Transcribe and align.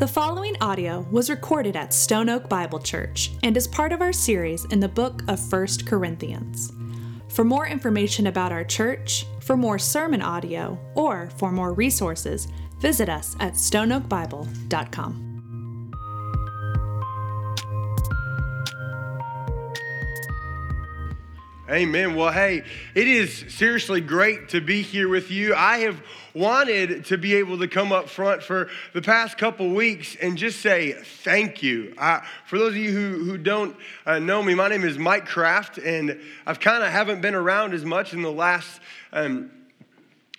The 0.00 0.08
following 0.08 0.56
audio 0.60 1.06
was 1.12 1.30
recorded 1.30 1.76
at 1.76 1.94
Stone 1.94 2.28
Oak 2.28 2.48
Bible 2.48 2.80
Church 2.80 3.30
and 3.44 3.56
is 3.56 3.68
part 3.68 3.92
of 3.92 4.00
our 4.00 4.12
series 4.12 4.64
in 4.64 4.80
the 4.80 4.88
book 4.88 5.22
of 5.28 5.52
1 5.52 5.66
Corinthians. 5.86 6.72
For 7.28 7.44
more 7.44 7.68
information 7.68 8.26
about 8.26 8.50
our 8.50 8.64
church, 8.64 9.24
for 9.40 9.56
more 9.56 9.78
sermon 9.78 10.20
audio, 10.20 10.80
or 10.96 11.30
for 11.36 11.52
more 11.52 11.74
resources, 11.74 12.48
visit 12.80 13.08
us 13.08 13.36
at 13.38 13.52
stoneoakbible.com. 13.52 15.24
Amen. 21.70 22.16
Well, 22.16 22.32
hey, 22.32 22.64
it 22.96 23.06
is 23.06 23.44
seriously 23.48 24.00
great 24.00 24.48
to 24.50 24.60
be 24.60 24.82
here 24.82 25.08
with 25.08 25.30
you. 25.30 25.54
I 25.54 25.78
have 25.78 26.02
wanted 26.34 27.04
to 27.06 27.16
be 27.16 27.36
able 27.36 27.58
to 27.58 27.68
come 27.68 27.92
up 27.92 28.08
front 28.08 28.42
for 28.42 28.68
the 28.92 29.00
past 29.00 29.38
couple 29.38 29.70
weeks 29.70 30.16
and 30.20 30.36
just 30.36 30.60
say 30.60 30.92
thank 30.92 31.62
you. 31.62 31.94
for 32.44 32.58
those 32.58 32.72
of 32.72 32.76
you 32.76 32.90
who, 32.90 33.24
who 33.24 33.38
don't 33.38 33.76
uh, 34.04 34.18
know 34.18 34.42
me, 34.42 34.54
my 34.54 34.68
name 34.68 34.84
is 34.84 34.98
Mike 34.98 35.26
Kraft, 35.26 35.78
and 35.78 36.20
I've 36.44 36.58
kind 36.58 36.82
of 36.82 36.90
haven't 36.90 37.20
been 37.20 37.36
around 37.36 37.72
as 37.72 37.84
much 37.84 38.12
in 38.12 38.22
the 38.22 38.32
last. 38.32 38.80
Um, 39.12 39.50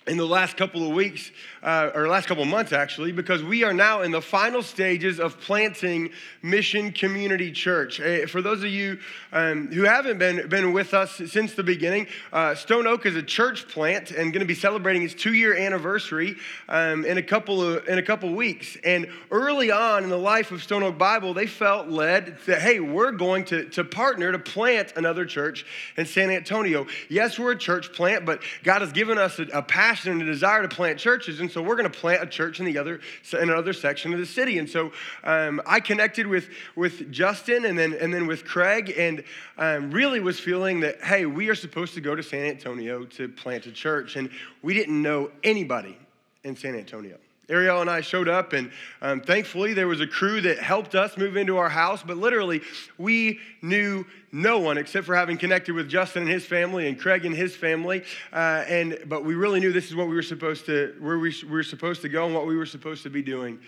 in 0.07 0.17
the 0.17 0.27
last 0.27 0.55
couple 0.55 0.87
of 0.87 0.93
weeks, 0.93 1.31
uh, 1.65 1.89
or 1.95 2.07
last 2.07 2.27
couple 2.27 2.45
months 2.45 2.71
actually, 2.71 3.11
because 3.11 3.43
we 3.43 3.63
are 3.63 3.73
now 3.73 4.03
in 4.03 4.11
the 4.11 4.21
final 4.21 4.61
stages 4.61 5.19
of 5.19 5.39
planting 5.41 6.11
Mission 6.43 6.91
Community 6.91 7.51
Church. 7.51 7.99
Uh, 7.99 8.27
for 8.27 8.41
those 8.41 8.63
of 8.63 8.69
you 8.69 8.99
um, 9.33 9.67
who 9.71 9.81
haven't 9.81 10.19
been, 10.19 10.47
been 10.47 10.73
with 10.73 10.93
us 10.93 11.19
since 11.25 11.55
the 11.55 11.63
beginning, 11.63 12.05
uh, 12.31 12.53
Stone 12.53 12.85
Oak 12.85 13.07
is 13.07 13.15
a 13.15 13.23
church 13.23 13.67
plant 13.67 14.11
and 14.11 14.31
going 14.31 14.41
to 14.41 14.45
be 14.45 14.53
celebrating 14.53 15.01
its 15.01 15.15
two 15.15 15.33
year 15.33 15.57
anniversary 15.57 16.35
um, 16.69 17.03
in, 17.03 17.17
a 17.17 17.23
couple 17.23 17.63
of, 17.63 17.87
in 17.87 17.97
a 17.97 18.03
couple 18.03 18.31
weeks. 18.33 18.77
And 18.83 19.07
early 19.31 19.71
on 19.71 20.03
in 20.03 20.11
the 20.11 20.19
life 20.19 20.51
of 20.51 20.61
Stone 20.61 20.83
Oak 20.83 20.99
Bible, 20.99 21.33
they 21.33 21.47
felt 21.47 21.87
led 21.87 22.37
that, 22.45 22.61
hey, 22.61 22.79
we're 22.79 23.11
going 23.11 23.43
to, 23.45 23.65
to 23.69 23.83
partner 23.83 24.31
to 24.31 24.37
plant 24.37 24.93
another 24.95 25.25
church 25.25 25.65
in 25.97 26.05
San 26.05 26.29
Antonio. 26.29 26.85
Yes, 27.09 27.39
we're 27.39 27.53
a 27.53 27.57
church 27.57 27.91
plant, 27.91 28.23
but 28.23 28.43
God 28.63 28.81
has 28.81 28.91
given 28.91 29.17
us 29.17 29.39
a, 29.39 29.45
a 29.45 29.63
passion 29.63 30.11
and 30.11 30.21
a 30.21 30.25
desire 30.25 30.61
to 30.61 30.67
plant 30.67 30.99
churches. 30.99 31.39
And 31.39 31.54
so 31.55 31.61
we're 31.61 31.77
going 31.77 31.89
to 31.89 31.99
plant 31.99 32.21
a 32.21 32.25
church 32.25 32.59
in 32.59 32.65
the 32.65 32.77
other 32.77 32.99
in 33.31 33.49
another 33.49 33.71
section 33.71 34.11
of 34.11 34.19
the 34.19 34.25
city. 34.25 34.57
And 34.57 34.69
so 34.69 34.91
um, 35.23 35.61
I 35.65 35.79
connected 35.79 36.27
with 36.27 36.49
with 36.75 37.09
Justin 37.13 37.63
and 37.63 37.79
then 37.79 37.93
and 37.93 38.13
then 38.13 38.27
with 38.27 38.43
Craig, 38.43 38.93
and 38.97 39.23
um, 39.57 39.89
really 39.89 40.19
was 40.19 40.37
feeling 40.37 40.81
that 40.81 41.01
hey, 41.01 41.25
we 41.25 41.47
are 41.47 41.55
supposed 41.55 41.93
to 41.93 42.01
go 42.01 42.13
to 42.13 42.21
San 42.21 42.45
Antonio 42.45 43.05
to 43.05 43.29
plant 43.29 43.67
a 43.67 43.71
church, 43.71 44.17
and 44.17 44.29
we 44.63 44.73
didn't 44.73 45.01
know 45.01 45.31
anybody 45.45 45.97
in 46.43 46.57
San 46.57 46.75
Antonio. 46.75 47.17
Ariel 47.47 47.81
and 47.81 47.89
I 47.89 48.01
showed 48.01 48.27
up, 48.27 48.53
and 48.53 48.71
um, 49.01 49.21
thankfully 49.21 49.73
there 49.73 49.87
was 49.87 50.01
a 50.01 50.07
crew 50.07 50.41
that 50.41 50.57
helped 50.57 50.95
us 50.95 51.15
move 51.17 51.37
into 51.37 51.57
our 51.57 51.69
house. 51.69 52.01
But 52.01 52.17
literally, 52.17 52.61
we 52.97 53.39
knew 53.61 54.05
no 54.31 54.59
one 54.59 54.77
except 54.77 55.05
for 55.05 55.15
having 55.15 55.37
connected 55.37 55.75
with 55.75 55.87
Justin 55.87 56.23
and 56.23 56.31
his 56.31 56.45
family 56.45 56.87
and 56.87 56.99
Craig 56.99 57.25
and 57.25 57.35
his 57.35 57.55
family. 57.55 58.03
Uh, 58.33 58.63
and 58.67 58.97
but 59.05 59.23
we 59.23 59.35
really 59.35 59.59
knew 59.59 59.71
this 59.71 59.89
is 59.89 59.95
what 59.95 60.07
we 60.07 60.15
were 60.15 60.23
supposed 60.23 60.65
to, 60.65 60.95
where 60.99 61.19
we, 61.19 61.35
we 61.43 61.51
were 61.51 61.63
supposed 61.63 62.01
to 62.01 62.09
go, 62.09 62.25
and 62.25 62.33
what 62.33 62.47
we 62.47 62.57
were 62.57 62.65
supposed 62.65 63.03
to 63.03 63.09
be 63.09 63.21
doing. 63.21 63.59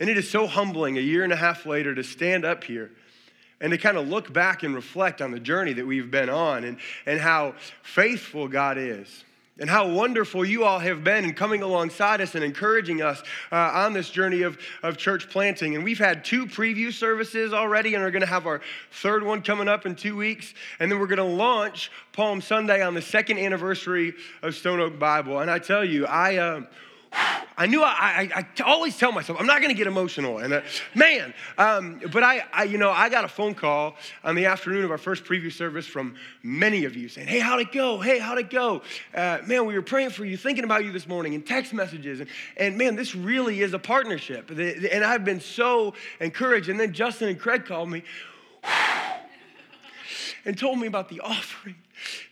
And 0.00 0.08
it 0.08 0.16
is 0.16 0.30
so 0.30 0.46
humbling 0.46 0.96
a 0.96 1.02
year 1.02 1.24
and 1.24 1.32
a 1.32 1.36
half 1.36 1.66
later 1.66 1.94
to 1.94 2.04
stand 2.04 2.44
up 2.44 2.64
here 2.64 2.92
and 3.60 3.72
to 3.72 3.78
kind 3.78 3.98
of 3.98 4.08
look 4.08 4.32
back 4.32 4.62
and 4.62 4.74
reflect 4.74 5.20
on 5.20 5.32
the 5.32 5.40
journey 5.40 5.72
that 5.74 5.86
we've 5.86 6.10
been 6.10 6.30
on 6.30 6.64
and, 6.64 6.78
and 7.04 7.20
how 7.20 7.54
faithful 7.82 8.48
God 8.48 8.78
is 8.78 9.24
and 9.58 9.68
how 9.68 9.88
wonderful 9.88 10.44
you 10.44 10.64
all 10.64 10.78
have 10.78 11.02
been 11.02 11.24
in 11.24 11.34
coming 11.34 11.62
alongside 11.62 12.20
us 12.20 12.34
and 12.34 12.44
encouraging 12.44 13.02
us 13.02 13.22
uh, 13.50 13.56
on 13.56 13.92
this 13.92 14.10
journey 14.10 14.42
of, 14.42 14.58
of 14.82 14.96
church 14.96 15.28
planting. 15.28 15.74
And 15.74 15.84
we've 15.84 15.98
had 15.98 16.24
two 16.24 16.46
preview 16.46 16.92
services 16.92 17.52
already, 17.52 17.94
and 17.94 18.04
we're 18.04 18.10
going 18.10 18.20
to 18.20 18.26
have 18.26 18.46
our 18.46 18.60
third 18.90 19.24
one 19.24 19.42
coming 19.42 19.68
up 19.68 19.86
in 19.86 19.96
two 19.96 20.16
weeks. 20.16 20.54
And 20.78 20.90
then 20.90 20.98
we're 20.98 21.06
going 21.06 21.18
to 21.18 21.24
launch 21.24 21.90
Palm 22.12 22.40
Sunday 22.40 22.82
on 22.82 22.94
the 22.94 23.02
second 23.02 23.38
anniversary 23.38 24.14
of 24.42 24.54
Stone 24.54 24.80
Oak 24.80 24.98
Bible. 24.98 25.40
And 25.40 25.50
I 25.50 25.58
tell 25.58 25.84
you, 25.84 26.06
I. 26.06 26.36
Uh, 26.36 26.62
I 27.58 27.66
knew 27.66 27.82
I, 27.82 27.88
I, 27.90 28.30
I, 28.36 28.62
always 28.62 28.96
tell 28.96 29.10
myself 29.10 29.40
I'm 29.40 29.46
not 29.46 29.60
going 29.60 29.70
to 29.70 29.76
get 29.76 29.88
emotional, 29.88 30.38
and 30.38 30.54
uh, 30.54 30.60
man, 30.94 31.34
um, 31.58 32.00
but 32.12 32.22
I, 32.22 32.44
I, 32.52 32.62
you 32.64 32.78
know, 32.78 32.90
I 32.90 33.08
got 33.08 33.24
a 33.24 33.28
phone 33.28 33.54
call 33.54 33.96
on 34.22 34.36
the 34.36 34.46
afternoon 34.46 34.84
of 34.84 34.92
our 34.92 34.98
first 34.98 35.24
preview 35.24 35.52
service 35.52 35.84
from 35.84 36.14
many 36.44 36.84
of 36.84 36.94
you 36.96 37.08
saying, 37.08 37.26
"Hey, 37.26 37.40
how'd 37.40 37.60
it 37.60 37.72
go? 37.72 37.98
Hey, 37.98 38.20
how'd 38.20 38.38
it 38.38 38.50
go? 38.50 38.82
Uh, 39.12 39.38
man, 39.44 39.66
we 39.66 39.74
were 39.74 39.82
praying 39.82 40.10
for 40.10 40.24
you, 40.24 40.36
thinking 40.36 40.62
about 40.62 40.84
you 40.84 40.92
this 40.92 41.08
morning, 41.08 41.34
and 41.34 41.44
text 41.44 41.74
messages, 41.74 42.20
and, 42.20 42.30
and 42.56 42.78
man, 42.78 42.94
this 42.94 43.16
really 43.16 43.60
is 43.60 43.74
a 43.74 43.78
partnership, 43.78 44.50
and 44.50 45.04
I've 45.04 45.24
been 45.24 45.40
so 45.40 45.94
encouraged." 46.20 46.68
And 46.68 46.78
then 46.78 46.92
Justin 46.92 47.28
and 47.28 47.40
Craig 47.40 47.66
called 47.66 47.90
me 47.90 48.04
and 50.44 50.56
told 50.56 50.78
me 50.78 50.86
about 50.86 51.08
the 51.08 51.20
offering 51.20 51.76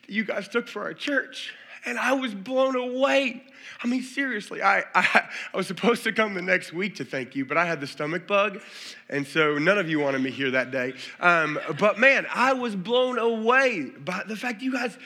that 0.06 0.12
you 0.12 0.24
guys 0.24 0.46
took 0.46 0.68
for 0.68 0.82
our 0.82 0.94
church, 0.94 1.52
and 1.84 1.98
I 1.98 2.12
was 2.12 2.32
blown 2.32 2.76
away. 2.76 3.42
I 3.82 3.86
mean, 3.86 4.02
seriously, 4.02 4.62
I, 4.62 4.80
I, 4.94 5.28
I, 5.52 5.56
was 5.56 5.66
supposed 5.66 6.04
to 6.04 6.12
come 6.12 6.34
the 6.34 6.42
next 6.42 6.72
week 6.72 6.96
to 6.96 7.04
thank 7.04 7.34
you, 7.34 7.44
but 7.44 7.56
I 7.56 7.66
had 7.66 7.80
the 7.80 7.86
stomach 7.86 8.26
bug, 8.26 8.60
and 9.08 9.26
so 9.26 9.58
none 9.58 9.78
of 9.78 9.88
you 9.88 10.00
wanted 10.00 10.22
me 10.22 10.30
here 10.30 10.50
that 10.52 10.70
day. 10.70 10.94
Um, 11.20 11.58
but 11.78 11.98
man, 11.98 12.26
I 12.32 12.52
was 12.54 12.74
blown 12.74 13.18
away 13.18 13.90
by 13.98 14.22
the 14.26 14.36
fact 14.36 14.62
you 14.62 14.72
guys 14.72 14.96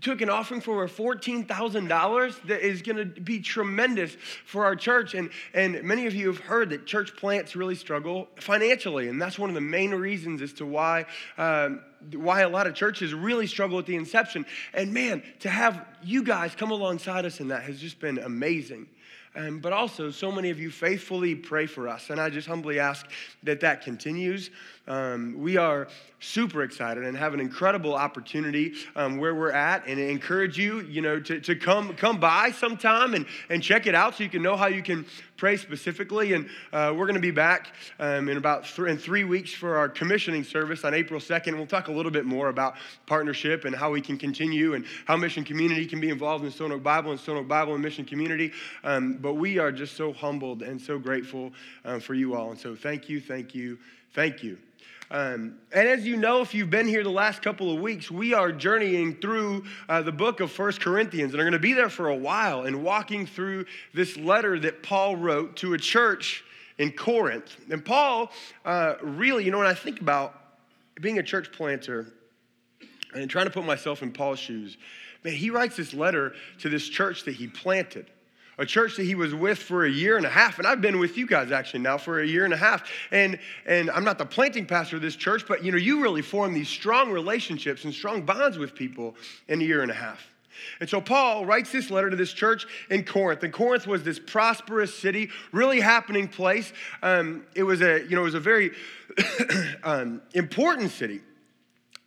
took 0.00 0.20
an 0.20 0.30
offering 0.30 0.60
for 0.60 0.86
$14,000 0.86 2.46
that 2.46 2.60
is 2.60 2.82
going 2.82 2.96
to 2.96 3.20
be 3.20 3.40
tremendous 3.40 4.16
for 4.44 4.64
our 4.64 4.76
church. 4.76 5.14
And, 5.14 5.30
and 5.52 5.82
many 5.82 6.06
of 6.06 6.14
you 6.14 6.28
have 6.28 6.38
heard 6.38 6.70
that 6.70 6.86
church 6.86 7.16
plants 7.16 7.56
really 7.56 7.74
struggle 7.74 8.28
financially, 8.36 9.08
and 9.08 9.20
that's 9.20 9.38
one 9.38 9.50
of 9.50 9.54
the 9.54 9.60
main 9.60 9.90
reasons 9.90 10.42
as 10.42 10.52
to 10.54 10.66
why. 10.66 11.06
Um, 11.36 11.82
why 12.14 12.40
a 12.40 12.48
lot 12.48 12.66
of 12.66 12.74
churches 12.74 13.12
really 13.12 13.46
struggle 13.46 13.78
at 13.78 13.84
the 13.84 13.94
inception. 13.94 14.46
And 14.72 14.94
man, 14.94 15.22
to 15.40 15.50
have 15.50 15.86
you 16.02 16.22
guys 16.22 16.54
come 16.54 16.70
alongside 16.70 17.26
us 17.26 17.40
in 17.40 17.48
that 17.48 17.64
has 17.64 17.78
just 17.78 18.00
been 18.00 18.09
amazing. 18.18 18.86
Um, 19.36 19.60
but 19.60 19.72
also, 19.72 20.10
so 20.10 20.32
many 20.32 20.50
of 20.50 20.58
you 20.58 20.70
faithfully 20.70 21.36
pray 21.36 21.66
for 21.66 21.88
us. 21.88 22.10
And 22.10 22.20
I 22.20 22.30
just 22.30 22.48
humbly 22.48 22.80
ask 22.80 23.06
that 23.44 23.60
that 23.60 23.82
continues. 23.82 24.50
Um, 24.90 25.36
we 25.38 25.56
are 25.56 25.86
super 26.18 26.64
excited 26.64 27.04
and 27.04 27.16
have 27.16 27.32
an 27.32 27.38
incredible 27.38 27.94
opportunity 27.94 28.74
um, 28.96 29.18
where 29.18 29.36
we're 29.36 29.52
at 29.52 29.86
and 29.86 30.00
encourage 30.00 30.58
you, 30.58 30.80
you 30.80 31.00
know, 31.00 31.20
to, 31.20 31.40
to 31.40 31.54
come, 31.54 31.94
come 31.94 32.18
by 32.18 32.50
sometime 32.50 33.14
and, 33.14 33.24
and 33.48 33.62
check 33.62 33.86
it 33.86 33.94
out 33.94 34.16
so 34.16 34.24
you 34.24 34.28
can 34.28 34.42
know 34.42 34.56
how 34.56 34.66
you 34.66 34.82
can 34.82 35.06
pray 35.36 35.56
specifically. 35.56 36.32
And 36.32 36.48
uh, 36.72 36.92
we're 36.96 37.06
going 37.06 37.14
to 37.14 37.20
be 37.20 37.30
back 37.30 37.68
um, 38.00 38.28
in 38.28 38.36
about 38.36 38.64
th- 38.64 38.88
in 38.88 38.98
three 38.98 39.22
weeks 39.22 39.52
for 39.52 39.76
our 39.76 39.88
commissioning 39.88 40.42
service 40.42 40.84
on 40.84 40.92
April 40.92 41.20
2nd. 41.20 41.56
We'll 41.56 41.66
talk 41.66 41.86
a 41.86 41.92
little 41.92 42.10
bit 42.12 42.24
more 42.26 42.48
about 42.48 42.74
partnership 43.06 43.66
and 43.66 43.76
how 43.76 43.92
we 43.92 44.00
can 44.00 44.18
continue 44.18 44.74
and 44.74 44.84
how 45.04 45.16
Mission 45.16 45.44
Community 45.44 45.86
can 45.86 46.00
be 46.00 46.08
involved 46.08 46.44
in 46.44 46.50
Stone 46.50 46.72
Oak 46.72 46.82
Bible 46.82 47.12
and 47.12 47.20
Stone 47.20 47.36
Oak 47.36 47.46
Bible 47.46 47.74
and 47.74 47.82
Mission 47.82 48.04
Community. 48.04 48.50
Um, 48.82 49.14
but 49.14 49.34
we 49.34 49.58
are 49.58 49.70
just 49.70 49.96
so 49.96 50.12
humbled 50.12 50.62
and 50.62 50.80
so 50.80 50.98
grateful 50.98 51.52
um, 51.84 52.00
for 52.00 52.14
you 52.14 52.34
all. 52.34 52.50
And 52.50 52.58
so 52.58 52.74
thank 52.74 53.08
you, 53.08 53.20
thank 53.20 53.54
you, 53.54 53.78
thank 54.14 54.42
you. 54.42 54.58
Um, 55.12 55.56
and 55.72 55.88
as 55.88 56.06
you 56.06 56.16
know, 56.16 56.40
if 56.40 56.54
you've 56.54 56.70
been 56.70 56.86
here 56.86 57.02
the 57.02 57.10
last 57.10 57.42
couple 57.42 57.74
of 57.74 57.80
weeks, 57.80 58.12
we 58.12 58.32
are 58.32 58.52
journeying 58.52 59.16
through 59.16 59.64
uh, 59.88 60.02
the 60.02 60.12
book 60.12 60.38
of 60.38 60.52
First 60.52 60.80
Corinthians 60.80 61.32
and 61.32 61.40
are 61.40 61.44
going 61.44 61.52
to 61.52 61.58
be 61.58 61.72
there 61.72 61.88
for 61.88 62.08
a 62.08 62.16
while 62.16 62.62
and 62.62 62.84
walking 62.84 63.26
through 63.26 63.64
this 63.92 64.16
letter 64.16 64.60
that 64.60 64.84
Paul 64.84 65.16
wrote 65.16 65.56
to 65.56 65.74
a 65.74 65.78
church 65.78 66.44
in 66.78 66.92
Corinth. 66.92 67.56
And 67.70 67.84
Paul, 67.84 68.30
uh, 68.64 68.94
really, 69.02 69.44
you 69.44 69.50
know, 69.50 69.58
when 69.58 69.66
I 69.66 69.74
think 69.74 70.00
about 70.00 70.34
being 71.00 71.18
a 71.18 71.24
church 71.24 71.50
planter 71.50 72.06
and 73.12 73.28
trying 73.28 73.46
to 73.46 73.50
put 73.50 73.64
myself 73.64 74.02
in 74.02 74.12
Paul's 74.12 74.38
shoes, 74.38 74.76
man, 75.24 75.34
he 75.34 75.50
writes 75.50 75.76
this 75.76 75.92
letter 75.92 76.34
to 76.60 76.68
this 76.68 76.88
church 76.88 77.24
that 77.24 77.34
he 77.34 77.48
planted 77.48 78.06
a 78.58 78.66
church 78.66 78.96
that 78.96 79.04
he 79.04 79.14
was 79.14 79.34
with 79.34 79.58
for 79.58 79.84
a 79.84 79.90
year 79.90 80.16
and 80.16 80.26
a 80.26 80.30
half. 80.30 80.58
And 80.58 80.66
I've 80.66 80.80
been 80.80 80.98
with 80.98 81.16
you 81.16 81.26
guys 81.26 81.50
actually 81.50 81.80
now 81.80 81.98
for 81.98 82.20
a 82.20 82.26
year 82.26 82.44
and 82.44 82.52
a 82.52 82.56
half. 82.56 82.88
And, 83.10 83.38
and 83.66 83.90
I'm 83.90 84.04
not 84.04 84.18
the 84.18 84.26
planting 84.26 84.66
pastor 84.66 84.96
of 84.96 85.02
this 85.02 85.16
church, 85.16 85.44
but 85.46 85.64
you 85.64 85.72
know, 85.72 85.78
you 85.78 86.02
really 86.02 86.22
form 86.22 86.52
these 86.52 86.68
strong 86.68 87.10
relationships 87.10 87.84
and 87.84 87.94
strong 87.94 88.22
bonds 88.22 88.58
with 88.58 88.74
people 88.74 89.16
in 89.48 89.60
a 89.60 89.64
year 89.64 89.82
and 89.82 89.90
a 89.90 89.94
half. 89.94 90.26
And 90.80 90.88
so 90.88 91.00
Paul 91.00 91.46
writes 91.46 91.72
this 91.72 91.90
letter 91.90 92.10
to 92.10 92.16
this 92.16 92.32
church 92.32 92.66
in 92.90 93.04
Corinth. 93.04 93.42
And 93.42 93.52
Corinth 93.52 93.86
was 93.86 94.02
this 94.02 94.18
prosperous 94.18 94.94
city, 94.94 95.30
really 95.52 95.80
happening 95.80 96.28
place. 96.28 96.72
Um, 97.02 97.44
it 97.54 97.62
was 97.62 97.80
a, 97.80 98.02
you 98.04 98.16
know, 98.16 98.22
it 98.22 98.24
was 98.24 98.34
a 98.34 98.40
very 98.40 98.72
um, 99.82 100.22
important 100.34 100.90
city. 100.90 101.20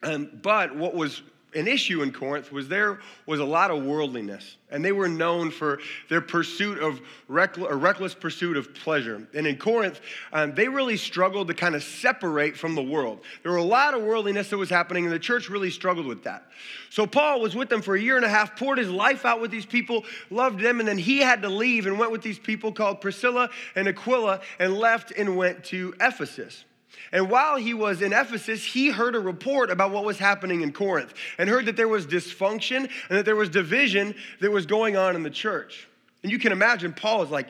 Um, 0.03 0.29
but 0.41 0.75
what 0.75 0.93
was 0.93 1.21
an 1.55 1.67
issue 1.67 2.01
in 2.01 2.11
Corinth 2.11 2.51
was 2.51 2.67
there 2.67 2.99
was 3.25 3.39
a 3.39 3.45
lot 3.45 3.71
of 3.71 3.83
worldliness, 3.83 4.57
and 4.71 4.83
they 4.83 4.91
were 4.91 5.07
known 5.07 5.51
for 5.51 5.79
their 6.09 6.21
pursuit 6.21 6.79
of 6.79 7.01
reckless, 7.27 7.71
reckless 7.73 8.13
pursuit 8.13 8.57
of 8.57 8.73
pleasure. 8.73 9.27
And 9.33 9.47
in 9.47 9.57
Corinth, 9.57 10.01
um, 10.31 10.53
they 10.55 10.67
really 10.67 10.97
struggled 10.97 11.47
to 11.47 11.53
kind 11.53 11.75
of 11.75 11.83
separate 11.83 12.57
from 12.57 12.75
the 12.75 12.81
world. 12.81 13.21
There 13.43 13.51
were 13.51 13.57
a 13.57 13.63
lot 13.63 13.93
of 13.93 14.01
worldliness 14.03 14.49
that 14.49 14.57
was 14.57 14.69
happening, 14.69 15.05
and 15.05 15.13
the 15.13 15.19
church 15.19 15.49
really 15.49 15.69
struggled 15.69 16.05
with 16.05 16.23
that. 16.23 16.45
So 16.89 17.05
Paul 17.07 17.41
was 17.41 17.55
with 17.55 17.69
them 17.69 17.81
for 17.81 17.95
a 17.95 18.01
year 18.01 18.17
and 18.17 18.25
a 18.25 18.29
half, 18.29 18.55
poured 18.55 18.77
his 18.77 18.89
life 18.89 19.25
out 19.25 19.41
with 19.41 19.51
these 19.51 19.65
people, 19.65 20.05
loved 20.29 20.59
them, 20.59 20.79
and 20.79 20.87
then 20.87 20.97
he 20.97 21.19
had 21.19 21.41
to 21.43 21.49
leave 21.49 21.85
and 21.85 21.97
went 21.97 22.11
with 22.11 22.21
these 22.21 22.39
people 22.39 22.71
called 22.71 23.01
Priscilla 23.01 23.49
and 23.75 23.87
Aquila 23.87 24.41
and 24.59 24.77
left 24.77 25.11
and 25.11 25.37
went 25.37 25.63
to 25.65 25.93
Ephesus. 25.99 26.65
And 27.11 27.29
while 27.29 27.57
he 27.57 27.73
was 27.73 28.01
in 28.01 28.11
Ephesus, 28.11 28.63
he 28.63 28.89
heard 28.89 29.15
a 29.15 29.19
report 29.19 29.69
about 29.69 29.91
what 29.91 30.03
was 30.03 30.17
happening 30.17 30.61
in 30.61 30.73
Corinth 30.73 31.13
and 31.37 31.49
heard 31.49 31.67
that 31.67 31.75
there 31.75 31.87
was 31.87 32.07
dysfunction 32.07 32.89
and 33.09 33.17
that 33.17 33.25
there 33.25 33.35
was 33.35 33.49
division 33.49 34.15
that 34.41 34.51
was 34.51 34.65
going 34.65 34.97
on 34.97 35.15
in 35.15 35.23
the 35.23 35.29
church. 35.29 35.87
And 36.23 36.31
you 36.31 36.39
can 36.39 36.51
imagine 36.51 36.93
Paul 36.93 37.23
is 37.23 37.29
like, 37.29 37.47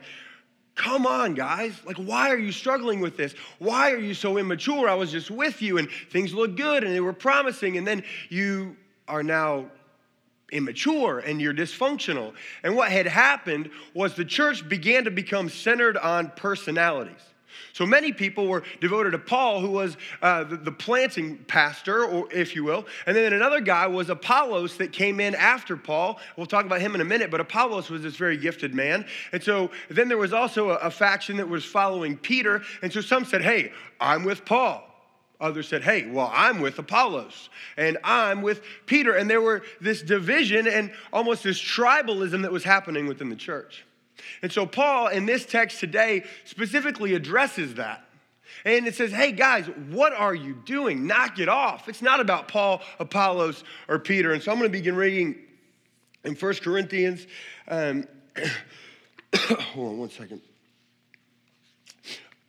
Come 0.76 1.06
on, 1.06 1.36
guys. 1.36 1.80
Like, 1.86 1.98
why 1.98 2.32
are 2.32 2.38
you 2.38 2.52
struggling 2.52 3.00
with 3.00 3.16
this? 3.16 3.36
Why 3.60 3.92
are 3.92 4.00
you 4.00 4.16
so 4.16 4.38
immature? 4.38 4.90
I 4.90 4.96
was 4.96 5.12
just 5.12 5.30
with 5.30 5.62
you 5.62 5.78
and 5.78 5.88
things 6.10 6.34
looked 6.34 6.56
good 6.56 6.84
and 6.84 6.94
they 6.94 7.00
were 7.00 7.14
promising, 7.14 7.78
and 7.78 7.86
then 7.86 8.04
you 8.30 8.76
are 9.08 9.22
now 9.22 9.68
immature 10.52 11.20
and 11.20 11.42
you're 11.42 11.54
dysfunctional. 11.54 12.34
And 12.64 12.76
what 12.76 12.92
had 12.92 13.06
happened 13.06 13.70
was 13.94 14.16
the 14.16 14.26
church 14.26 14.68
began 14.68 15.04
to 15.04 15.12
become 15.12 15.50
centered 15.50 15.98
on 15.98 16.32
personalities. 16.36 17.22
So 17.74 17.86
many 17.86 18.12
people 18.12 18.48
were 18.48 18.64
devoted 18.82 19.12
to 19.12 19.20
Paul, 19.20 19.62
who 19.62 19.70
was 19.70 19.98
uh, 20.22 20.44
the, 20.44 20.58
the, 20.58 20.72
planting 20.72 21.38
pastor, 21.46 22.06
or 22.06 22.32
if 22.32 22.56
you 22.56 22.64
will. 22.64 22.86
And 23.06 23.16
then 23.16 23.34
another 23.34 23.62
guy 23.62 23.88
was 23.88 24.10
Apollos 24.10 24.78
that 24.78 24.92
came 24.92 25.20
in 25.20 25.36
after 25.36 25.78
Paul. 25.78 26.20
We'll 26.38 26.46
talk 26.46 26.66
about 26.66 26.82
him 26.82 26.96
in 26.96 27.02
a 27.02 27.06
minute, 27.06 27.32
but 27.32 27.40
Apollos 27.40 27.90
was 27.90 28.04
this 28.04 28.16
very 28.16 28.38
gifted 28.38 28.74
man. 28.74 29.06
And 29.32 29.42
so 29.42 29.72
then 29.90 30.08
there 30.08 30.18
was 30.18 30.34
also 30.34 30.72
a, 30.72 30.76
a 30.76 30.92
faction 30.92 31.38
that 31.38 31.48
was 31.48 31.66
following 31.66 32.18
Peter. 32.18 32.62
And 32.82 32.92
so 32.92 33.02
some 33.02 33.26
said, 33.26 33.42
hey, 33.42 33.72
I'm 34.00 34.24
with 34.24 34.46
Paul. 34.46 34.90
Others 35.44 35.68
said, 35.68 35.84
hey, 35.84 36.10
well, 36.10 36.32
I'm 36.34 36.62
with 36.62 36.80
Apollos 36.80 37.50
and 37.76 37.98
I'm 38.04 38.42
with 38.42 38.62
Peter. 38.86 39.14
And 39.16 39.30
there 39.30 39.42
were 39.42 39.64
this 39.82 40.02
division 40.02 40.68
and 40.68 40.92
almost 41.12 41.44
this 41.44 41.62
tribalism 41.62 42.44
that 42.44 42.52
was 42.52 42.64
happening 42.64 43.08
within 43.08 43.30
the 43.30 43.36
church. 43.36 43.86
And 44.42 44.52
so, 44.52 44.66
Paul 44.66 45.08
in 45.08 45.26
this 45.26 45.46
text 45.46 45.80
today 45.80 46.24
specifically 46.46 47.14
addresses 47.14 47.76
that. 47.76 48.04
And 48.66 48.88
it 48.88 48.96
says, 48.96 49.12
hey 49.12 49.32
guys, 49.32 49.66
what 49.90 50.14
are 50.14 50.36
you 50.36 50.54
doing? 50.66 51.06
Knock 51.08 51.40
it 51.40 51.50
off. 51.50 51.90
It's 51.90 52.02
not 52.02 52.20
about 52.20 52.48
Paul, 52.48 52.82
Apollos, 53.00 53.64
or 53.88 54.00
Peter. 54.00 54.32
And 54.34 54.42
so 54.42 54.52
I'm 54.52 54.58
going 54.58 54.72
to 54.72 54.78
begin 54.78 54.96
reading 54.96 55.36
in 56.24 56.36
1 56.36 56.54
Corinthians. 56.56 57.28
Um, 57.68 58.08
hold 59.36 59.90
on 59.90 59.98
one 59.98 60.10
second. 60.10 60.42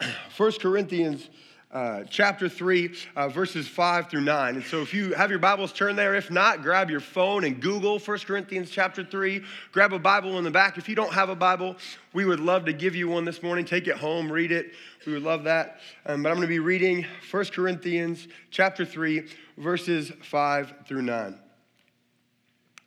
1 0.37 0.53
Corinthians 0.53 1.29
uh, 1.75 2.05
chapter 2.09 2.49
3, 2.49 2.95
uh, 3.17 3.29
verses 3.29 3.67
5 3.67 4.09
through 4.09 4.21
9. 4.21 4.55
And 4.55 4.65
so 4.65 4.81
if 4.81 4.95
you 4.95 5.13
have 5.15 5.29
your 5.29 5.41
Bibles, 5.41 5.73
turn 5.73 5.97
there. 5.97 6.15
If 6.15 6.31
not, 6.31 6.63
grab 6.63 6.89
your 6.89 7.01
phone 7.01 7.43
and 7.43 7.61
Google 7.61 7.99
1 7.99 8.19
Corinthians 8.21 8.71
chapter 8.71 9.05
3. 9.05 9.43
Grab 9.73 9.93
a 9.93 9.99
Bible 9.99 10.39
in 10.39 10.45
the 10.45 10.53
back. 10.53 10.79
If 10.79 10.89
you 10.89 10.95
don't 10.95 11.13
have 11.13 11.31
a 11.31 11.35
Bible, 11.35 11.77
we 12.13 12.25
would 12.25 12.39
love 12.39 12.65
to 12.67 12.73
give 12.73 12.95
you 12.95 13.09
one 13.09 13.25
this 13.25 13.43
morning. 13.43 13.65
Take 13.65 13.89
it 13.89 13.97
home, 13.97 14.31
read 14.31 14.53
it. 14.53 14.73
We 15.05 15.15
would 15.15 15.25
love 15.25 15.45
that. 15.45 15.81
Um, 16.07 16.23
but 16.23 16.29
I'm 16.29 16.37
going 16.37 16.47
to 16.47 16.49
be 16.49 16.61
reading 16.61 17.05
1 17.29 17.45
Corinthians 17.47 18.29
chapter 18.53 18.85
3, 18.85 19.27
verses 19.59 20.13
5 20.23 20.75
through 20.87 21.03
9. 21.03 21.41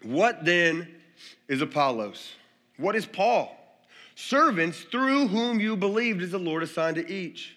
What 0.03 0.45
then 0.45 0.87
is 1.49 1.61
Apollos? 1.61 2.31
What 2.77 2.95
is 2.95 3.05
Paul? 3.05 3.53
Servants 4.15 4.79
through 4.79 5.27
whom 5.27 5.59
you 5.59 5.75
believed 5.75 6.21
is 6.21 6.31
the 6.31 6.39
Lord 6.39 6.63
assigned 6.63 6.95
to 6.95 7.11
each. 7.11 7.56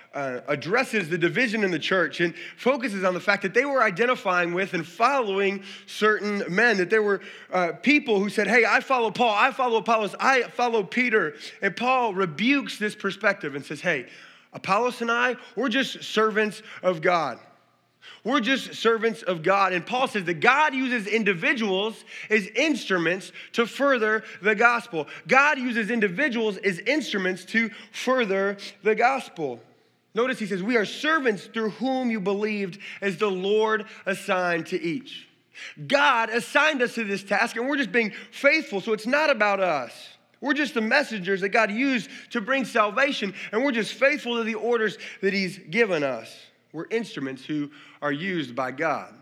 uh, 0.13 0.41
addresses 0.47 1.09
the 1.09 1.17
division 1.17 1.63
in 1.63 1.71
the 1.71 1.79
church 1.79 2.19
and 2.19 2.33
focuses 2.57 3.03
on 3.03 3.13
the 3.13 3.19
fact 3.19 3.43
that 3.43 3.53
they 3.53 3.65
were 3.65 3.81
identifying 3.81 4.53
with 4.53 4.73
and 4.73 4.85
following 4.85 5.63
certain 5.85 6.43
men, 6.53 6.77
that 6.77 6.89
there 6.89 7.03
were 7.03 7.21
uh, 7.51 7.71
people 7.81 8.19
who 8.19 8.29
said, 8.29 8.47
Hey, 8.47 8.65
I 8.65 8.81
follow 8.81 9.11
Paul, 9.11 9.33
I 9.33 9.51
follow 9.51 9.77
Apollos, 9.77 10.15
I 10.19 10.43
follow 10.43 10.83
Peter. 10.83 11.35
And 11.61 11.75
Paul 11.75 12.13
rebukes 12.13 12.77
this 12.77 12.95
perspective 12.95 13.55
and 13.55 13.63
says, 13.63 13.79
Hey, 13.79 14.07
Apollos 14.53 15.01
and 15.01 15.09
I, 15.09 15.37
we're 15.55 15.69
just 15.69 16.03
servants 16.03 16.61
of 16.83 17.01
God. 17.01 17.39
We're 18.23 18.41
just 18.41 18.75
servants 18.75 19.23
of 19.23 19.41
God. 19.41 19.73
And 19.73 19.85
Paul 19.85 20.07
says 20.07 20.25
that 20.25 20.41
God 20.41 20.75
uses 20.75 21.07
individuals 21.07 22.03
as 22.29 22.47
instruments 22.47 23.31
to 23.53 23.65
further 23.65 24.23
the 24.41 24.53
gospel. 24.53 25.07
God 25.27 25.57
uses 25.57 25.89
individuals 25.89 26.57
as 26.57 26.79
instruments 26.79 27.45
to 27.45 27.69
further 27.91 28.57
the 28.83 28.93
gospel. 28.93 29.59
Notice 30.13 30.39
he 30.39 30.45
says, 30.45 30.61
We 30.61 30.77
are 30.77 30.85
servants 30.85 31.45
through 31.45 31.71
whom 31.71 32.11
you 32.11 32.19
believed 32.19 32.79
as 33.01 33.17
the 33.17 33.31
Lord 33.31 33.85
assigned 34.05 34.67
to 34.67 34.81
each. 34.81 35.27
God 35.87 36.29
assigned 36.29 36.81
us 36.81 36.95
to 36.95 37.03
this 37.03 37.23
task, 37.23 37.55
and 37.55 37.67
we're 37.67 37.77
just 37.77 37.91
being 37.91 38.11
faithful. 38.31 38.81
So 38.81 38.93
it's 38.93 39.07
not 39.07 39.29
about 39.29 39.59
us. 39.59 39.91
We're 40.41 40.53
just 40.53 40.73
the 40.73 40.81
messengers 40.81 41.41
that 41.41 41.49
God 41.49 41.71
used 41.71 42.09
to 42.31 42.41
bring 42.41 42.65
salvation, 42.65 43.33
and 43.51 43.63
we're 43.63 43.71
just 43.71 43.93
faithful 43.93 44.37
to 44.37 44.43
the 44.43 44.55
orders 44.55 44.97
that 45.21 45.33
He's 45.33 45.57
given 45.57 46.03
us. 46.03 46.35
We're 46.73 46.87
instruments 46.89 47.45
who 47.45 47.69
are 48.01 48.11
used 48.11 48.55
by 48.55 48.71
God. 48.71 49.13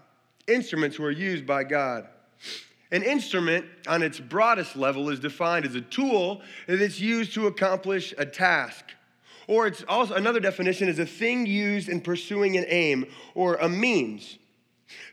Instruments 0.47 0.95
who 0.95 1.03
are 1.03 1.11
used 1.11 1.45
by 1.45 1.65
God. 1.65 2.07
An 2.91 3.03
instrument, 3.03 3.65
on 3.87 4.01
its 4.01 4.19
broadest 4.19 4.75
level, 4.75 5.09
is 5.09 5.19
defined 5.19 5.65
as 5.65 5.75
a 5.75 5.81
tool 5.81 6.41
that's 6.67 6.99
used 6.99 7.33
to 7.33 7.47
accomplish 7.47 8.13
a 8.17 8.25
task. 8.25 8.85
Or 9.49 9.65
it's 9.65 9.83
also 9.89 10.13
another 10.13 10.39
definition 10.39 10.87
is 10.89 10.99
a 10.99 11.07
thing 11.07 11.47
used 11.47 11.89
in 11.89 12.01
pursuing 12.01 12.55
an 12.55 12.65
aim 12.67 13.07
or 13.33 13.55
a 13.55 13.67
means. 13.67 14.37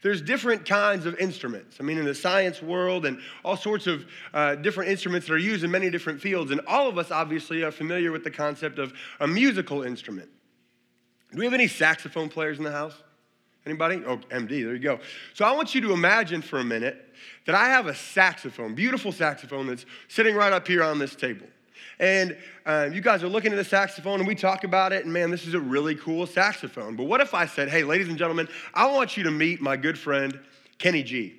There's 0.03 0.21
different 0.21 0.67
kinds 0.67 1.07
of 1.07 1.19
instruments. 1.19 1.79
I 1.81 1.85
mean, 1.85 1.97
in 1.97 2.05
the 2.05 2.15
science 2.15 2.61
world, 2.61 3.07
and 3.07 3.19
all 3.47 3.57
sorts 3.57 3.87
of 3.87 4.05
uh, 4.35 4.57
different 4.57 4.91
instruments 4.91 5.27
that 5.27 5.33
are 5.33 5.39
used 5.39 5.65
in 5.65 5.71
many 5.71 5.89
different 5.89 6.21
fields. 6.21 6.51
And 6.51 6.61
all 6.67 6.87
of 6.87 6.99
us 6.99 7.11
obviously 7.11 7.63
are 7.63 7.71
familiar 7.71 8.13
with 8.13 8.25
the 8.25 8.31
concept 8.31 8.79
of 8.79 8.93
a 9.21 9.27
musical 9.27 9.85
instrument. 9.85 10.29
Do 11.33 11.39
we 11.39 11.47
have 11.47 11.55
any 11.55 11.67
saxophone 11.67 12.29
players 12.29 12.59
in 12.59 12.65
the 12.65 12.73
house? 12.73 12.95
Anybody? 13.65 14.03
Oh, 14.07 14.19
MD, 14.19 14.49
there 14.49 14.75
you 14.75 14.79
go. 14.79 15.01
So 15.33 15.47
I 15.47 15.53
want 15.53 15.75
you 15.75 15.81
to 15.81 15.95
imagine 15.95 16.43
for 16.43 16.59
a 16.59 16.65
minute 16.65 17.15
that 17.47 17.55
I 17.55 17.69
have 17.69 17.87
a 17.87 17.95
saxophone, 17.95 18.75
beautiful 18.75 19.13
saxophone 19.13 19.67
that's 19.67 19.87
sitting 20.09 20.37
right 20.37 20.53
up 20.53 20.69
here 20.69 20.83
on 20.83 20.99
this 20.99 21.17
table. 21.17 21.47
And 21.99 22.37
um, 22.67 22.93
you 22.93 23.01
guys 23.01 23.23
are 23.23 23.29
looking 23.29 23.53
at 23.53 23.57
the 23.57 23.65
saxophone 23.65 24.19
and 24.19 24.29
we 24.29 24.35
talk 24.35 24.65
about 24.65 24.93
it, 24.93 25.05
and 25.05 25.13
man, 25.13 25.31
this 25.31 25.47
is 25.47 25.55
a 25.55 25.61
really 25.61 25.95
cool 25.95 26.27
saxophone. 26.27 26.97
But 26.97 27.05
what 27.05 27.21
if 27.21 27.33
I 27.33 27.47
said, 27.47 27.69
hey, 27.69 27.85
ladies 27.85 28.09
and 28.09 28.19
gentlemen, 28.19 28.49
I 28.75 28.87
want 28.87 29.17
you 29.17 29.25
to 29.25 29.31
meet 29.31 29.61
my 29.61 29.77
good 29.77 29.99
friend, 29.99 30.39
Kenny 30.79 31.03
G. 31.03 31.35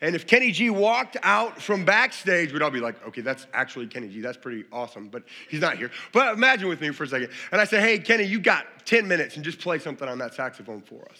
And 0.00 0.14
if 0.14 0.26
Kenny 0.26 0.52
G 0.52 0.68
walked 0.68 1.16
out 1.22 1.60
from 1.60 1.84
backstage, 1.84 2.52
we'd 2.52 2.60
all 2.60 2.70
be 2.70 2.80
like, 2.80 3.06
okay, 3.08 3.22
that's 3.22 3.46
actually 3.54 3.86
Kenny 3.86 4.08
G. 4.08 4.20
That's 4.20 4.36
pretty 4.36 4.64
awesome, 4.70 5.08
but 5.08 5.22
he's 5.48 5.60
not 5.60 5.78
here. 5.78 5.90
But 6.12 6.34
imagine 6.34 6.68
with 6.68 6.80
me 6.80 6.90
for 6.90 7.04
a 7.04 7.08
second. 7.08 7.30
And 7.50 7.60
I 7.60 7.64
say, 7.64 7.80
hey, 7.80 7.98
Kenny, 7.98 8.24
you 8.24 8.38
got 8.38 8.66
10 8.84 9.08
minutes 9.08 9.36
and 9.36 9.44
just 9.44 9.58
play 9.58 9.78
something 9.78 10.06
on 10.06 10.18
that 10.18 10.34
saxophone 10.34 10.82
for 10.82 11.02
us. 11.10 11.18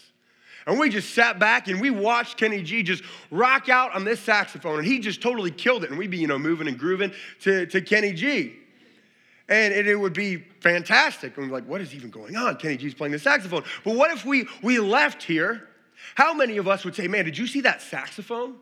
And 0.67 0.79
we 0.79 0.91
just 0.91 1.15
sat 1.15 1.39
back 1.39 1.69
and 1.69 1.81
we 1.81 1.91
watched 1.91 2.37
Kenny 2.37 2.61
G 2.61 2.83
just 2.83 3.05
rock 3.31 3.69
out 3.69 3.95
on 3.95 4.05
this 4.05 4.21
saxophone. 4.21 4.79
And 4.79 4.87
he 4.87 4.99
just 4.99 5.23
totally 5.23 5.53
killed 5.53 5.85
it. 5.85 5.91
And 5.91 5.99
we'd 5.99 6.11
be, 6.11 6.19
you 6.19 6.27
know, 6.27 6.39
moving 6.39 6.67
and 6.67 6.79
grooving 6.79 7.13
to, 7.43 7.67
to 7.67 7.81
Kenny 7.81 8.13
G. 8.13 8.57
And, 9.49 9.73
it 9.73 9.95
would 9.95 10.13
be 10.13 10.39
fantastic. 10.61 11.37
And 11.37 11.47
we're 11.47 11.59
like, 11.59 11.69
what 11.69 11.81
is 11.81 11.95
even 11.95 12.11
going 12.11 12.37
on? 12.37 12.57
Kenny 12.57 12.77
G's 12.77 12.95
playing 12.95 13.13
the 13.13 13.19
saxophone. 13.19 13.63
But 13.85 13.95
what 13.95 14.11
if 14.11 14.25
we, 14.25 14.49
we 14.63 14.81
left 14.81 15.23
here? 15.23 15.69
How 16.17 16.35
many 16.35 16.57
of 16.57 16.67
us 16.67 16.85
would 16.85 16.97
say, 16.97 17.07
man, 17.07 17.25
did 17.25 17.39
you 17.39 17.47
see 17.47 17.61
that 17.61 17.81
saxophone? 17.81 18.57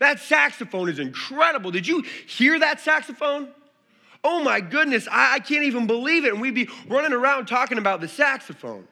That 0.00 0.20
saxophone 0.20 0.88
is 0.88 0.98
incredible. 0.98 1.70
Did 1.70 1.86
you 1.86 2.02
hear 2.26 2.58
that 2.58 2.80
saxophone? 2.80 3.48
Oh 4.22 4.42
my 4.42 4.60
goodness, 4.60 5.06
I, 5.10 5.34
I 5.34 5.38
can't 5.38 5.64
even 5.64 5.86
believe 5.86 6.24
it. 6.24 6.32
And 6.32 6.40
we'd 6.40 6.54
be 6.54 6.68
running 6.88 7.12
around 7.12 7.46
talking 7.46 7.78
about 7.78 8.00
the 8.00 8.08
saxophone. 8.08 8.86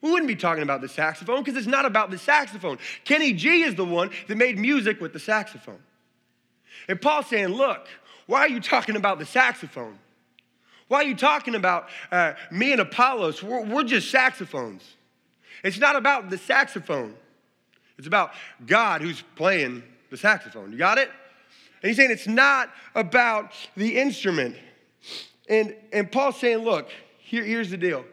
We 0.00 0.10
wouldn't 0.10 0.28
be 0.28 0.36
talking 0.36 0.62
about 0.62 0.80
the 0.80 0.88
saxophone 0.88 1.42
because 1.42 1.56
it's 1.56 1.66
not 1.66 1.84
about 1.84 2.10
the 2.10 2.18
saxophone. 2.18 2.78
Kenny 3.04 3.32
G 3.32 3.62
is 3.62 3.74
the 3.74 3.84
one 3.84 4.10
that 4.28 4.36
made 4.36 4.58
music 4.58 5.00
with 5.00 5.12
the 5.12 5.18
saxophone. 5.18 5.80
And 6.88 7.00
Paul's 7.00 7.26
saying, 7.26 7.48
Look, 7.48 7.88
why 8.26 8.40
are 8.40 8.48
you 8.48 8.60
talking 8.60 8.94
about 8.94 9.18
the 9.18 9.26
saxophone? 9.26 9.98
Why 10.88 10.98
are 10.98 11.04
you 11.04 11.14
talking 11.16 11.54
about 11.54 11.88
uh, 12.10 12.32
me 12.50 12.72
and 12.72 12.80
Apollos? 12.80 13.42
We're, 13.42 13.64
we're 13.64 13.84
just 13.84 14.10
saxophones. 14.10 14.82
It's 15.62 15.78
not 15.78 15.96
about 15.96 16.30
the 16.30 16.38
saxophone, 16.38 17.14
it's 17.98 18.06
about 18.06 18.32
God 18.66 19.02
who's 19.02 19.22
playing 19.36 19.82
the 20.10 20.16
saxophone. 20.16 20.72
You 20.72 20.78
got 20.78 20.98
it? 20.98 21.10
And 21.82 21.88
he's 21.88 21.96
saying 21.96 22.10
it's 22.10 22.26
not 22.26 22.70
about 22.94 23.52
the 23.76 23.98
instrument. 23.98 24.56
And, 25.48 25.74
and 25.92 26.10
Paul's 26.10 26.38
saying, 26.40 26.58
look, 26.58 26.90
here, 27.18 27.44
here's 27.44 27.70
the 27.70 27.76
deal. 27.76 28.04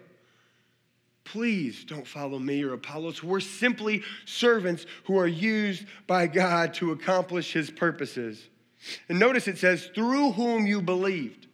Please 1.23 1.83
don't 1.83 2.07
follow 2.07 2.37
me 2.37 2.63
or 2.63 2.73
Apollos. 2.73 3.23
We're 3.23 3.39
simply 3.39 4.03
servants 4.25 4.85
who 5.05 5.17
are 5.17 5.27
used 5.27 5.85
by 6.07 6.27
God 6.27 6.73
to 6.75 6.91
accomplish 6.91 7.51
his 7.51 7.71
purposes. 7.71 8.47
And 9.09 9.19
notice 9.19 9.47
it 9.47 9.57
says, 9.57 9.89
through 9.95 10.33
whom 10.33 10.67
you 10.67 10.81
believed. 10.81 11.44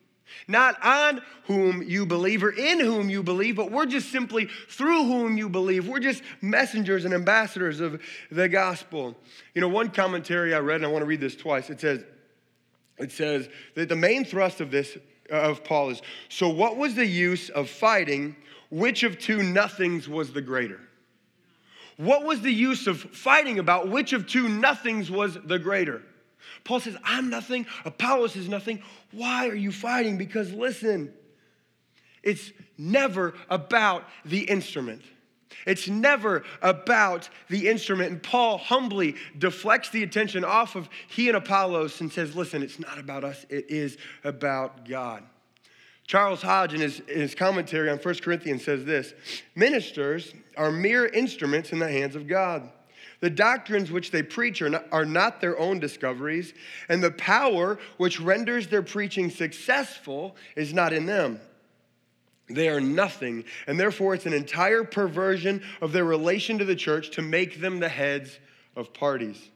Not 0.48 0.84
on 0.84 1.22
whom 1.46 1.84
you 1.84 2.06
believe 2.06 2.44
or 2.44 2.52
in 2.52 2.80
whom 2.80 3.10
you 3.10 3.24
believe, 3.24 3.56
but 3.56 3.72
we're 3.72 3.86
just 3.86 4.12
simply 4.12 4.50
through 4.70 5.04
whom 5.04 5.38
you 5.38 5.50
believe. 5.50 5.88
We're 5.88 6.00
just 6.00 6.24
messengers 6.42 7.06
and 7.06 7.14
ambassadors 7.14 7.80
of 7.80 8.02
the 8.32 8.50
gospel. 8.50 9.16
You 9.54 9.62
know, 9.62 9.70
one 9.70 9.90
commentary 9.90 10.54
I 10.54 10.60
read, 10.60 10.78
and 10.78 10.86
I 10.86 10.90
want 10.90 11.02
to 11.02 11.08
read 11.08 11.22
this 11.22 11.36
twice, 11.36 11.70
it 11.70 11.80
says, 11.82 12.04
it 12.98 13.12
says 13.12 13.50
that 13.76 13.90
the 13.90 13.96
main 13.96 14.26
thrust 14.26 14.62
of 14.62 14.72
this 14.72 14.98
uh, 15.32 15.36
of 15.36 15.64
Paul 15.64 15.90
is 15.90 16.02
so 16.30 16.50
what 16.50 16.78
was 16.78 16.96
the 16.96 17.06
use 17.06 17.50
of 17.50 17.70
fighting? 17.70 18.36
Which 18.70 19.04
of 19.04 19.20
two 19.20 19.44
nothings 19.44 20.08
was 20.08 20.32
the 20.32 20.42
greater? 20.42 20.80
What 21.98 22.24
was 22.24 22.42
the 22.42 22.52
use 22.52 22.88
of 22.88 23.00
fighting 23.00 23.60
about? 23.60 23.90
Which 23.90 24.14
of 24.14 24.28
two 24.28 24.48
nothings 24.48 25.12
was 25.12 25.38
the 25.44 25.60
greater? 25.60 26.02
Paul 26.64 26.80
says, 26.80 26.98
I'm 27.04 27.30
nothing. 27.30 27.66
Apollos 27.86 28.36
is 28.36 28.50
nothing. 28.50 28.82
Why 29.12 29.48
are 29.48 29.56
you 29.56 29.72
fighting? 29.72 30.18
Because 30.18 30.52
listen, 30.54 31.14
it's 32.24 32.52
never 32.78 33.34
about 33.50 34.06
the 34.26 34.42
instrument. 34.42 35.02
It's 35.66 35.88
never 35.88 36.44
about 36.62 37.30
the 37.50 37.68
instrument. 37.68 38.12
And 38.12 38.24
Paul 38.24 38.58
humbly 38.58 39.16
deflects 39.38 39.90
the 39.90 40.04
attention 40.04 40.44
off 40.44 40.76
of 40.76 40.90
he 41.08 41.28
and 41.28 41.38
Apollos 41.38 42.02
and 42.02 42.12
says, 42.12 42.36
Listen, 42.36 42.64
it's 42.64 42.80
not 42.80 42.98
about 42.98 43.24
us, 43.24 43.46
it 43.50 43.70
is 43.70 43.98
about 44.24 44.88
God. 44.88 45.24
Charles 46.08 46.42
Hodge, 46.42 46.74
in 46.74 46.82
his, 46.82 47.00
in 47.02 47.22
his 47.22 47.36
commentary 47.36 47.90
on 47.90 47.98
1 47.98 48.16
Corinthians, 48.16 48.66
says 48.66 48.86
this 48.86 49.14
Ministers 49.56 50.34
are 50.58 50.72
mere 50.72 51.06
instruments 51.06 51.72
in 51.72 51.80
the 51.80 51.90
hands 51.90 52.16
of 52.16 52.28
God. 52.28 52.70
The 53.22 53.30
doctrines 53.30 53.92
which 53.92 54.12
they 54.12 54.24
preach 54.24 54.62
are 54.62 54.70
not, 54.70 54.86
are 54.92 55.06
not 55.06 55.42
their 55.42 55.58
own 55.58 55.80
discoveries, 55.80 56.54
and 56.90 57.04
the 57.04 57.12
power 57.12 57.80
which 57.98 58.20
renders 58.20 58.68
their 58.68 58.82
preaching 58.82 59.30
successful 59.30 60.36
is 60.56 60.74
not 60.74 60.92
in 60.92 61.06
them. 61.06 61.40
They 62.50 62.68
are 62.68 62.82
nothing, 62.82 63.46
and 63.68 63.80
therefore 63.80 64.16
it's 64.16 64.26
an 64.26 64.34
entire 64.34 64.84
perversion 64.84 65.64
of 65.82 65.94
their 65.94 66.04
relation 66.04 66.58
to 66.58 66.66
the 66.66 66.76
church 66.76 67.12
to 67.12 67.22
make 67.22 67.62
them 67.62 67.80
the 67.80 67.90
heads 67.90 68.40
of 68.76 68.92
parties. 68.94 69.50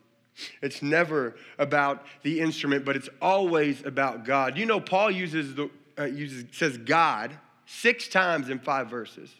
It's 0.61 0.81
never 0.81 1.35
about 1.57 2.05
the 2.21 2.39
instrument, 2.41 2.85
but 2.85 2.95
it's 2.95 3.09
always 3.21 3.83
about 3.85 4.25
God. 4.25 4.57
You 4.57 4.65
know, 4.65 4.79
Paul 4.79 5.11
uses 5.11 5.55
the 5.55 5.69
uh, 5.97 6.03
uses 6.05 6.45
says 6.51 6.77
God 6.77 7.31
six 7.65 8.09
times 8.09 8.49
in 8.49 8.59
five 8.59 8.89
verses. 8.89 9.33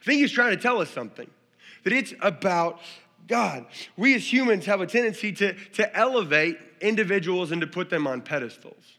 I 0.00 0.04
think 0.04 0.20
he's 0.20 0.32
trying 0.32 0.56
to 0.56 0.62
tell 0.62 0.80
us 0.80 0.90
something 0.90 1.28
that 1.84 1.92
it's 1.92 2.14
about 2.20 2.80
God. 3.26 3.66
We 3.96 4.14
as 4.14 4.32
humans 4.32 4.66
have 4.66 4.80
a 4.80 4.86
tendency 4.86 5.32
to, 5.32 5.54
to 5.74 5.96
elevate 5.96 6.58
individuals 6.80 7.52
and 7.52 7.60
to 7.60 7.66
put 7.66 7.90
them 7.90 8.06
on 8.06 8.22
pedestals. 8.22 8.98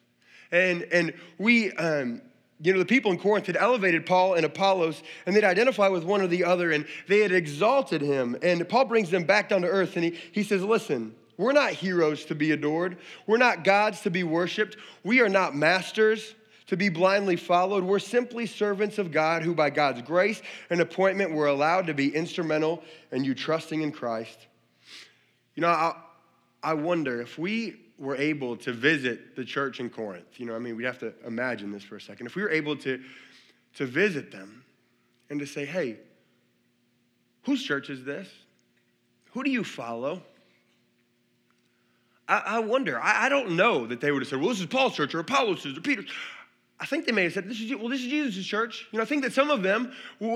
And, 0.51 0.83
and 0.83 1.13
we, 1.37 1.71
um, 1.73 2.21
you 2.61 2.73
know, 2.73 2.79
the 2.79 2.85
people 2.85 3.11
in 3.11 3.19
Corinth 3.19 3.47
had 3.47 3.57
elevated 3.57 4.05
Paul 4.05 4.35
and 4.35 4.45
Apollos, 4.45 5.03
and 5.25 5.35
they'd 5.35 5.43
identify 5.43 5.87
with 5.87 6.03
one 6.03 6.21
or 6.21 6.27
the 6.27 6.43
other, 6.43 6.71
and 6.71 6.85
they 7.07 7.19
had 7.19 7.31
exalted 7.31 8.01
him. 8.01 8.37
And 8.41 8.67
Paul 8.67 8.85
brings 8.85 9.09
them 9.09 9.23
back 9.23 9.49
down 9.49 9.61
to 9.61 9.67
earth, 9.67 9.95
and 9.95 10.05
he, 10.05 10.17
he 10.31 10.43
says, 10.43 10.63
Listen, 10.63 11.13
we're 11.37 11.53
not 11.53 11.71
heroes 11.71 12.25
to 12.25 12.35
be 12.35 12.51
adored. 12.51 12.97
We're 13.27 13.37
not 13.37 13.63
gods 13.63 14.01
to 14.01 14.09
be 14.09 14.23
worshiped. 14.23 14.77
We 15.03 15.21
are 15.21 15.29
not 15.29 15.55
masters 15.55 16.33
to 16.67 16.77
be 16.77 16.89
blindly 16.89 17.35
followed. 17.35 17.83
We're 17.83 17.99
simply 17.99 18.45
servants 18.45 18.97
of 18.97 19.11
God 19.11 19.41
who, 19.41 19.55
by 19.55 19.69
God's 19.69 20.01
grace 20.01 20.41
and 20.69 20.81
appointment, 20.81 21.31
were 21.31 21.47
allowed 21.47 21.87
to 21.87 21.93
be 21.93 22.13
instrumental 22.13 22.83
in 23.11 23.23
you 23.23 23.33
trusting 23.33 23.81
in 23.81 23.91
Christ. 23.91 24.37
You 25.55 25.61
know, 25.61 25.69
I, 25.69 25.95
I 26.61 26.73
wonder 26.73 27.21
if 27.21 27.37
we 27.37 27.75
were 27.97 28.15
able 28.15 28.57
to 28.57 28.73
visit 28.73 29.35
the 29.35 29.43
church 29.43 29.79
in 29.79 29.89
Corinth, 29.89 30.39
you 30.39 30.45
know, 30.45 30.55
I 30.55 30.59
mean, 30.59 30.75
we'd 30.75 30.85
have 30.85 30.99
to 30.99 31.13
imagine 31.25 31.71
this 31.71 31.83
for 31.83 31.95
a 31.95 32.01
second. 32.01 32.27
If 32.27 32.35
we 32.35 32.43
were 32.43 32.51
able 32.51 32.75
to, 32.77 33.01
to 33.75 33.85
visit 33.85 34.31
them 34.31 34.63
and 35.29 35.39
to 35.39 35.47
say, 35.47 35.65
hey, 35.65 35.97
whose 37.43 37.63
church 37.63 37.89
is 37.89 38.03
this? 38.03 38.27
Who 39.31 39.43
do 39.43 39.49
you 39.49 39.63
follow? 39.63 40.21
I, 42.29 42.59
wonder. 42.59 42.99
I, 42.99 43.27
I, 43.27 43.29
don't 43.29 43.51
know 43.51 43.87
that 43.87 44.01
they 44.01 44.11
would 44.11 44.21
have 44.21 44.27
said, 44.27 44.41
well, 44.41 44.49
this 44.49 44.59
is 44.59 44.65
Paul's 44.65 44.93
church 44.95 45.15
or 45.15 45.19
Apollos' 45.19 45.63
church 45.63 45.77
or 45.77 45.81
Peter's. 45.81 46.11
I 46.79 46.85
think 46.85 47.05
they 47.05 47.11
may 47.11 47.23
have 47.23 47.33
said, 47.33 47.49
this 47.49 47.59
is, 47.59 47.75
well, 47.75 47.89
this 47.89 48.01
is 48.01 48.07
Jesus' 48.07 48.45
church. 48.45 48.87
You 48.91 48.97
know, 48.97 49.03
I 49.03 49.05
think 49.07 49.23
that 49.23 49.33
some 49.33 49.49
of 49.49 49.63
them 49.63 49.91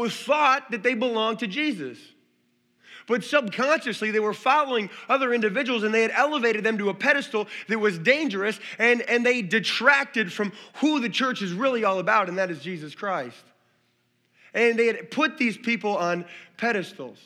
thought 0.09 0.71
that 0.71 0.81
they 0.81 0.95
belonged 0.95 1.39
to 1.39 1.47
Jesus. 1.47 1.99
But 3.07 3.23
subconsciously, 3.23 4.11
they 4.11 4.19
were 4.19 4.33
following 4.33 4.89
other 5.09 5.33
individuals 5.33 5.83
and 5.83 5.93
they 5.93 6.01
had 6.01 6.11
elevated 6.11 6.63
them 6.63 6.77
to 6.77 6.89
a 6.89 6.93
pedestal 6.93 7.47
that 7.67 7.79
was 7.79 7.99
dangerous 7.99 8.59
and, 8.79 9.01
and 9.01 9.25
they 9.25 9.41
detracted 9.41 10.31
from 10.31 10.51
who 10.75 10.99
the 10.99 11.09
church 11.09 11.41
is 11.41 11.53
really 11.53 11.83
all 11.83 11.99
about, 11.99 12.29
and 12.29 12.37
that 12.37 12.49
is 12.49 12.61
Jesus 12.61 12.95
Christ. 12.95 13.43
And 14.53 14.77
they 14.77 14.87
had 14.87 15.11
put 15.11 15.37
these 15.37 15.57
people 15.57 15.97
on 15.97 16.25
pedestals. 16.57 17.17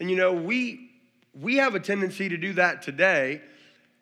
And 0.00 0.10
you 0.10 0.16
know, 0.16 0.32
we, 0.32 0.90
we 1.38 1.56
have 1.56 1.74
a 1.74 1.80
tendency 1.80 2.28
to 2.28 2.36
do 2.36 2.54
that 2.54 2.82
today. 2.82 3.42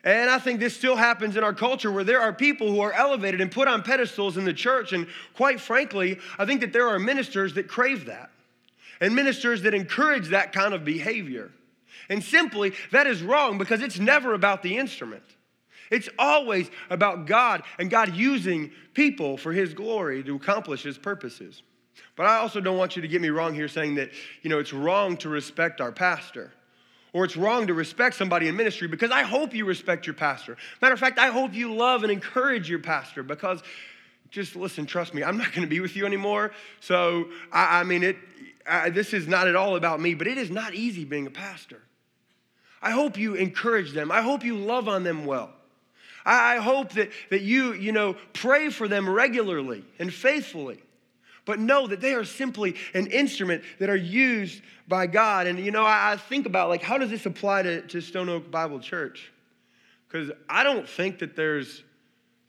And 0.03 0.29
I 0.29 0.37
think 0.37 0.59
this 0.59 0.75
still 0.75 0.97
happens 0.97 1.37
in 1.37 1.43
our 1.43 1.53
culture 1.53 1.89
where 1.91 2.03
there 2.03 2.19
are 2.19 2.33
people 2.33 2.69
who 2.69 2.81
are 2.81 2.91
elevated 2.91 3.39
and 3.39 3.49
put 3.49 3.69
on 3.69 3.83
pedestals 3.83 4.35
in 4.35 4.43
the 4.43 4.53
church. 4.53 4.91
And 4.91 5.07
quite 5.33 5.61
frankly, 5.61 6.19
I 6.37 6.45
think 6.45 6.59
that 6.61 6.73
there 6.73 6.89
are 6.89 6.99
ministers 6.99 7.53
that 7.53 7.69
crave 7.69 8.05
that 8.07 8.29
and 8.99 9.15
ministers 9.15 9.61
that 9.61 9.73
encourage 9.73 10.29
that 10.29 10.51
kind 10.51 10.73
of 10.73 10.83
behavior. 10.83 11.51
And 12.09 12.21
simply, 12.21 12.73
that 12.91 13.07
is 13.07 13.23
wrong 13.23 13.57
because 13.57 13.81
it's 13.81 13.97
never 13.97 14.33
about 14.33 14.61
the 14.61 14.77
instrument. 14.77 15.23
It's 15.89 16.09
always 16.19 16.69
about 16.89 17.25
God 17.25 17.63
and 17.77 17.89
God 17.89 18.13
using 18.15 18.71
people 18.93 19.37
for 19.37 19.53
His 19.53 19.73
glory 19.73 20.21
to 20.23 20.35
accomplish 20.35 20.83
His 20.83 20.97
purposes. 20.97 21.61
But 22.15 22.25
I 22.25 22.37
also 22.37 22.59
don't 22.59 22.77
want 22.77 22.95
you 22.95 23.01
to 23.01 23.07
get 23.07 23.21
me 23.21 23.29
wrong 23.29 23.53
here 23.53 23.67
saying 23.67 23.95
that, 23.95 24.11
you 24.41 24.49
know, 24.49 24.59
it's 24.59 24.73
wrong 24.73 25.15
to 25.17 25.29
respect 25.29 25.79
our 25.79 25.91
pastor 25.91 26.51
or 27.13 27.23
it's 27.23 27.37
wrong 27.37 27.67
to 27.67 27.73
respect 27.73 28.15
somebody 28.15 28.47
in 28.47 28.55
ministry 28.55 28.87
because 28.87 29.11
I 29.11 29.21
hope 29.21 29.53
you 29.53 29.65
respect 29.65 30.07
your 30.07 30.15
pastor. 30.15 30.57
Matter 30.81 30.93
of 30.93 30.99
fact, 30.99 31.19
I 31.19 31.27
hope 31.27 31.53
you 31.53 31.73
love 31.73 32.03
and 32.03 32.11
encourage 32.11 32.69
your 32.69 32.79
pastor 32.79 33.21
because 33.21 33.61
just 34.31 34.55
listen, 34.55 34.87
trust 34.87 35.13
me, 35.13 35.23
I'm 35.23 35.37
not 35.37 35.49
going 35.49 35.61
to 35.61 35.67
be 35.67 35.79
with 35.79 35.95
you 35.95 36.07
anymore. 36.07 36.51
So, 36.79 37.27
I, 37.51 37.81
I 37.81 37.83
mean, 37.83 38.01
it, 38.01 38.17
I, 38.67 38.89
this 38.89 39.13
is 39.13 39.27
not 39.27 39.47
at 39.47 39.55
all 39.55 39.75
about 39.75 40.01
me, 40.01 40.15
but 40.15 40.25
it 40.25 40.39
is 40.39 40.49
not 40.49 40.73
easy 40.73 41.05
being 41.05 41.27
a 41.27 41.31
pastor. 41.31 41.81
I 42.81 42.91
hope 42.91 43.17
you 43.17 43.35
encourage 43.35 43.91
them. 43.91 44.11
I 44.11 44.21
hope 44.21 44.43
you 44.43 44.57
love 44.57 44.87
on 44.87 45.03
them 45.03 45.25
well. 45.25 45.51
I, 46.25 46.55
I 46.55 46.59
hope 46.59 46.93
that, 46.93 47.11
that 47.29 47.41
you, 47.41 47.73
you 47.73 47.91
know, 47.91 48.15
pray 48.33 48.69
for 48.69 48.87
them 48.87 49.07
regularly 49.07 49.85
and 49.99 50.11
faithfully 50.11 50.81
but 51.45 51.59
know 51.59 51.87
that 51.87 52.01
they 52.01 52.13
are 52.13 52.23
simply 52.23 52.75
an 52.93 53.07
instrument 53.07 53.63
that 53.79 53.89
are 53.89 53.95
used 53.95 54.61
by 54.87 55.07
God. 55.07 55.47
And 55.47 55.59
you 55.59 55.71
know, 55.71 55.83
I, 55.83 56.13
I 56.13 56.17
think 56.17 56.45
about 56.45 56.69
like, 56.69 56.81
how 56.81 56.97
does 56.97 57.09
this 57.09 57.25
apply 57.25 57.63
to, 57.63 57.81
to 57.81 58.01
Stone 58.01 58.29
Oak 58.29 58.49
Bible 58.49 58.79
Church? 58.79 59.31
Because 60.07 60.31
I 60.47 60.63
don't 60.63 60.87
think 60.87 61.19
that 61.19 61.35
there's 61.35 61.83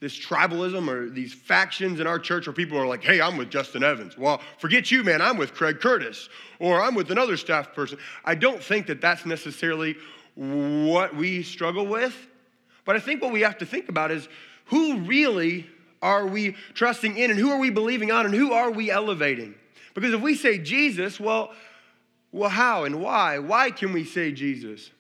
this 0.00 0.18
tribalism 0.18 0.86
or 0.88 1.08
these 1.08 1.32
factions 1.32 1.98
in 1.98 2.06
our 2.06 2.18
church 2.18 2.46
where 2.46 2.52
people 2.52 2.76
are 2.76 2.86
like, 2.86 3.02
hey, 3.02 3.22
I'm 3.22 3.38
with 3.38 3.48
Justin 3.48 3.82
Evans. 3.82 4.18
Well, 4.18 4.40
forget 4.58 4.90
you, 4.90 5.02
man, 5.02 5.22
I'm 5.22 5.38
with 5.38 5.54
Craig 5.54 5.80
Curtis, 5.80 6.28
or 6.58 6.82
I'm 6.82 6.94
with 6.94 7.10
another 7.10 7.38
staff 7.38 7.72
person. 7.72 7.98
I 8.22 8.34
don't 8.34 8.62
think 8.62 8.86
that 8.88 9.00
that's 9.00 9.24
necessarily 9.24 9.96
what 10.34 11.16
we 11.16 11.42
struggle 11.42 11.86
with. 11.86 12.14
But 12.84 12.96
I 12.96 12.98
think 12.98 13.22
what 13.22 13.32
we 13.32 13.40
have 13.40 13.56
to 13.58 13.66
think 13.66 13.88
about 13.88 14.10
is 14.10 14.28
who 14.66 14.98
really 15.00 15.66
are 16.04 16.26
we 16.26 16.54
trusting 16.75 17.16
in 17.16 17.30
and 17.30 17.40
who 17.40 17.50
are 17.50 17.58
we 17.58 17.70
believing 17.70 18.12
on 18.12 18.26
and 18.26 18.34
who 18.34 18.52
are 18.52 18.70
we 18.70 18.90
elevating? 18.90 19.54
Because 19.94 20.12
if 20.12 20.20
we 20.20 20.34
say 20.34 20.58
Jesus, 20.58 21.18
well, 21.18 21.52
well, 22.30 22.50
how 22.50 22.84
and 22.84 23.00
why? 23.00 23.38
Why 23.38 23.70
can 23.70 23.92
we 23.92 24.04
say 24.04 24.30
Jesus? 24.30 24.90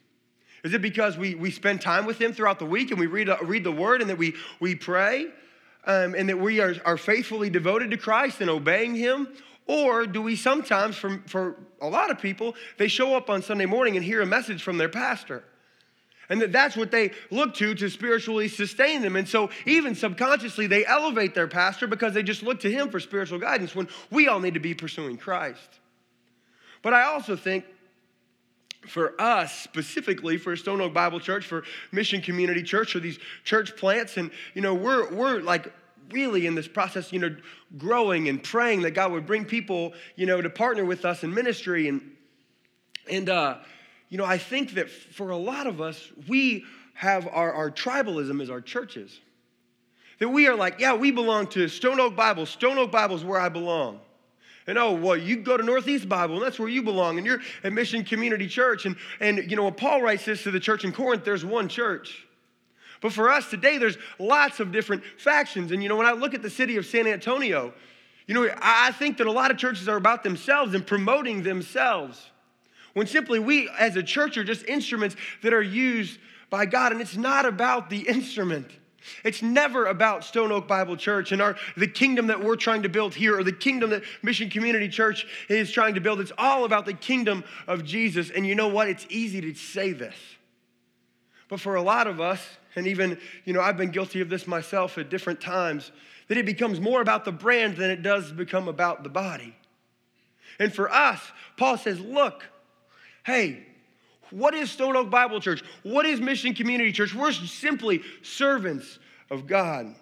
Is 0.64 0.72
it 0.72 0.80
because 0.80 1.18
we, 1.18 1.34
we 1.34 1.50
spend 1.50 1.82
time 1.82 2.06
with 2.06 2.18
him 2.18 2.32
throughout 2.32 2.58
the 2.58 2.64
week 2.64 2.90
and 2.90 2.98
we 2.98 3.06
read, 3.06 3.28
read 3.42 3.64
the 3.64 3.72
word 3.72 4.00
and 4.00 4.08
that 4.08 4.16
we, 4.16 4.34
we 4.60 4.74
pray 4.74 5.26
um, 5.86 6.14
and 6.14 6.28
that 6.30 6.38
we 6.38 6.60
are, 6.60 6.74
are 6.86 6.96
faithfully 6.96 7.50
devoted 7.50 7.90
to 7.90 7.98
Christ 7.98 8.40
and 8.40 8.48
obeying 8.48 8.94
him? 8.94 9.28
Or 9.66 10.06
do 10.06 10.22
we 10.22 10.36
sometimes, 10.36 10.96
for, 10.96 11.22
for 11.26 11.56
a 11.82 11.88
lot 11.88 12.10
of 12.10 12.18
people, 12.18 12.54
they 12.78 12.88
show 12.88 13.14
up 13.14 13.28
on 13.28 13.42
Sunday 13.42 13.66
morning 13.66 13.96
and 13.96 14.04
hear 14.04 14.22
a 14.22 14.26
message 14.26 14.62
from 14.62 14.78
their 14.78 14.88
pastor? 14.88 15.44
And 16.28 16.40
that 16.40 16.52
that's 16.52 16.76
what 16.76 16.90
they 16.90 17.12
look 17.30 17.54
to 17.56 17.74
to 17.74 17.90
spiritually 17.90 18.48
sustain 18.48 19.02
them. 19.02 19.16
And 19.16 19.28
so, 19.28 19.50
even 19.66 19.94
subconsciously, 19.94 20.66
they 20.66 20.86
elevate 20.86 21.34
their 21.34 21.48
pastor 21.48 21.86
because 21.86 22.14
they 22.14 22.22
just 22.22 22.42
look 22.42 22.60
to 22.60 22.70
him 22.70 22.90
for 22.90 23.00
spiritual 23.00 23.38
guidance 23.38 23.74
when 23.74 23.88
we 24.10 24.28
all 24.28 24.40
need 24.40 24.54
to 24.54 24.60
be 24.60 24.74
pursuing 24.74 25.16
Christ. 25.16 25.80
But 26.82 26.94
I 26.94 27.04
also 27.04 27.36
think 27.36 27.64
for 28.86 29.20
us 29.20 29.58
specifically 29.58 30.36
for 30.36 30.56
Stone 30.56 30.80
Oak 30.80 30.92
Bible 30.92 31.20
Church, 31.20 31.46
for 31.46 31.64
Mission 31.92 32.20
Community 32.20 32.62
Church, 32.62 32.92
for 32.92 33.00
these 33.00 33.18
church 33.44 33.76
plants, 33.76 34.16
and 34.16 34.30
you 34.54 34.60
know, 34.60 34.74
we're 34.74 35.12
we're 35.12 35.40
like 35.40 35.72
really 36.10 36.46
in 36.46 36.54
this 36.54 36.68
process, 36.68 37.12
you 37.12 37.18
know, 37.18 37.34
growing 37.78 38.28
and 38.28 38.42
praying 38.42 38.82
that 38.82 38.92
God 38.92 39.12
would 39.12 39.26
bring 39.26 39.44
people, 39.44 39.94
you 40.16 40.26
know, 40.26 40.40
to 40.40 40.50
partner 40.50 40.84
with 40.84 41.04
us 41.04 41.24
in 41.24 41.32
ministry. 41.32 41.88
And 41.88 42.02
and 43.10 43.28
uh, 43.28 43.58
you 44.08 44.18
know, 44.18 44.24
I 44.24 44.38
think 44.38 44.74
that 44.74 44.90
for 44.90 45.30
a 45.30 45.36
lot 45.36 45.66
of 45.66 45.80
us, 45.80 46.10
we 46.28 46.64
have 46.94 47.26
our, 47.26 47.52
our 47.52 47.70
tribalism 47.70 48.40
as 48.40 48.50
our 48.50 48.60
churches. 48.60 49.20
That 50.20 50.28
we 50.28 50.46
are 50.46 50.54
like, 50.54 50.78
yeah, 50.78 50.94
we 50.94 51.10
belong 51.10 51.48
to 51.48 51.68
Stone 51.68 52.00
Oak 52.00 52.14
Bible. 52.14 52.46
Stone 52.46 52.78
Oak 52.78 52.92
Bible 52.92 53.16
is 53.16 53.24
where 53.24 53.40
I 53.40 53.48
belong. 53.48 54.00
And 54.66 54.78
oh, 54.78 54.92
well, 54.94 55.16
you 55.16 55.36
go 55.36 55.56
to 55.56 55.62
Northeast 55.62 56.08
Bible, 56.08 56.36
and 56.36 56.44
that's 56.44 56.58
where 56.58 56.68
you 56.68 56.82
belong, 56.82 57.18
and 57.18 57.26
you're 57.26 57.40
at 57.62 57.72
Mission 57.72 58.02
Community 58.04 58.46
Church. 58.46 58.86
And, 58.86 58.96
and 59.20 59.50
you 59.50 59.56
know, 59.56 59.64
when 59.64 59.74
Paul 59.74 60.00
writes 60.00 60.24
this 60.24 60.42
to 60.44 60.50
the 60.50 60.60
church 60.60 60.84
in 60.84 60.92
Corinth, 60.92 61.24
there's 61.24 61.44
one 61.44 61.68
church. 61.68 62.26
But 63.02 63.12
for 63.12 63.30
us 63.30 63.50
today, 63.50 63.76
there's 63.76 63.98
lots 64.18 64.60
of 64.60 64.72
different 64.72 65.04
factions. 65.18 65.72
And 65.72 65.82
you 65.82 65.90
know, 65.90 65.96
when 65.96 66.06
I 66.06 66.12
look 66.12 66.32
at 66.32 66.40
the 66.40 66.48
city 66.48 66.76
of 66.76 66.86
San 66.86 67.06
Antonio, 67.06 67.74
you 68.26 68.34
know, 68.34 68.48
I 68.62 68.92
think 68.92 69.18
that 69.18 69.26
a 69.26 69.32
lot 69.32 69.50
of 69.50 69.58
churches 69.58 69.88
are 69.88 69.96
about 69.96 70.22
themselves 70.22 70.72
and 70.72 70.86
promoting 70.86 71.42
themselves. 71.42 72.30
When 72.94 73.06
simply 73.06 73.38
we 73.38 73.68
as 73.78 73.96
a 73.96 74.02
church 74.02 74.38
are 74.38 74.44
just 74.44 74.64
instruments 74.66 75.16
that 75.42 75.52
are 75.52 75.62
used 75.62 76.18
by 76.48 76.66
God, 76.66 76.92
and 76.92 77.00
it's 77.00 77.16
not 77.16 77.44
about 77.44 77.90
the 77.90 78.08
instrument. 78.08 78.70
It's 79.22 79.42
never 79.42 79.86
about 79.86 80.24
Stone 80.24 80.50
Oak 80.50 80.66
Bible 80.66 80.96
Church 80.96 81.32
and 81.32 81.42
our, 81.42 81.56
the 81.76 81.88
kingdom 81.88 82.28
that 82.28 82.42
we're 82.42 82.56
trying 82.56 82.84
to 82.84 82.88
build 82.88 83.14
here 83.14 83.38
or 83.38 83.44
the 83.44 83.52
kingdom 83.52 83.90
that 83.90 84.02
Mission 84.22 84.48
Community 84.48 84.88
Church 84.88 85.26
is 85.48 85.70
trying 85.70 85.94
to 85.94 86.00
build. 86.00 86.20
It's 86.20 86.32
all 86.38 86.64
about 86.64 86.86
the 86.86 86.94
kingdom 86.94 87.44
of 87.66 87.84
Jesus. 87.84 88.30
And 88.30 88.46
you 88.46 88.54
know 88.54 88.68
what? 88.68 88.88
It's 88.88 89.06
easy 89.10 89.40
to 89.42 89.54
say 89.54 89.92
this. 89.92 90.14
But 91.48 91.60
for 91.60 91.74
a 91.74 91.82
lot 91.82 92.06
of 92.06 92.20
us, 92.20 92.40
and 92.76 92.86
even, 92.86 93.18
you 93.44 93.52
know, 93.52 93.60
I've 93.60 93.76
been 93.76 93.90
guilty 93.90 94.20
of 94.20 94.30
this 94.30 94.46
myself 94.46 94.96
at 94.96 95.10
different 95.10 95.40
times, 95.40 95.92
that 96.28 96.38
it 96.38 96.46
becomes 96.46 96.80
more 96.80 97.02
about 97.02 97.26
the 97.26 97.32
brand 97.32 97.76
than 97.76 97.90
it 97.90 98.02
does 98.02 98.32
become 98.32 98.68
about 98.68 99.02
the 99.02 99.10
body. 99.10 99.54
And 100.58 100.72
for 100.72 100.90
us, 100.90 101.20
Paul 101.58 101.76
says, 101.76 102.00
look, 102.00 102.44
hey, 103.24 103.66
what 104.30 104.54
is 104.54 104.70
Stone 104.70 104.96
Oak 104.96 105.10
Bible 105.10 105.40
Church? 105.40 105.62
What 105.82 106.06
is 106.06 106.20
Mission 106.20 106.54
Community 106.54 106.92
Church? 106.92 107.14
We're 107.14 107.32
simply 107.32 108.02
servants 108.22 108.98
of 109.30 109.46
God. 109.46 109.94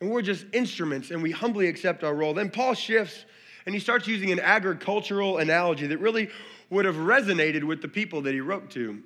And 0.00 0.10
we're 0.10 0.22
just 0.22 0.46
instruments 0.52 1.10
and 1.10 1.22
we 1.22 1.30
humbly 1.30 1.68
accept 1.68 2.04
our 2.04 2.14
role. 2.14 2.34
Then 2.34 2.50
Paul 2.50 2.74
shifts 2.74 3.24
and 3.66 3.74
he 3.74 3.80
starts 3.80 4.06
using 4.06 4.32
an 4.32 4.40
agricultural 4.40 5.38
analogy 5.38 5.86
that 5.88 5.98
really 5.98 6.30
would 6.70 6.84
have 6.84 6.96
resonated 6.96 7.64
with 7.64 7.82
the 7.82 7.88
people 7.88 8.22
that 8.22 8.32
he 8.32 8.40
wrote 8.40 8.70
to. 8.70 9.02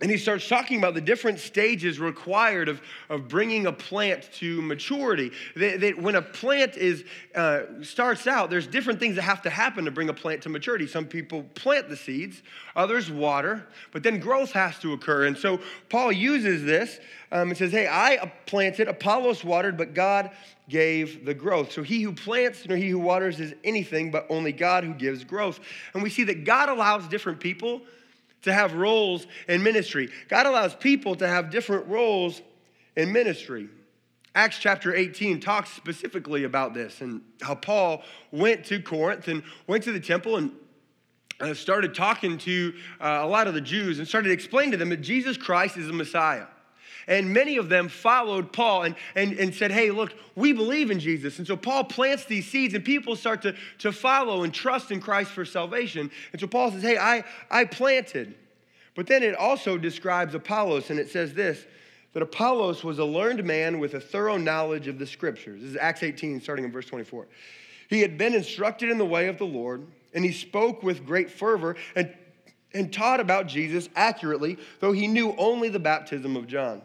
And 0.00 0.10
he 0.10 0.16
starts 0.16 0.48
talking 0.48 0.78
about 0.78 0.94
the 0.94 1.00
different 1.02 1.38
stages 1.38 2.00
required 2.00 2.70
of, 2.70 2.80
of 3.10 3.28
bringing 3.28 3.66
a 3.66 3.72
plant 3.72 4.30
to 4.34 4.62
maturity. 4.62 5.30
That, 5.56 5.80
that 5.80 6.00
when 6.00 6.14
a 6.14 6.22
plant 6.22 6.78
is, 6.78 7.04
uh, 7.34 7.64
starts 7.82 8.26
out, 8.26 8.48
there's 8.48 8.66
different 8.66 8.98
things 8.98 9.16
that 9.16 9.22
have 9.22 9.42
to 9.42 9.50
happen 9.50 9.84
to 9.84 9.90
bring 9.90 10.08
a 10.08 10.14
plant 10.14 10.42
to 10.42 10.48
maturity. 10.48 10.86
Some 10.86 11.04
people 11.04 11.42
plant 11.54 11.90
the 11.90 11.96
seeds, 11.96 12.42
others 12.74 13.10
water, 13.10 13.66
but 13.92 14.02
then 14.02 14.20
growth 14.20 14.52
has 14.52 14.78
to 14.78 14.94
occur. 14.94 15.26
And 15.26 15.36
so 15.36 15.60
Paul 15.90 16.12
uses 16.12 16.64
this 16.64 16.98
um, 17.30 17.50
and 17.50 17.56
says, 17.58 17.70
Hey, 17.70 17.86
I 17.86 18.32
planted, 18.46 18.88
Apollos 18.88 19.44
watered, 19.44 19.76
but 19.76 19.92
God 19.92 20.30
gave 20.70 21.26
the 21.26 21.34
growth. 21.34 21.72
So 21.72 21.82
he 21.82 22.00
who 22.00 22.14
plants 22.14 22.66
nor 22.66 22.78
he 22.78 22.88
who 22.88 22.98
waters 22.98 23.38
is 23.38 23.54
anything, 23.64 24.10
but 24.10 24.26
only 24.30 24.52
God 24.52 24.84
who 24.84 24.94
gives 24.94 25.24
growth. 25.24 25.60
And 25.92 26.02
we 26.02 26.08
see 26.08 26.24
that 26.24 26.44
God 26.44 26.70
allows 26.70 27.06
different 27.06 27.38
people 27.38 27.82
to 28.42 28.52
have 28.52 28.74
roles 28.74 29.26
in 29.48 29.62
ministry. 29.62 30.10
God 30.28 30.46
allows 30.46 30.74
people 30.74 31.14
to 31.16 31.28
have 31.28 31.50
different 31.50 31.86
roles 31.86 32.40
in 32.96 33.12
ministry. 33.12 33.68
Acts 34.34 34.58
chapter 34.58 34.94
18 34.94 35.40
talks 35.40 35.70
specifically 35.70 36.44
about 36.44 36.72
this 36.72 37.00
and 37.00 37.20
how 37.42 37.56
Paul 37.56 38.02
went 38.30 38.64
to 38.66 38.80
Corinth 38.80 39.26
and 39.28 39.42
went 39.66 39.82
to 39.84 39.92
the 39.92 40.00
temple 40.00 40.36
and 40.36 40.52
uh, 41.40 41.54
started 41.54 41.94
talking 41.94 42.38
to 42.38 42.72
uh, 43.00 43.20
a 43.22 43.26
lot 43.26 43.48
of 43.48 43.54
the 43.54 43.60
Jews 43.60 43.98
and 43.98 44.06
started 44.06 44.30
explaining 44.30 44.72
to 44.72 44.76
them 44.76 44.90
that 44.90 44.98
Jesus 44.98 45.36
Christ 45.36 45.76
is 45.76 45.86
the 45.86 45.92
Messiah. 45.92 46.46
And 47.06 47.32
many 47.32 47.56
of 47.56 47.68
them 47.68 47.88
followed 47.88 48.52
Paul 48.52 48.82
and, 48.82 48.96
and, 49.14 49.32
and 49.38 49.54
said, 49.54 49.70
Hey, 49.70 49.90
look, 49.90 50.12
we 50.34 50.52
believe 50.52 50.90
in 50.90 51.00
Jesus. 51.00 51.38
And 51.38 51.46
so 51.46 51.56
Paul 51.56 51.84
plants 51.84 52.24
these 52.24 52.46
seeds, 52.46 52.74
and 52.74 52.84
people 52.84 53.16
start 53.16 53.42
to, 53.42 53.54
to 53.78 53.92
follow 53.92 54.42
and 54.42 54.52
trust 54.52 54.90
in 54.90 55.00
Christ 55.00 55.30
for 55.30 55.44
salvation. 55.44 56.10
And 56.32 56.40
so 56.40 56.46
Paul 56.46 56.70
says, 56.70 56.82
Hey, 56.82 56.98
I, 56.98 57.24
I 57.50 57.64
planted. 57.64 58.34
But 58.94 59.06
then 59.06 59.22
it 59.22 59.34
also 59.34 59.78
describes 59.78 60.34
Apollos, 60.34 60.90
and 60.90 60.98
it 60.98 61.10
says 61.10 61.34
this 61.34 61.64
that 62.12 62.22
Apollos 62.22 62.82
was 62.82 62.98
a 62.98 63.04
learned 63.04 63.44
man 63.44 63.78
with 63.78 63.94
a 63.94 64.00
thorough 64.00 64.36
knowledge 64.36 64.88
of 64.88 64.98
the 64.98 65.06
scriptures. 65.06 65.60
This 65.60 65.70
is 65.70 65.76
Acts 65.76 66.02
18, 66.02 66.40
starting 66.40 66.64
in 66.64 66.72
verse 66.72 66.86
24. 66.86 67.28
He 67.88 68.00
had 68.00 68.18
been 68.18 68.34
instructed 68.34 68.90
in 68.90 68.98
the 68.98 69.04
way 69.04 69.28
of 69.28 69.38
the 69.38 69.46
Lord, 69.46 69.86
and 70.12 70.24
he 70.24 70.32
spoke 70.32 70.82
with 70.82 71.06
great 71.06 71.30
fervor 71.30 71.76
and, 71.94 72.12
and 72.74 72.92
taught 72.92 73.20
about 73.20 73.46
Jesus 73.46 73.88
accurately, 73.94 74.58
though 74.80 74.92
he 74.92 75.06
knew 75.06 75.34
only 75.38 75.68
the 75.68 75.78
baptism 75.78 76.36
of 76.36 76.46
John. 76.46 76.82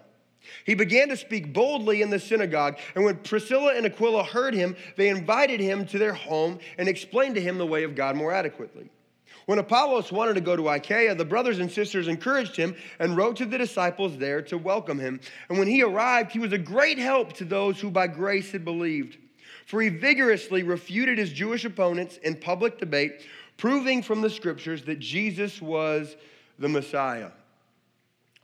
He 0.65 0.75
began 0.75 1.09
to 1.09 1.17
speak 1.17 1.53
boldly 1.53 2.01
in 2.01 2.09
the 2.09 2.19
synagogue, 2.19 2.77
and 2.95 3.03
when 3.03 3.17
Priscilla 3.17 3.73
and 3.75 3.85
Aquila 3.85 4.23
heard 4.23 4.53
him, 4.53 4.75
they 4.95 5.09
invited 5.09 5.59
him 5.59 5.85
to 5.87 5.97
their 5.97 6.13
home 6.13 6.59
and 6.77 6.87
explained 6.87 7.35
to 7.35 7.41
him 7.41 7.57
the 7.57 7.65
way 7.65 7.83
of 7.83 7.95
God 7.95 8.15
more 8.15 8.33
adequately. 8.33 8.89
When 9.45 9.59
Apollos 9.59 10.11
wanted 10.11 10.33
to 10.35 10.41
go 10.41 10.55
to 10.55 10.69
Achaia, 10.69 11.13
the 11.13 11.23
brothers 11.23 11.59
and 11.59 11.71
sisters 11.71 12.07
encouraged 12.07 12.55
him 12.55 12.75
and 12.97 13.15
wrote 13.15 13.35
to 13.37 13.45
the 13.45 13.59
disciples 13.59 14.17
there 14.17 14.41
to 14.43 14.57
welcome 14.57 14.97
him. 14.99 15.19
And 15.49 15.59
when 15.59 15.67
he 15.67 15.83
arrived, 15.83 16.31
he 16.31 16.39
was 16.39 16.51
a 16.51 16.57
great 16.57 16.97
help 16.97 17.33
to 17.33 17.45
those 17.45 17.79
who 17.79 17.91
by 17.91 18.07
grace 18.07 18.51
had 18.51 18.65
believed. 18.65 19.17
For 19.67 19.81
he 19.81 19.89
vigorously 19.89 20.63
refuted 20.63 21.17
his 21.17 21.31
Jewish 21.31 21.63
opponents 21.63 22.17
in 22.17 22.35
public 22.37 22.79
debate, 22.79 23.25
proving 23.57 24.01
from 24.01 24.21
the 24.21 24.29
scriptures 24.29 24.83
that 24.85 24.99
Jesus 24.99 25.61
was 25.61 26.15
the 26.57 26.69
Messiah. 26.69 27.29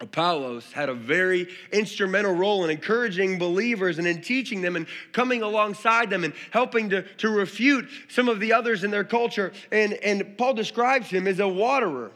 Apollos 0.01 0.71
had 0.71 0.89
a 0.89 0.93
very 0.93 1.47
instrumental 1.71 2.33
role 2.33 2.63
in 2.63 2.69
encouraging 2.69 3.37
believers 3.37 3.99
and 3.99 4.07
in 4.07 4.21
teaching 4.21 4.61
them 4.61 4.75
and 4.75 4.87
coming 5.11 5.43
alongside 5.43 6.09
them 6.09 6.23
and 6.23 6.33
helping 6.49 6.89
to, 6.89 7.03
to 7.17 7.29
refute 7.29 7.87
some 8.09 8.27
of 8.27 8.39
the 8.39 8.51
others 8.51 8.83
in 8.83 8.91
their 8.91 9.03
culture. 9.03 9.53
And, 9.71 9.93
and 9.93 10.37
Paul 10.37 10.55
describes 10.55 11.09
him 11.09 11.27
as 11.27 11.39
a 11.39 11.47
waterer. 11.47 12.11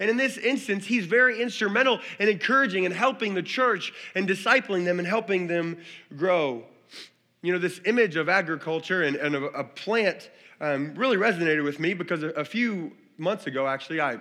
And 0.00 0.08
in 0.08 0.16
this 0.16 0.38
instance, 0.38 0.86
he's 0.86 1.06
very 1.06 1.42
instrumental 1.42 2.00
in 2.20 2.28
encouraging 2.28 2.86
and 2.86 2.94
helping 2.94 3.34
the 3.34 3.42
church 3.42 3.92
and 4.14 4.28
discipling 4.28 4.84
them 4.84 5.00
and 5.00 5.08
helping 5.08 5.48
them 5.48 5.78
grow. 6.16 6.64
You 7.42 7.52
know, 7.52 7.58
this 7.58 7.80
image 7.84 8.16
of 8.16 8.28
agriculture 8.28 9.02
and, 9.02 9.16
and 9.16 9.34
a, 9.34 9.44
a 9.46 9.64
plant 9.64 10.30
um, 10.60 10.94
really 10.94 11.16
resonated 11.16 11.64
with 11.64 11.80
me 11.80 11.94
because 11.94 12.22
a, 12.22 12.28
a 12.28 12.44
few 12.44 12.92
months 13.16 13.46
ago, 13.48 13.66
actually, 13.66 14.00
I 14.00 14.18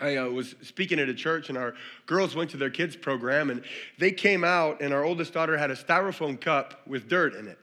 I 0.00 0.16
uh, 0.16 0.28
was 0.28 0.54
speaking 0.62 0.98
at 0.98 1.08
a 1.08 1.14
church, 1.14 1.48
and 1.48 1.58
our 1.58 1.74
girls 2.06 2.34
went 2.34 2.50
to 2.50 2.56
their 2.56 2.70
kids' 2.70 2.96
program, 2.96 3.50
and 3.50 3.62
they 3.98 4.10
came 4.10 4.42
out, 4.42 4.80
and 4.80 4.92
our 4.92 5.04
oldest 5.04 5.32
daughter 5.32 5.56
had 5.56 5.70
a 5.70 5.76
styrofoam 5.76 6.40
cup 6.40 6.80
with 6.86 7.08
dirt 7.08 7.34
in 7.34 7.46
it. 7.46 7.58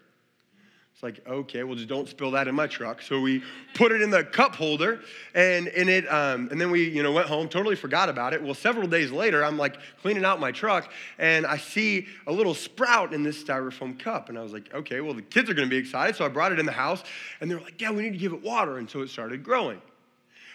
It's 0.93 1.03
like, 1.03 1.25
okay, 1.25 1.63
well, 1.63 1.75
just 1.75 1.87
don't 1.87 2.09
spill 2.09 2.31
that 2.31 2.49
in 2.49 2.55
my 2.55 2.67
truck. 2.67 3.01
So 3.01 3.21
we 3.21 3.41
put 3.73 3.93
it 3.93 4.01
in 4.01 4.09
the 4.09 4.21
cup 4.21 4.53
holder, 4.53 4.99
and 5.33 5.67
in 5.69 5.87
it, 5.87 6.05
um, 6.11 6.49
and 6.51 6.59
then 6.59 6.71
we, 6.71 6.89
you 6.89 7.01
know, 7.03 7.13
went 7.13 7.27
home. 7.27 7.47
Totally 7.47 7.77
forgot 7.77 8.09
about 8.09 8.33
it. 8.33 8.43
Well, 8.43 8.53
several 8.53 8.85
days 8.85 9.09
later, 9.09 9.43
I'm 9.43 9.57
like 9.57 9.77
cleaning 10.01 10.25
out 10.25 10.41
my 10.41 10.51
truck, 10.51 10.91
and 11.17 11.45
I 11.45 11.55
see 11.55 12.07
a 12.27 12.33
little 12.33 12.53
sprout 12.53 13.13
in 13.13 13.23
this 13.23 13.41
styrofoam 13.41 13.97
cup, 13.97 14.27
and 14.27 14.37
I 14.37 14.43
was 14.43 14.51
like, 14.51 14.73
okay, 14.73 14.99
well, 14.99 15.13
the 15.13 15.21
kids 15.21 15.49
are 15.49 15.53
going 15.53 15.69
to 15.69 15.73
be 15.73 15.79
excited. 15.79 16.17
So 16.17 16.25
I 16.25 16.27
brought 16.27 16.51
it 16.51 16.59
in 16.59 16.65
the 16.65 16.73
house, 16.73 17.01
and 17.39 17.49
they're 17.49 17.61
like, 17.61 17.79
yeah, 17.79 17.91
we 17.91 18.03
need 18.03 18.11
to 18.11 18.17
give 18.19 18.33
it 18.33 18.43
water, 18.43 18.77
and 18.77 18.89
so 18.89 18.99
it 18.99 19.09
started 19.09 19.41
growing. 19.41 19.81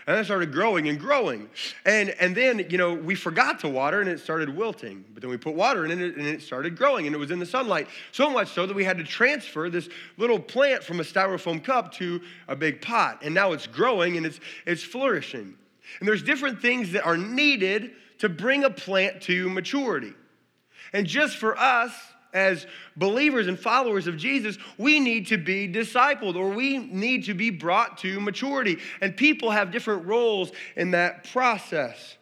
And 0.06 0.18
it 0.18 0.24
started 0.26 0.52
growing 0.52 0.88
and 0.88 1.00
growing. 1.00 1.48
And, 1.86 2.10
and 2.20 2.36
then, 2.36 2.66
you 2.68 2.76
know, 2.76 2.92
we 2.92 3.14
forgot 3.14 3.60
to 3.60 3.68
water 3.68 4.00
and 4.00 4.08
it 4.08 4.20
started 4.20 4.54
wilting. 4.54 5.02
But 5.14 5.22
then 5.22 5.30
we 5.30 5.38
put 5.38 5.54
water 5.54 5.86
in 5.86 5.90
it 5.90 6.16
and 6.16 6.26
it 6.26 6.42
started 6.42 6.76
growing 6.76 7.06
and 7.06 7.14
it 7.14 7.18
was 7.18 7.30
in 7.30 7.38
the 7.38 7.46
sunlight. 7.46 7.88
So 8.12 8.28
much 8.28 8.48
so 8.48 8.66
that 8.66 8.74
we 8.74 8.84
had 8.84 8.98
to 8.98 9.04
transfer 9.04 9.70
this 9.70 9.88
little 10.18 10.38
plant 10.38 10.82
from 10.82 11.00
a 11.00 11.04
styrofoam 11.04 11.64
cup 11.64 11.92
to 11.94 12.20
a 12.48 12.56
big 12.56 12.82
pot. 12.82 13.20
And 13.22 13.34
now 13.34 13.52
it's 13.52 13.66
growing 13.66 14.18
and 14.18 14.26
it's, 14.26 14.40
it's 14.66 14.82
flourishing. 14.82 15.54
And 16.00 16.08
there's 16.08 16.22
different 16.22 16.60
things 16.60 16.92
that 16.92 17.06
are 17.06 17.16
needed 17.16 17.92
to 18.18 18.28
bring 18.28 18.64
a 18.64 18.70
plant 18.70 19.22
to 19.22 19.48
maturity. 19.48 20.12
And 20.92 21.06
just 21.06 21.38
for 21.38 21.58
us, 21.58 21.92
as 22.34 22.66
believers 22.96 23.46
and 23.46 23.58
followers 23.58 24.06
of 24.06 24.16
Jesus, 24.16 24.58
we 24.76 25.00
need 25.00 25.28
to 25.28 25.38
be 25.38 25.66
discipled 25.66 26.34
or 26.34 26.50
we 26.50 26.78
need 26.78 27.24
to 27.24 27.34
be 27.34 27.48
brought 27.50 27.96
to 27.98 28.20
maturity. 28.20 28.78
And 29.00 29.16
people 29.16 29.50
have 29.50 29.70
different 29.70 30.06
roles 30.06 30.52
in 30.76 30.90
that 30.90 31.30
process. 31.30 32.16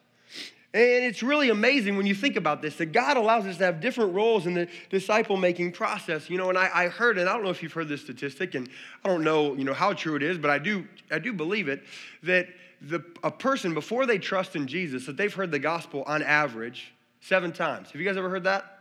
And 0.74 1.04
it's 1.04 1.22
really 1.22 1.50
amazing 1.50 1.96
when 1.98 2.06
you 2.06 2.14
think 2.14 2.36
about 2.36 2.62
this 2.62 2.76
that 2.76 2.92
God 2.92 3.18
allows 3.18 3.46
us 3.46 3.58
to 3.58 3.64
have 3.64 3.80
different 3.80 4.14
roles 4.14 4.46
in 4.46 4.54
the 4.54 4.68
disciple 4.88 5.36
making 5.36 5.72
process. 5.72 6.30
You 6.30 6.38
know, 6.38 6.48
and 6.48 6.56
I, 6.56 6.70
I, 6.72 6.88
heard, 6.88 7.18
and 7.18 7.28
I 7.28 7.34
don't 7.34 7.42
know 7.42 7.50
if 7.50 7.62
you've 7.62 7.74
heard 7.74 7.88
this 7.88 8.00
statistic, 8.00 8.54
and 8.54 8.70
I 9.04 9.08
don't 9.08 9.22
know, 9.22 9.54
you 9.54 9.64
know, 9.64 9.74
how 9.74 9.92
true 9.92 10.16
it 10.16 10.22
is, 10.22 10.38
but 10.38 10.50
I 10.50 10.58
do, 10.58 10.86
I 11.10 11.18
do 11.18 11.32
believe 11.34 11.68
it, 11.68 11.82
that 12.22 12.48
the, 12.80 13.04
a 13.22 13.30
person 13.30 13.74
before 13.74 14.06
they 14.06 14.18
trust 14.18 14.56
in 14.56 14.66
Jesus, 14.66 15.04
that 15.06 15.16
they've 15.16 15.32
heard 15.32 15.50
the 15.50 15.58
gospel 15.58 16.04
on 16.06 16.22
average 16.22 16.94
seven 17.20 17.52
times. 17.52 17.90
Have 17.90 18.00
you 18.00 18.06
guys 18.06 18.16
ever 18.16 18.30
heard 18.30 18.44
that? 18.44 18.71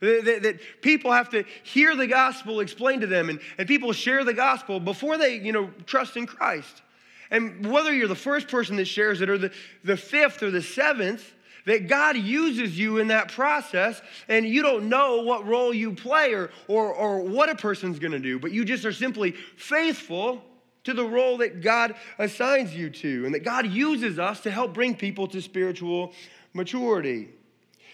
That, 0.00 0.40
that, 0.42 0.60
people 0.80 1.12
have 1.12 1.28
to 1.30 1.44
hear 1.62 1.94
the 1.94 2.06
gospel 2.06 2.60
explained 2.60 3.02
to 3.02 3.06
them, 3.06 3.28
and, 3.28 3.38
and 3.58 3.68
people 3.68 3.92
share 3.92 4.24
the 4.24 4.32
gospel 4.32 4.80
before 4.80 5.18
they, 5.18 5.36
you 5.36 5.52
know, 5.52 5.70
trust 5.84 6.16
in 6.16 6.26
Christ. 6.26 6.82
And 7.30 7.70
whether 7.70 7.94
you're 7.94 8.08
the 8.08 8.14
first 8.14 8.48
person 8.48 8.76
that 8.76 8.86
shares 8.86 9.20
it 9.20 9.28
or 9.28 9.36
the, 9.36 9.52
the 9.84 9.96
fifth 9.96 10.42
or 10.42 10.50
the 10.50 10.62
seventh, 10.62 11.34
that 11.66 11.86
God 11.86 12.16
uses 12.16 12.78
you 12.78 12.98
in 12.98 13.08
that 13.08 13.30
process, 13.30 14.00
and 14.28 14.46
you 14.46 14.62
don't 14.62 14.88
know 14.88 15.22
what 15.22 15.46
role 15.46 15.74
you 15.74 15.92
play 15.92 16.32
or, 16.32 16.50
or, 16.66 16.92
or 16.92 17.20
what 17.20 17.50
a 17.50 17.54
person's 17.54 17.98
gonna 17.98 18.18
do, 18.18 18.38
but 18.38 18.52
you 18.52 18.64
just 18.64 18.84
are 18.84 18.92
simply 18.92 19.32
faithful 19.56 20.42
to 20.84 20.94
the 20.94 21.04
role 21.04 21.36
that 21.38 21.60
God 21.60 21.94
assigns 22.18 22.74
you 22.74 22.88
to, 22.88 23.26
and 23.26 23.34
that 23.34 23.44
God 23.44 23.66
uses 23.66 24.18
us 24.18 24.40
to 24.40 24.50
help 24.50 24.72
bring 24.72 24.94
people 24.94 25.28
to 25.28 25.42
spiritual 25.42 26.12
maturity. 26.54 27.28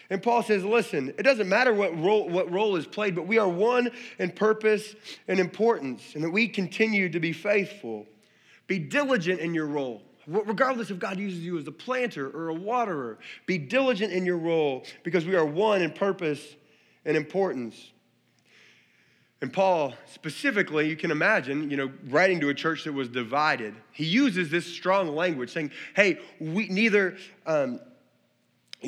And 0.09 0.23
Paul 0.23 0.41
says, 0.43 0.63
listen, 0.63 1.09
it 1.17 1.23
doesn't 1.23 1.49
matter 1.49 1.73
what 1.73 1.97
role, 1.99 2.29
what 2.29 2.51
role 2.51 2.75
is 2.77 2.87
played, 2.87 3.15
but 3.15 3.27
we 3.27 3.37
are 3.37 3.49
one 3.49 3.89
in 4.19 4.31
purpose 4.31 4.95
and 5.27 5.39
importance, 5.39 6.15
and 6.15 6.23
that 6.23 6.31
we 6.31 6.47
continue 6.47 7.09
to 7.09 7.19
be 7.19 7.33
faithful. 7.33 8.05
Be 8.67 8.79
diligent 8.79 9.39
in 9.39 9.53
your 9.53 9.67
role. 9.67 10.01
Regardless 10.27 10.91
if 10.91 10.99
God 10.99 11.19
uses 11.19 11.39
you 11.39 11.57
as 11.57 11.67
a 11.67 11.71
planter 11.71 12.29
or 12.29 12.49
a 12.49 12.53
waterer, 12.53 13.17
be 13.45 13.57
diligent 13.57 14.11
in 14.11 14.25
your 14.25 14.37
role 14.37 14.83
because 15.03 15.25
we 15.25 15.35
are 15.35 15.45
one 15.45 15.81
in 15.81 15.91
purpose 15.91 16.55
and 17.05 17.15
importance. 17.15 17.91
And 19.41 19.53
Paul, 19.53 19.93
specifically, 20.11 20.89
you 20.89 20.97
can 20.97 21.11
imagine, 21.11 21.69
you 21.69 21.77
know, 21.77 21.91
writing 22.09 22.39
to 22.41 22.49
a 22.49 22.53
church 22.53 22.83
that 22.85 22.93
was 22.93 23.07
divided, 23.07 23.75
he 23.91 24.03
uses 24.03 24.49
this 24.49 24.65
strong 24.65 25.15
language 25.15 25.51
saying, 25.51 25.71
hey, 25.95 26.19
we 26.39 26.67
neither, 26.67 27.17
um, 27.45 27.79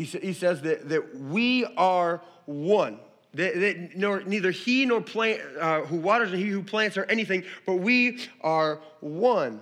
he, 0.05 0.19
he 0.19 0.33
says 0.33 0.61
that, 0.61 0.89
that 0.89 1.15
we 1.15 1.65
are 1.77 2.21
one. 2.45 2.99
That, 3.33 3.53
that 3.59 3.95
nor, 3.95 4.21
neither 4.21 4.51
he 4.51 4.85
nor 4.85 5.01
plant, 5.01 5.41
uh, 5.59 5.81
who 5.81 5.97
waters 5.97 6.31
and 6.31 6.39
he 6.39 6.47
who 6.47 6.63
plants 6.63 6.97
are 6.97 7.05
anything, 7.05 7.43
but 7.65 7.75
we 7.75 8.19
are 8.41 8.79
one. 9.01 9.61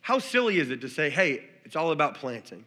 How 0.00 0.18
silly 0.18 0.58
is 0.58 0.70
it 0.70 0.80
to 0.80 0.88
say, 0.88 1.10
hey, 1.10 1.44
it's 1.64 1.76
all 1.76 1.90
about 1.90 2.14
planting? 2.14 2.64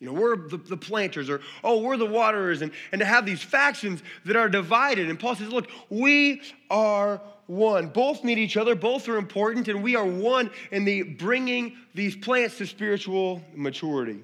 You 0.00 0.08
know, 0.08 0.12
we're 0.14 0.48
the, 0.48 0.56
the 0.56 0.76
planters, 0.76 1.28
or 1.30 1.40
oh, 1.62 1.80
we're 1.82 1.98
the 1.98 2.06
waterers, 2.06 2.62
and, 2.62 2.72
and 2.90 3.00
to 3.00 3.04
have 3.04 3.26
these 3.26 3.42
factions 3.42 4.02
that 4.24 4.34
are 4.34 4.48
divided. 4.48 5.08
And 5.08 5.20
Paul 5.20 5.36
says, 5.36 5.48
look, 5.48 5.68
we 5.88 6.42
are 6.70 7.20
one. 7.46 7.88
Both 7.88 8.24
need 8.24 8.38
each 8.38 8.56
other, 8.56 8.74
both 8.74 9.08
are 9.08 9.18
important, 9.18 9.68
and 9.68 9.82
we 9.82 9.96
are 9.96 10.06
one 10.06 10.50
in 10.70 10.84
the 10.84 11.02
bringing 11.02 11.76
these 11.94 12.16
plants 12.16 12.58
to 12.58 12.66
spiritual 12.66 13.42
maturity. 13.54 14.20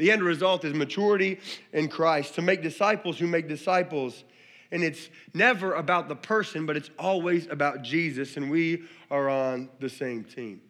The 0.00 0.10
end 0.10 0.22
result 0.22 0.64
is 0.64 0.72
maturity 0.72 1.38
in 1.74 1.88
Christ, 1.88 2.34
to 2.36 2.42
make 2.42 2.62
disciples 2.62 3.18
who 3.18 3.26
make 3.26 3.48
disciples. 3.48 4.24
And 4.72 4.82
it's 4.82 5.10
never 5.34 5.74
about 5.74 6.08
the 6.08 6.16
person, 6.16 6.64
but 6.64 6.74
it's 6.74 6.88
always 6.98 7.46
about 7.48 7.82
Jesus, 7.82 8.38
and 8.38 8.50
we 8.50 8.84
are 9.10 9.28
on 9.28 9.68
the 9.78 9.90
same 9.90 10.24
team. 10.24 10.62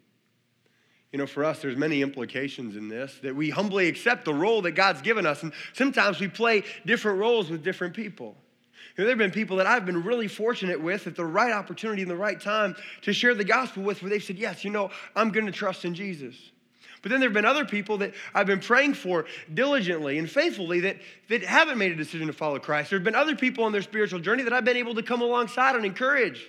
You 1.12 1.20
know, 1.20 1.28
for 1.28 1.44
us, 1.44 1.62
there's 1.62 1.76
many 1.76 2.02
implications 2.02 2.74
in 2.74 2.88
this 2.88 3.20
that 3.22 3.36
we 3.36 3.50
humbly 3.50 3.86
accept 3.86 4.24
the 4.24 4.34
role 4.34 4.62
that 4.62 4.72
God's 4.72 5.00
given 5.00 5.26
us. 5.26 5.44
And 5.44 5.52
sometimes 5.74 6.18
we 6.18 6.26
play 6.26 6.64
different 6.84 7.20
roles 7.20 7.50
with 7.50 7.62
different 7.62 7.94
people. 7.94 8.34
You 8.96 9.04
know, 9.04 9.04
there 9.04 9.10
have 9.10 9.18
been 9.18 9.30
people 9.30 9.58
that 9.58 9.66
I've 9.68 9.86
been 9.86 10.02
really 10.02 10.26
fortunate 10.26 10.80
with 10.80 11.06
at 11.06 11.14
the 11.14 11.24
right 11.24 11.52
opportunity 11.52 12.02
and 12.02 12.10
the 12.10 12.16
right 12.16 12.40
time 12.40 12.74
to 13.02 13.12
share 13.12 13.36
the 13.36 13.44
gospel 13.44 13.84
with 13.84 14.02
where 14.02 14.10
they've 14.10 14.22
said, 14.22 14.38
Yes, 14.38 14.64
you 14.64 14.70
know, 14.70 14.90
I'm 15.14 15.30
going 15.30 15.46
to 15.46 15.52
trust 15.52 15.84
in 15.84 15.94
Jesus. 15.94 16.34
But 17.02 17.10
then 17.10 17.20
there 17.20 17.28
have 17.28 17.34
been 17.34 17.46
other 17.46 17.64
people 17.64 17.98
that 17.98 18.12
I've 18.34 18.46
been 18.46 18.60
praying 18.60 18.94
for 18.94 19.24
diligently 19.52 20.18
and 20.18 20.30
faithfully 20.30 20.80
that, 20.80 20.96
that 21.28 21.42
haven't 21.42 21.78
made 21.78 21.92
a 21.92 21.96
decision 21.96 22.26
to 22.26 22.32
follow 22.32 22.58
Christ. 22.58 22.90
There 22.90 22.98
have 22.98 23.04
been 23.04 23.14
other 23.14 23.36
people 23.36 23.64
on 23.64 23.72
their 23.72 23.82
spiritual 23.82 24.20
journey 24.20 24.42
that 24.42 24.52
I've 24.52 24.64
been 24.64 24.76
able 24.76 24.94
to 24.96 25.02
come 25.02 25.22
alongside 25.22 25.76
and 25.76 25.84
encourage 25.84 26.46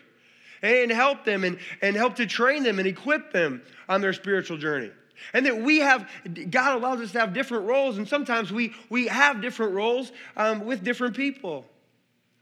and 0.61 0.91
help 0.91 1.23
them 1.23 1.43
and, 1.43 1.57
and 1.81 1.95
help 1.95 2.15
to 2.17 2.25
train 2.25 2.63
them 2.63 2.79
and 2.79 2.87
equip 2.87 3.31
them 3.31 3.61
on 3.87 4.01
their 4.01 4.13
spiritual 4.13 4.57
journey. 4.57 4.91
And 5.33 5.45
that 5.45 5.57
we 5.57 5.79
have, 5.79 6.09
God 6.49 6.77
allows 6.77 6.99
us 6.99 7.11
to 7.11 7.19
have 7.19 7.33
different 7.33 7.65
roles, 7.65 7.97
and 7.97 8.07
sometimes 8.07 8.51
we, 8.51 8.73
we 8.89 9.07
have 9.07 9.41
different 9.41 9.73
roles 9.73 10.11
um, 10.35 10.65
with 10.65 10.83
different 10.83 11.15
people. 11.15 11.65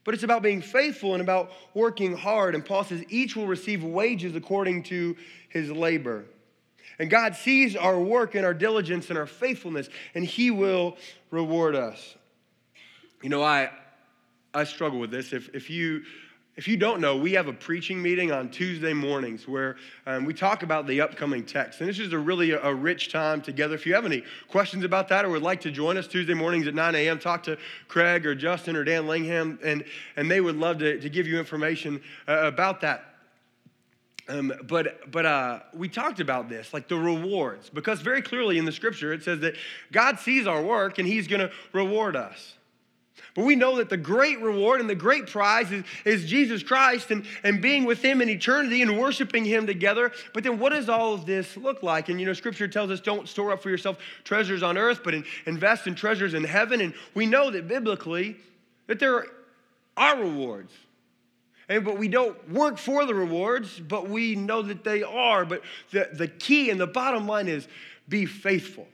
But 0.05 0.13
it's 0.13 0.23
about 0.23 0.41
being 0.41 0.61
faithful 0.61 1.13
and 1.13 1.21
about 1.21 1.51
working 1.73 2.15
hard. 2.15 2.55
And 2.55 2.65
Paul 2.65 2.83
says, 2.83 3.03
each 3.09 3.35
will 3.35 3.47
receive 3.47 3.83
wages 3.83 4.35
according 4.35 4.83
to 4.83 5.15
his 5.49 5.69
labor. 5.69 6.25
And 6.99 7.09
God 7.09 7.35
sees 7.35 7.75
our 7.75 7.99
work 7.99 8.35
and 8.35 8.45
our 8.45 8.53
diligence 8.53 9.09
and 9.09 9.17
our 9.17 9.25
faithfulness, 9.25 9.89
and 10.13 10.25
he 10.25 10.51
will 10.51 10.97
reward 11.31 11.75
us. 11.75 12.15
You 13.23 13.29
know, 13.29 13.41
I, 13.41 13.71
I 14.53 14.65
struggle 14.65 14.99
with 14.99 15.11
this. 15.11 15.33
If, 15.33 15.49
if 15.55 15.69
you 15.69 16.03
if 16.59 16.67
you 16.67 16.75
don't 16.75 16.99
know, 16.99 17.15
we 17.15 17.31
have 17.33 17.47
a 17.47 17.53
preaching 17.53 18.01
meeting 18.01 18.33
on 18.33 18.49
Tuesday 18.49 18.91
mornings 18.91 19.47
where 19.47 19.77
um, 20.05 20.25
we 20.25 20.33
talk 20.33 20.61
about 20.61 20.87
the 20.87 20.99
upcoming 20.99 21.45
text. 21.45 21.79
And 21.79 21.87
this 21.87 21.99
is 21.99 22.11
a 22.11 22.19
really 22.19 22.51
a, 22.51 22.61
a, 22.61 22.75
rich 22.75 23.09
time 23.13 23.41
together. 23.41 23.75
If 23.75 23.85
you 23.85 23.93
have 23.93 24.05
any 24.05 24.25
questions 24.49 24.83
about 24.83 25.07
that 25.07 25.23
or 25.23 25.29
would 25.29 25.41
like 25.41 25.61
to 25.61 25.71
join 25.71 25.95
us 25.95 26.05
Tuesday 26.05 26.33
mornings 26.33 26.67
at 26.67 26.75
9 26.75 26.95
a.m., 26.95 27.17
talk 27.17 27.43
to 27.43 27.57
Craig 27.87 28.25
or 28.25 28.35
Justin 28.35 28.75
or 28.75 28.83
Dan 28.83 29.07
Langham, 29.07 29.57
and, 29.63 29.85
and 30.17 30.29
they 30.29 30.41
would 30.41 30.57
love 30.57 30.79
to, 30.79 30.99
to 30.99 31.09
give 31.09 31.27
you 31.27 31.39
information 31.39 32.01
uh, 32.27 32.39
about 32.39 32.81
that. 32.81 33.05
Um, 34.29 34.53
but 34.67 35.11
but 35.11 35.25
uh, 35.25 35.59
we 35.73 35.89
talked 35.89 36.19
about 36.19 36.49
this, 36.49 36.71
like 36.71 36.87
the 36.87 36.95
rewards, 36.95 37.69
because 37.69 37.99
very 38.01 38.21
clearly 38.21 38.59
in 38.59 38.65
the 38.65 38.71
scripture 38.71 39.11
it 39.11 39.23
says 39.23 39.39
that 39.39 39.55
God 39.91 40.19
sees 40.19 40.45
our 40.45 40.61
work 40.61 40.99
and 40.99 41.07
He's 41.07 41.27
going 41.27 41.41
to 41.41 41.51
reward 41.73 42.15
us. 42.15 42.53
But 43.33 43.45
we 43.45 43.55
know 43.55 43.77
that 43.77 43.89
the 43.89 43.97
great 43.97 44.39
reward 44.39 44.81
and 44.81 44.89
the 44.89 44.95
great 44.95 45.27
prize 45.27 45.71
is, 45.71 45.83
is 46.05 46.29
Jesus 46.29 46.61
Christ 46.61 47.09
and, 47.09 47.25
and 47.43 47.61
being 47.61 47.85
with 47.85 48.03
Him 48.03 48.21
in 48.21 48.29
eternity 48.29 48.83
and 48.83 48.99
worshiping 48.99 49.45
Him 49.45 49.65
together. 49.65 50.11
But 50.33 50.43
then 50.43 50.59
what 50.59 50.73
does 50.73 50.89
all 50.89 51.13
of 51.13 51.25
this 51.25 51.57
look 51.57 51.81
like? 51.81 52.09
And 52.09 52.19
you 52.19 52.27
know, 52.27 52.33
Scripture 52.33 52.67
tells 52.67 52.91
us 52.91 52.99
don't 52.99 53.27
store 53.27 53.51
up 53.51 53.63
for 53.63 53.69
yourself 53.69 53.97
treasures 54.23 54.61
on 54.61 54.77
earth, 54.77 55.01
but 55.03 55.15
in, 55.15 55.25
invest 55.47 55.87
in 55.87 55.95
treasures 55.95 56.35
in 56.35 56.43
heaven. 56.43 56.81
And 56.81 56.93
we 57.15 57.25
know 57.25 57.49
that 57.49 57.67
biblically 57.67 58.37
that 58.85 58.99
there 58.99 59.25
are 59.97 60.17
rewards. 60.17 60.71
And, 61.69 61.85
but 61.85 61.97
we 61.97 62.07
don't 62.07 62.49
work 62.51 62.77
for 62.77 63.05
the 63.05 63.13
rewards, 63.13 63.79
but 63.79 64.09
we 64.09 64.35
know 64.35 64.61
that 64.63 64.83
they 64.83 65.03
are. 65.03 65.45
But 65.45 65.61
the, 65.91 66.09
the 66.11 66.27
key 66.27 66.71
and 66.71 66.79
the 66.79 66.87
bottom 66.87 67.27
line 67.27 67.47
is 67.47 67.67
be 68.07 68.25
faithful. 68.25 68.87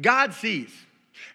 God 0.00 0.32
sees, 0.32 0.70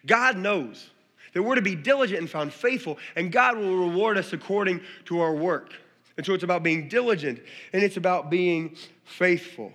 God 0.06 0.36
knows 0.38 0.90
that 1.34 1.42
we're 1.42 1.54
to 1.54 1.62
be 1.62 1.74
diligent 1.74 2.20
and 2.20 2.30
found 2.30 2.52
faithful, 2.52 2.98
and 3.16 3.30
God 3.30 3.56
will 3.58 3.76
reward 3.76 4.18
us 4.18 4.32
according 4.32 4.80
to 5.06 5.20
our 5.20 5.34
work. 5.34 5.74
And 6.16 6.26
so 6.26 6.34
it's 6.34 6.44
about 6.44 6.62
being 6.62 6.88
diligent 6.88 7.40
and 7.72 7.82
it's 7.82 7.96
about 7.96 8.30
being 8.30 8.76
faithful. 9.04 9.72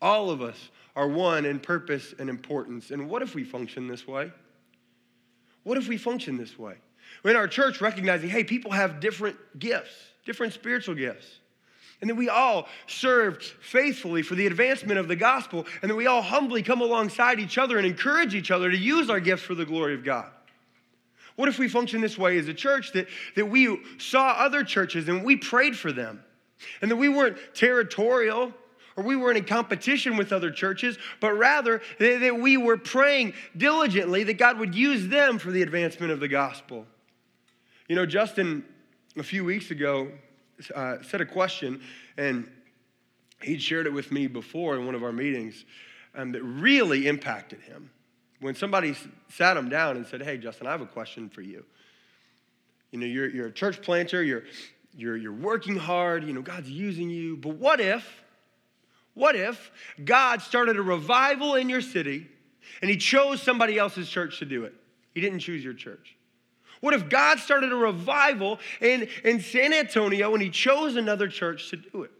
All 0.00 0.30
of 0.30 0.42
us 0.42 0.68
are 0.94 1.08
one 1.08 1.46
in 1.46 1.58
purpose 1.58 2.14
and 2.18 2.28
importance. 2.28 2.90
And 2.90 3.08
what 3.08 3.22
if 3.22 3.34
we 3.34 3.44
function 3.44 3.88
this 3.88 4.06
way? 4.06 4.30
What 5.62 5.78
if 5.78 5.88
we 5.88 5.96
function 5.96 6.36
this 6.36 6.58
way? 6.58 6.74
In 7.24 7.36
our 7.36 7.48
church, 7.48 7.80
recognizing, 7.80 8.30
hey, 8.30 8.44
people 8.44 8.70
have 8.70 9.00
different 9.00 9.36
gifts, 9.58 9.92
different 10.24 10.52
spiritual 10.52 10.94
gifts. 10.94 11.26
And 12.00 12.08
that 12.08 12.14
we 12.14 12.28
all 12.28 12.68
serve 12.86 13.42
faithfully 13.42 14.22
for 14.22 14.36
the 14.36 14.46
advancement 14.46 15.00
of 15.00 15.08
the 15.08 15.16
gospel, 15.16 15.66
and 15.82 15.90
that 15.90 15.96
we 15.96 16.06
all 16.06 16.22
humbly 16.22 16.62
come 16.62 16.80
alongside 16.80 17.40
each 17.40 17.58
other 17.58 17.76
and 17.76 17.86
encourage 17.86 18.34
each 18.34 18.50
other 18.50 18.70
to 18.70 18.76
use 18.76 19.10
our 19.10 19.20
gifts 19.20 19.42
for 19.42 19.56
the 19.56 19.64
glory 19.64 19.94
of 19.94 20.04
God. 20.04 20.30
What 21.34 21.48
if 21.48 21.58
we 21.58 21.68
function 21.68 22.00
this 22.00 22.18
way 22.18 22.38
as 22.38 22.48
a 22.48 22.54
church 22.54 22.92
that, 22.92 23.08
that 23.36 23.46
we 23.46 23.80
saw 23.98 24.30
other 24.30 24.64
churches 24.64 25.08
and 25.08 25.24
we 25.24 25.36
prayed 25.36 25.76
for 25.76 25.92
them? 25.92 26.22
And 26.82 26.90
that 26.90 26.96
we 26.96 27.08
weren't 27.08 27.38
territorial 27.54 28.52
or 28.96 29.04
we 29.04 29.14
weren't 29.14 29.38
in 29.38 29.44
competition 29.44 30.16
with 30.16 30.32
other 30.32 30.50
churches, 30.50 30.98
but 31.20 31.32
rather 31.32 31.80
that, 32.00 32.20
that 32.20 32.40
we 32.40 32.56
were 32.56 32.76
praying 32.76 33.34
diligently 33.56 34.24
that 34.24 34.34
God 34.34 34.58
would 34.58 34.74
use 34.74 35.06
them 35.06 35.38
for 35.38 35.52
the 35.52 35.62
advancement 35.62 36.10
of 36.10 36.18
the 36.18 36.26
gospel. 36.26 36.86
You 37.88 37.96
know, 37.96 38.04
Justin, 38.04 38.66
a 39.16 39.22
few 39.22 39.44
weeks 39.44 39.70
ago, 39.70 40.12
uh, 40.74 40.96
said 41.02 41.22
a 41.22 41.26
question, 41.26 41.80
and 42.18 42.46
he'd 43.40 43.62
shared 43.62 43.86
it 43.86 43.92
with 43.94 44.12
me 44.12 44.26
before 44.26 44.76
in 44.76 44.84
one 44.84 44.94
of 44.94 45.02
our 45.02 45.12
meetings 45.12 45.64
um, 46.14 46.32
that 46.32 46.42
really 46.42 47.08
impacted 47.08 47.62
him. 47.62 47.90
When 48.40 48.54
somebody 48.54 48.94
sat 49.30 49.56
him 49.56 49.70
down 49.70 49.96
and 49.96 50.06
said, 50.06 50.20
Hey, 50.22 50.36
Justin, 50.36 50.66
I 50.66 50.72
have 50.72 50.82
a 50.82 50.86
question 50.86 51.30
for 51.30 51.40
you. 51.40 51.64
You 52.90 52.98
know, 52.98 53.06
you're, 53.06 53.30
you're 53.30 53.46
a 53.46 53.52
church 53.52 53.80
planter, 53.80 54.22
you're, 54.22 54.44
you're, 54.94 55.16
you're 55.16 55.32
working 55.32 55.76
hard, 55.76 56.24
you 56.24 56.34
know, 56.34 56.42
God's 56.42 56.70
using 56.70 57.08
you, 57.08 57.38
but 57.38 57.54
what 57.54 57.80
if, 57.80 58.22
what 59.14 59.34
if 59.34 59.70
God 60.04 60.42
started 60.42 60.76
a 60.76 60.82
revival 60.82 61.54
in 61.54 61.70
your 61.70 61.80
city 61.80 62.26
and 62.82 62.90
he 62.90 62.98
chose 62.98 63.42
somebody 63.42 63.78
else's 63.78 64.10
church 64.10 64.40
to 64.40 64.44
do 64.44 64.64
it? 64.64 64.74
He 65.14 65.22
didn't 65.22 65.38
choose 65.38 65.64
your 65.64 65.72
church? 65.74 66.17
What 66.80 66.94
if 66.94 67.08
God 67.08 67.38
started 67.38 67.72
a 67.72 67.76
revival 67.76 68.58
in, 68.80 69.08
in 69.24 69.40
San 69.40 69.72
Antonio 69.72 70.32
and 70.32 70.42
he 70.42 70.50
chose 70.50 70.96
another 70.96 71.28
church 71.28 71.70
to 71.70 71.76
do 71.76 72.02
it? 72.04 72.10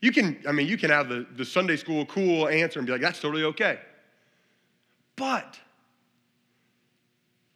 You 0.00 0.12
can, 0.12 0.38
I 0.46 0.52
mean, 0.52 0.68
you 0.68 0.76
can 0.76 0.90
have 0.90 1.08
the, 1.08 1.26
the 1.36 1.44
Sunday 1.44 1.76
school 1.76 2.06
cool 2.06 2.48
answer 2.48 2.78
and 2.78 2.86
be 2.86 2.92
like, 2.92 3.00
that's 3.00 3.20
totally 3.20 3.44
okay. 3.44 3.80
But 5.16 5.58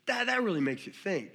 that, 0.06 0.26
that 0.26 0.42
really 0.42 0.60
makes 0.60 0.86
you 0.86 0.92
think. 0.92 1.30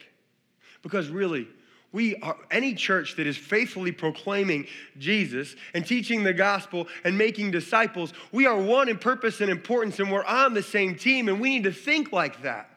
Because 0.81 1.07
really, 1.07 1.47
we 1.93 2.15
are 2.17 2.37
any 2.51 2.73
church 2.73 3.15
that 3.15 3.25
is 3.25 3.37
faithfully 3.37 3.91
proclaiming 3.91 4.67
Jesus 4.97 5.55
and 5.73 5.85
teaching 5.85 6.23
the 6.23 6.33
gospel 6.33 6.87
and 7.05 7.17
making 7.17 7.51
disciples, 7.51 8.13
we 8.31 8.45
are 8.45 8.57
one 8.57 8.89
in 8.89 8.97
purpose 8.97 9.39
and 9.41 9.49
importance, 9.49 9.99
and 9.99 10.11
we're 10.11 10.25
on 10.25 10.53
the 10.53 10.63
same 10.63 10.95
team, 10.95 11.29
and 11.29 11.39
we 11.39 11.49
need 11.49 11.63
to 11.63 11.71
think 11.71 12.11
like 12.11 12.41
that. 12.41 12.76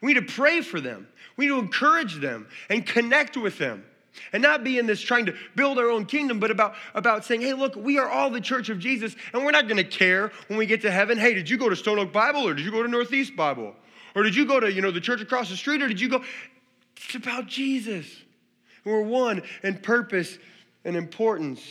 We 0.00 0.14
need 0.14 0.26
to 0.26 0.32
pray 0.32 0.60
for 0.60 0.80
them. 0.80 1.08
We 1.36 1.46
need 1.46 1.52
to 1.52 1.58
encourage 1.58 2.16
them 2.16 2.48
and 2.68 2.86
connect 2.86 3.36
with 3.36 3.58
them. 3.58 3.84
And 4.32 4.42
not 4.42 4.64
be 4.64 4.78
in 4.78 4.86
this 4.86 5.00
trying 5.00 5.26
to 5.26 5.34
build 5.54 5.78
our 5.78 5.88
own 5.88 6.04
kingdom, 6.04 6.40
but 6.40 6.50
about, 6.50 6.74
about 6.94 7.24
saying, 7.24 7.42
hey, 7.42 7.52
look, 7.52 7.76
we 7.76 7.98
are 7.98 8.08
all 8.08 8.28
the 8.28 8.40
church 8.40 8.68
of 8.68 8.78
Jesus, 8.78 9.14
and 9.32 9.44
we're 9.44 9.52
not 9.52 9.68
gonna 9.68 9.84
care 9.84 10.32
when 10.48 10.58
we 10.58 10.66
get 10.66 10.82
to 10.82 10.90
heaven. 10.90 11.16
Hey, 11.16 11.32
did 11.32 11.48
you 11.48 11.56
go 11.56 11.68
to 11.68 11.76
Stone 11.76 11.98
Oak 12.00 12.12
Bible 12.12 12.46
or 12.46 12.54
did 12.54 12.64
you 12.64 12.72
go 12.72 12.82
to 12.82 12.88
Northeast 12.88 13.36
Bible? 13.36 13.74
Or 14.14 14.22
did 14.24 14.34
you 14.34 14.46
go 14.46 14.58
to, 14.58 14.70
you 14.70 14.82
know, 14.82 14.90
the 14.90 15.00
church 15.00 15.20
across 15.20 15.48
the 15.48 15.56
street, 15.56 15.80
or 15.80 15.88
did 15.88 16.00
you 16.00 16.08
go? 16.08 16.24
It's 16.96 17.14
about 17.14 17.46
Jesus. 17.46 18.06
We're 18.84 19.02
one 19.02 19.42
in 19.62 19.78
purpose 19.78 20.38
and 20.84 20.96
importance. 20.96 21.62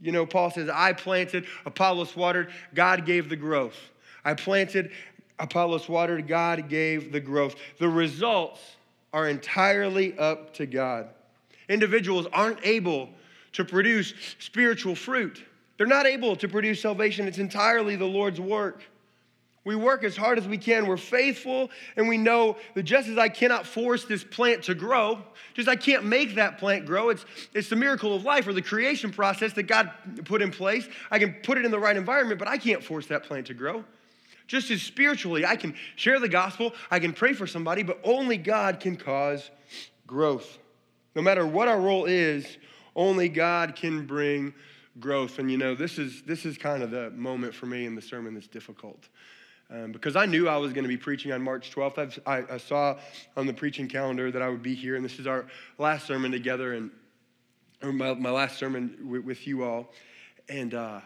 You 0.00 0.12
know, 0.12 0.26
Paul 0.26 0.50
says, 0.50 0.68
I 0.68 0.92
planted, 0.92 1.46
Apollos 1.64 2.14
watered, 2.14 2.52
God 2.74 3.06
gave 3.06 3.28
the 3.28 3.36
growth. 3.36 3.76
I 4.24 4.34
planted, 4.34 4.90
Apollos 5.38 5.88
watered, 5.88 6.28
God 6.28 6.68
gave 6.68 7.12
the 7.12 7.20
growth. 7.20 7.56
The 7.78 7.88
results 7.88 8.60
are 9.12 9.28
entirely 9.28 10.16
up 10.18 10.54
to 10.54 10.66
God. 10.66 11.08
Individuals 11.68 12.26
aren't 12.32 12.64
able 12.64 13.08
to 13.52 13.64
produce 13.64 14.12
spiritual 14.38 14.94
fruit, 14.94 15.42
they're 15.76 15.86
not 15.86 16.06
able 16.06 16.36
to 16.36 16.48
produce 16.48 16.80
salvation. 16.80 17.26
It's 17.26 17.38
entirely 17.38 17.96
the 17.96 18.04
Lord's 18.04 18.40
work. 18.40 18.82
We 19.64 19.76
work 19.76 20.04
as 20.04 20.14
hard 20.14 20.36
as 20.36 20.46
we 20.46 20.58
can. 20.58 20.86
We're 20.86 20.98
faithful, 20.98 21.70
and 21.96 22.06
we 22.06 22.18
know 22.18 22.58
that 22.74 22.82
just 22.82 23.08
as 23.08 23.16
I 23.16 23.30
cannot 23.30 23.66
force 23.66 24.04
this 24.04 24.22
plant 24.22 24.64
to 24.64 24.74
grow, 24.74 25.20
just 25.54 25.68
I 25.68 25.76
can't 25.76 26.04
make 26.04 26.34
that 26.34 26.58
plant 26.58 26.84
grow. 26.84 27.08
It's, 27.08 27.24
it's 27.54 27.70
the 27.70 27.76
miracle 27.76 28.14
of 28.14 28.24
life 28.24 28.46
or 28.46 28.52
the 28.52 28.62
creation 28.62 29.10
process 29.10 29.54
that 29.54 29.62
God 29.62 29.90
put 30.26 30.42
in 30.42 30.50
place. 30.50 30.86
I 31.10 31.18
can 31.18 31.34
put 31.42 31.56
it 31.56 31.64
in 31.64 31.70
the 31.70 31.78
right 31.78 31.96
environment, 31.96 32.38
but 32.38 32.46
I 32.46 32.58
can't 32.58 32.84
force 32.84 33.06
that 33.06 33.24
plant 33.24 33.46
to 33.46 33.54
grow. 33.54 33.84
Just 34.46 34.70
as 34.70 34.82
spiritually, 34.82 35.46
I 35.46 35.56
can 35.56 35.74
share 35.96 36.20
the 36.20 36.28
gospel, 36.28 36.74
I 36.90 36.98
can 36.98 37.12
pray 37.12 37.32
for 37.32 37.46
somebody, 37.46 37.82
but 37.82 37.98
only 38.04 38.36
God 38.36 38.80
can 38.80 38.96
cause 38.96 39.50
growth. 40.06 40.58
No 41.14 41.22
matter 41.22 41.46
what 41.46 41.68
our 41.68 41.80
role 41.80 42.04
is, 42.04 42.58
only 42.96 43.28
God 43.28 43.76
can 43.76 44.06
bring 44.06 44.54
growth. 45.00 45.38
And 45.38 45.50
you 45.50 45.56
know, 45.56 45.74
this 45.74 45.98
is 45.98 46.22
this 46.22 46.44
is 46.44 46.58
kind 46.58 46.82
of 46.82 46.90
the 46.90 47.10
moment 47.10 47.54
for 47.54 47.66
me 47.66 47.86
in 47.86 47.94
the 47.94 48.02
sermon 48.02 48.34
that's 48.34 48.46
difficult. 48.46 49.08
Um, 49.70 49.92
because 49.92 50.14
I 50.14 50.26
knew 50.26 50.46
I 50.46 50.58
was 50.58 50.72
going 50.72 50.84
to 50.84 50.88
be 50.88 50.96
preaching 50.96 51.32
on 51.32 51.42
March 51.42 51.74
12th. 51.74 52.20
I, 52.26 52.44
I, 52.52 52.58
saw 52.58 52.98
on 53.34 53.46
the 53.46 53.54
preaching 53.54 53.88
calendar 53.88 54.30
that 54.30 54.42
I 54.42 54.48
would 54.50 54.62
be 54.62 54.74
here, 54.74 54.94
and 54.94 55.02
this 55.02 55.18
is 55.18 55.26
our 55.26 55.46
last 55.78 56.06
sermon 56.06 56.30
together, 56.30 56.74
and 56.74 56.90
my, 57.82 58.12
my 58.12 58.30
last 58.30 58.58
sermon 58.58 59.08
with, 59.08 59.24
with 59.24 59.46
you 59.46 59.64
all. 59.64 59.90
And 60.50 60.74
uh, 60.74 61.00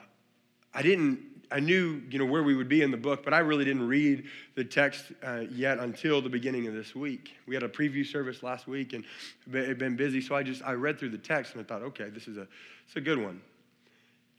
I 0.75 0.83
didn't, 0.83 1.21
I 1.51 1.61
knew, 1.61 2.03
you 2.11 2.19
know, 2.19 2.27
where 2.27 2.43
we 2.43 2.55
would 2.55 2.69
be 2.69 2.83
in 2.83 2.91
the 2.91 2.97
book, 2.97 3.25
but 3.25 3.33
I 3.33 3.39
really 3.39 3.65
didn't 3.65 3.87
read 3.87 4.25
the 4.55 4.65
text 4.65 5.13
uh, 5.23 5.45
yet 5.51 5.79
until 5.79 6.21
the 6.21 6.29
beginning 6.29 6.67
of 6.67 6.75
this 6.75 6.95
week. 6.95 7.35
We 7.47 7.55
had 7.55 7.63
a 7.63 7.69
preview 7.69 8.07
service 8.07 8.43
last 8.43 8.67
week, 8.67 8.93
and 8.93 9.05
had 9.53 9.79
been 9.79 9.97
busy, 9.97 10.21
so 10.21 10.35
I 10.35 10.43
just 10.43 10.63
I 10.63 10.73
read 10.73 10.99
through 10.99 11.11
the 11.11 11.19
text 11.19 11.55
and 11.55 11.61
I 11.63 11.65
thought, 11.65 11.83
okay, 11.83 12.11
this 12.11 12.29
is 12.29 12.37
a, 12.37 12.47
it's 12.87 12.97
a 12.97 13.01
good 13.01 13.19
one. 13.19 13.41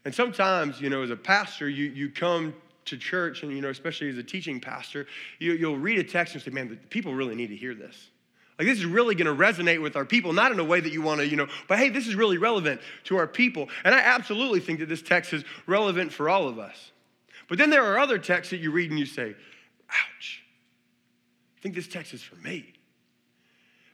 And 0.06 0.14
sometimes, 0.14 0.80
you 0.80 0.90
know, 0.90 1.04
as 1.04 1.10
a 1.10 1.16
pastor, 1.16 1.68
you, 1.68 1.86
you 1.86 2.10
come 2.10 2.54
to 2.86 2.98
church, 2.98 3.44
and 3.44 3.52
you 3.52 3.62
know, 3.62 3.70
especially 3.70 4.10
as 4.10 4.18
a 4.18 4.24
teaching 4.24 4.60
pastor, 4.60 5.08
you, 5.40 5.54
you'll 5.54 5.78
read 5.78 6.00
a 6.00 6.04
text 6.04 6.36
and 6.36 6.44
say, 6.44 6.52
man, 6.52 6.70
the 6.70 6.76
people 6.76 7.14
really 7.14 7.36
need 7.36 7.48
to 7.48 7.56
hear 7.56 7.74
this. 7.76 8.10
Like 8.58 8.68
this 8.68 8.78
is 8.78 8.86
really 8.86 9.16
going 9.16 9.26
to 9.28 9.42
resonate 9.42 9.82
with 9.82 9.96
our 9.96 10.04
people, 10.04 10.34
not 10.34 10.52
in 10.52 10.60
a 10.60 10.64
way 10.66 10.82
that 10.82 10.92
you 10.92 11.02
want 11.02 11.22
to, 11.22 11.28
you 11.28 11.38
know, 11.38 11.48
but 11.70 11.80
hey, 11.80 11.90
this 11.90 12.08
is 12.08 12.16
really 12.16 12.38
relevant 12.38 12.82
to 13.06 13.16
our 13.16 13.26
people. 13.26 13.70
And 13.86 13.96
I 13.96 14.00
absolutely 14.00 14.60
think 14.60 14.80
that 14.80 14.90
this 14.90 15.02
text 15.02 15.32
is 15.32 15.46
relevant 15.66 16.12
for 16.12 16.30
all 16.30 16.48
of 16.48 16.60
us. 16.60 16.92
But 17.50 17.58
then 17.58 17.70
there 17.70 17.84
are 17.84 18.00
other 18.00 18.18
texts 18.18 18.52
that 18.52 18.58
you 18.58 18.72
read 18.72 18.92
and 18.92 19.00
you 19.00 19.06
say, 19.06 19.36
ouch, 19.90 20.44
I 21.58 21.62
think 21.62 21.76
this 21.76 21.88
text 21.88 22.14
is 22.14 22.22
for 22.22 22.36
me. 22.36 22.74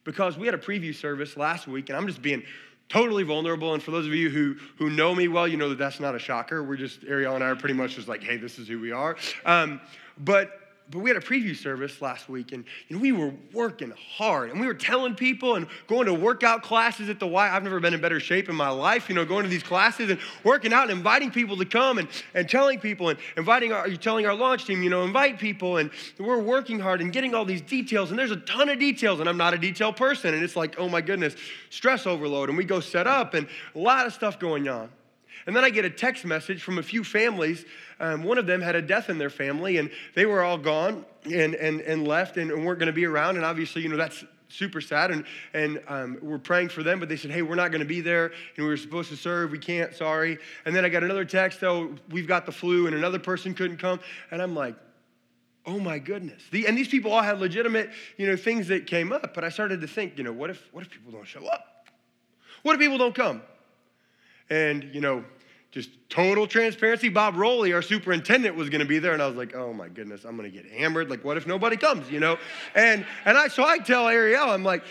Because 0.04 0.38
we 0.38 0.46
had 0.46 0.54
a 0.54 0.60
preview 0.60 0.94
service 0.94 1.36
last 1.36 1.68
week, 1.68 1.90
and 1.90 1.98
I'm 1.98 2.06
just 2.06 2.22
being 2.22 2.44
totally 2.90 3.24
vulnerable. 3.24 3.74
And 3.74 3.82
for 3.82 3.90
those 3.92 4.06
of 4.06 4.14
you 4.14 4.30
who, 4.30 4.56
who 4.78 4.92
know 4.92 5.16
me 5.16 5.28
well, 5.28 5.48
you 5.48 5.58
know 5.58 5.70
that 5.70 5.80
that's 5.80 6.00
not 6.00 6.14
a 6.14 6.20
shocker. 6.20 6.64
We're 6.64 6.76
just, 6.76 7.00
Ariel 7.08 7.34
and 7.34 7.44
I 7.44 7.48
are 7.48 7.56
pretty 7.56 7.74
much 7.74 7.96
just 7.96 8.08
like, 8.08 8.22
hey, 8.22 8.38
this 8.38 8.60
is 8.60 8.68
who 8.68 8.80
we 8.80 8.92
are. 8.92 9.16
Um, 9.46 9.82
but 10.20 10.65
but 10.92 11.00
we 11.00 11.10
had 11.10 11.18
a 11.18 11.26
preview 11.26 11.56
service 11.56 12.02
last 12.02 12.30
week 12.30 12.52
and 12.52 12.64
you 12.88 12.96
know, 12.96 13.02
we 13.02 13.12
were 13.12 13.34
working 13.54 13.92
hard 14.18 14.52
and 14.52 14.60
we 14.60 14.68
were 14.68 14.74
telling 14.74 15.16
people 15.16 15.56
and 15.56 15.68
going 15.88 16.06
to 16.06 16.14
workout 16.14 16.62
classes 16.62 17.10
at 17.10 17.20
the 17.20 17.26
Y. 17.26 17.50
I've 17.50 17.64
never 17.64 17.80
been 17.80 17.94
in 17.94 18.02
better 18.02 18.20
shape 18.20 18.50
in 18.50 18.56
my 18.56 18.70
life, 18.70 19.10
you 19.10 19.16
know, 19.16 19.26
going 19.26 19.44
to 19.44 19.50
these 19.50 19.64
classes 19.64 20.12
and 20.12 20.20
working 20.44 20.74
out 20.74 20.84
and 20.84 20.92
inviting 20.92 21.32
people 21.32 21.58
to 21.58 21.66
come 21.66 21.98
and, 21.98 22.08
and 22.34 22.48
telling 22.48 22.80
people 22.80 23.10
and 23.10 23.18
inviting 23.36 23.74
our, 23.74 23.90
telling 23.96 24.28
our 24.28 24.36
launch 24.36 24.66
team, 24.66 24.84
you 24.84 24.90
know, 24.90 25.04
invite 25.04 25.40
people 25.40 25.78
and 25.78 25.90
we're 26.20 26.40
working 26.40 26.80
hard 26.80 27.02
and 27.02 27.12
getting 27.12 27.34
all 27.34 27.46
these 27.46 27.62
details 27.62 28.12
and 28.12 28.20
there's 28.20 28.32
a 28.32 28.38
ton 28.38 28.70
of 28.70 28.78
details 28.78 29.20
and 29.20 29.28
I'm 29.28 29.38
not 29.38 29.54
a 29.54 29.58
detail 29.58 29.92
person 29.92 30.34
and 30.36 30.44
it's 30.44 30.56
like, 30.56 30.76
oh 30.78 30.88
my 30.88 31.02
goodness, 31.02 31.36
stress 31.72 32.06
overload 32.06 32.50
and 32.50 32.58
we 32.58 32.64
go 32.64 32.80
set 32.80 33.08
up 33.08 33.34
and 33.34 33.48
a 33.74 33.80
lot 33.80 34.06
of 34.06 34.14
stuff 34.14 34.40
going 34.40 34.68
on. 34.68 34.90
And 35.48 35.56
then 35.56 35.64
I 35.64 35.70
get 35.70 35.86
a 35.86 35.90
text 35.90 36.26
message 36.26 36.64
from 36.64 36.80
a 36.80 36.84
few 36.84 37.04
families. 37.04 37.66
Um, 38.00 38.24
one 38.24 38.38
of 38.38 38.48
them 38.48 38.62
had 38.62 38.76
a 38.76 38.82
death 38.82 39.10
in 39.10 39.18
their 39.18 39.30
family, 39.30 39.78
and 39.78 39.92
they 40.16 40.26
were 40.26 40.44
all 40.44 40.58
gone 40.58 41.06
and, 41.26 41.54
and, 41.56 41.82
and 41.82 42.08
left 42.08 42.38
and, 42.38 42.52
weren't 42.66 42.80
going 42.80 42.88
to 42.88 42.94
be 42.94 43.06
around. 43.06 43.36
And 43.36 43.46
obviously, 43.46 43.84
you 43.84 43.90
know, 43.90 43.98
that's 43.98 44.24
super 44.50 44.82
sad. 44.82 45.12
And, 45.12 45.26
and 45.54 45.82
um, 45.88 46.18
we're 46.22 46.40
praying 46.40 46.70
for 46.70 46.82
them, 46.82 47.00
but 47.00 47.10
they 47.10 47.16
said, 47.16 47.30
hey, 47.30 47.44
we're 47.44 47.56
not 47.56 47.70
going 47.72 47.82
to 47.82 47.88
be 47.88 48.02
there. 48.02 48.28
And 48.58 48.66
we 48.66 48.66
were 48.66 48.78
supposed 48.78 49.10
to 49.10 49.18
serve. 49.18 49.52
We 49.52 49.60
can't, 49.60 49.94
sorry. 49.94 50.40
And 50.66 50.76
then 50.76 50.84
I 50.84 50.90
got 50.90 51.04
another 51.04 51.26
text, 51.26 51.64
oh, 51.64 51.94
we've 52.10 52.28
got 52.28 52.46
the 52.48 52.52
flu, 52.52 52.88
and 52.88 52.96
another 52.96 53.20
person 53.20 53.54
couldn't 53.54 53.78
come. 53.78 54.00
And 54.32 54.42
I'm 54.42 54.56
like, 54.56 54.76
oh 55.68 55.80
my 55.80 56.00
goodness. 56.00 56.42
The, 56.52 56.68
and 56.68 56.78
these 56.78 56.88
people 56.88 57.12
all 57.12 57.22
had 57.22 57.40
legitimate, 57.40 57.92
you 58.18 58.28
know, 58.28 58.36
things 58.36 58.68
that 58.70 58.88
came 58.88 59.12
up. 59.12 59.34
But 59.34 59.44
I 59.44 59.50
started 59.50 59.82
to 59.82 59.88
think, 59.88 60.18
you 60.18 60.24
know, 60.24 60.34
what 60.34 60.50
if, 60.50 60.68
what 60.72 60.84
if 60.84 60.90
people 60.90 61.12
don't 61.12 61.28
show 61.28 61.46
up? 61.46 61.88
What 62.64 62.74
if 62.74 62.80
people 62.80 62.98
don't 62.98 63.16
come? 63.16 63.42
And, 64.50 64.84
you 64.94 65.02
know, 65.02 65.24
just 65.76 65.90
total 66.08 66.48
transparency. 66.48 67.10
Bob 67.10 67.36
Rowley, 67.36 67.74
our 67.74 67.82
superintendent, 67.82 68.56
was 68.56 68.70
going 68.70 68.80
to 68.80 68.88
be 68.88 68.98
there, 68.98 69.12
and 69.12 69.22
I 69.22 69.28
was 69.28 69.36
like, 69.36 69.54
"Oh 69.54 69.74
my 69.74 69.90
goodness, 69.90 70.24
I'm 70.24 70.38
going 70.38 70.50
to 70.50 70.58
get 70.58 70.72
hammered. 70.72 71.10
Like, 71.10 71.26
what 71.26 71.36
if 71.36 71.46
nobody 71.46 71.76
comes?" 71.76 72.10
You 72.10 72.22
know, 72.22 72.38
and 72.76 73.06
and 73.26 73.38
I 73.38 73.50
so 73.50 73.66
I 73.66 73.80
tell 73.80 74.08
Ariel, 74.08 74.50
I'm 74.50 74.64
like, 74.64 74.86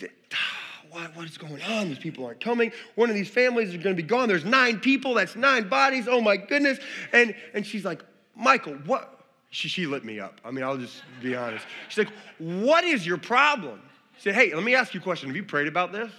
"What 0.90 1.14
what 1.14 1.26
is 1.26 1.36
going 1.36 1.60
on? 1.64 1.90
These 1.90 1.98
people 1.98 2.24
aren't 2.24 2.40
coming. 2.40 2.72
One 2.94 3.10
of 3.10 3.16
these 3.16 3.28
families 3.28 3.68
is 3.68 3.74
going 3.74 3.94
to 3.94 4.02
be 4.02 4.08
gone. 4.08 4.28
There's 4.28 4.46
nine 4.46 4.80
people. 4.80 5.12
That's 5.12 5.36
nine 5.36 5.68
bodies. 5.68 6.08
Oh 6.08 6.22
my 6.22 6.38
goodness!" 6.38 6.78
And 7.12 7.34
and 7.52 7.66
she's 7.66 7.84
like, 7.84 8.02
"Michael, 8.34 8.76
what?" 8.86 9.18
She, 9.50 9.68
she 9.68 9.86
lit 9.86 10.06
me 10.06 10.20
up. 10.20 10.40
I 10.42 10.52
mean, 10.52 10.64
I'll 10.64 10.78
just 10.78 11.02
be 11.20 11.36
honest. 11.36 11.66
She's 11.90 11.98
like, 12.06 12.14
"What 12.38 12.82
is 12.84 13.06
your 13.06 13.18
problem?" 13.18 13.78
I 13.84 14.20
said, 14.20 14.34
"Hey, 14.34 14.54
let 14.54 14.64
me 14.64 14.74
ask 14.74 14.94
you 14.94 15.00
a 15.00 15.02
question. 15.02 15.28
Have 15.28 15.36
you 15.36 15.44
prayed 15.44 15.68
about 15.68 15.92
this? 15.92 16.10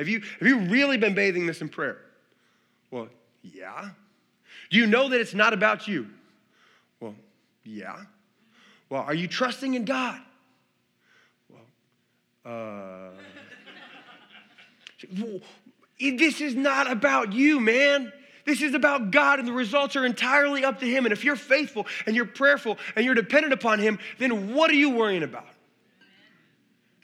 Have 0.00 0.08
you 0.08 0.20
have 0.40 0.48
you 0.48 0.58
really 0.62 0.96
been 0.96 1.14
bathing 1.14 1.46
this 1.46 1.60
in 1.60 1.68
prayer?" 1.68 1.98
Well, 2.90 3.08
yeah. 3.42 3.90
Do 4.70 4.78
you 4.78 4.86
know 4.86 5.08
that 5.08 5.20
it's 5.20 5.34
not 5.34 5.52
about 5.52 5.86
you? 5.88 6.06
Well, 7.00 7.14
yeah. 7.64 7.96
Well, 8.90 9.02
are 9.02 9.14
you 9.14 9.28
trusting 9.28 9.74
in 9.74 9.84
God? 9.84 10.20
Well, 11.50 11.60
uh, 12.44 13.10
this 16.00 16.40
is 16.40 16.54
not 16.54 16.90
about 16.90 17.32
you, 17.32 17.60
man. 17.60 18.12
This 18.44 18.62
is 18.62 18.72
about 18.72 19.10
God, 19.10 19.38
and 19.38 19.46
the 19.46 19.52
results 19.52 19.94
are 19.94 20.06
entirely 20.06 20.64
up 20.64 20.80
to 20.80 20.86
Him. 20.86 21.04
And 21.04 21.12
if 21.12 21.22
you're 21.22 21.36
faithful 21.36 21.86
and 22.06 22.16
you're 22.16 22.24
prayerful 22.24 22.78
and 22.96 23.04
you're 23.04 23.14
dependent 23.14 23.52
upon 23.52 23.78
Him, 23.78 23.98
then 24.18 24.54
what 24.54 24.70
are 24.70 24.74
you 24.74 24.90
worrying 24.90 25.22
about? 25.22 25.46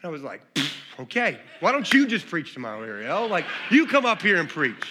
And 0.01 0.09
I 0.09 0.09
was 0.09 0.23
like, 0.23 0.41
okay, 0.99 1.39
why 1.61 1.73
don't 1.73 1.93
you 1.93 2.07
just 2.07 2.27
preach 2.29 2.55
tomorrow, 2.55 2.83
Ariel? 2.83 3.29
Like, 3.29 3.45
you 3.71 3.87
come 3.87 4.07
up 4.07 4.23
here 4.23 4.37
and 4.37 4.49
preach 4.49 4.87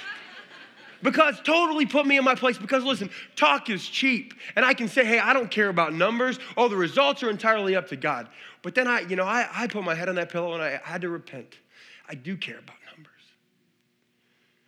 because 1.03 1.39
totally 1.41 1.85
put 1.85 2.07
me 2.07 2.17
in 2.17 2.23
my 2.23 2.33
place 2.33 2.57
because 2.57 2.83
listen 2.83 3.09
talk 3.35 3.69
is 3.69 3.85
cheap 3.85 4.33
and 4.55 4.65
i 4.65 4.73
can 4.73 4.87
say 4.87 5.05
hey 5.05 5.19
i 5.19 5.33
don't 5.33 5.51
care 5.51 5.69
about 5.69 5.93
numbers 5.93 6.39
oh 6.57 6.67
the 6.67 6.75
results 6.75 7.21
are 7.21 7.29
entirely 7.29 7.75
up 7.75 7.87
to 7.87 7.95
god 7.95 8.27
but 8.61 8.73
then 8.73 8.87
i 8.87 9.01
you 9.01 9.15
know 9.15 9.25
i, 9.25 9.47
I 9.53 9.67
put 9.67 9.83
my 9.83 9.93
head 9.93 10.09
on 10.09 10.15
that 10.15 10.31
pillow 10.31 10.53
and 10.53 10.63
i 10.63 10.79
had 10.83 11.01
to 11.01 11.09
repent 11.09 11.57
i 12.09 12.15
do 12.15 12.35
care 12.35 12.57
about 12.57 12.77
numbers 12.95 13.11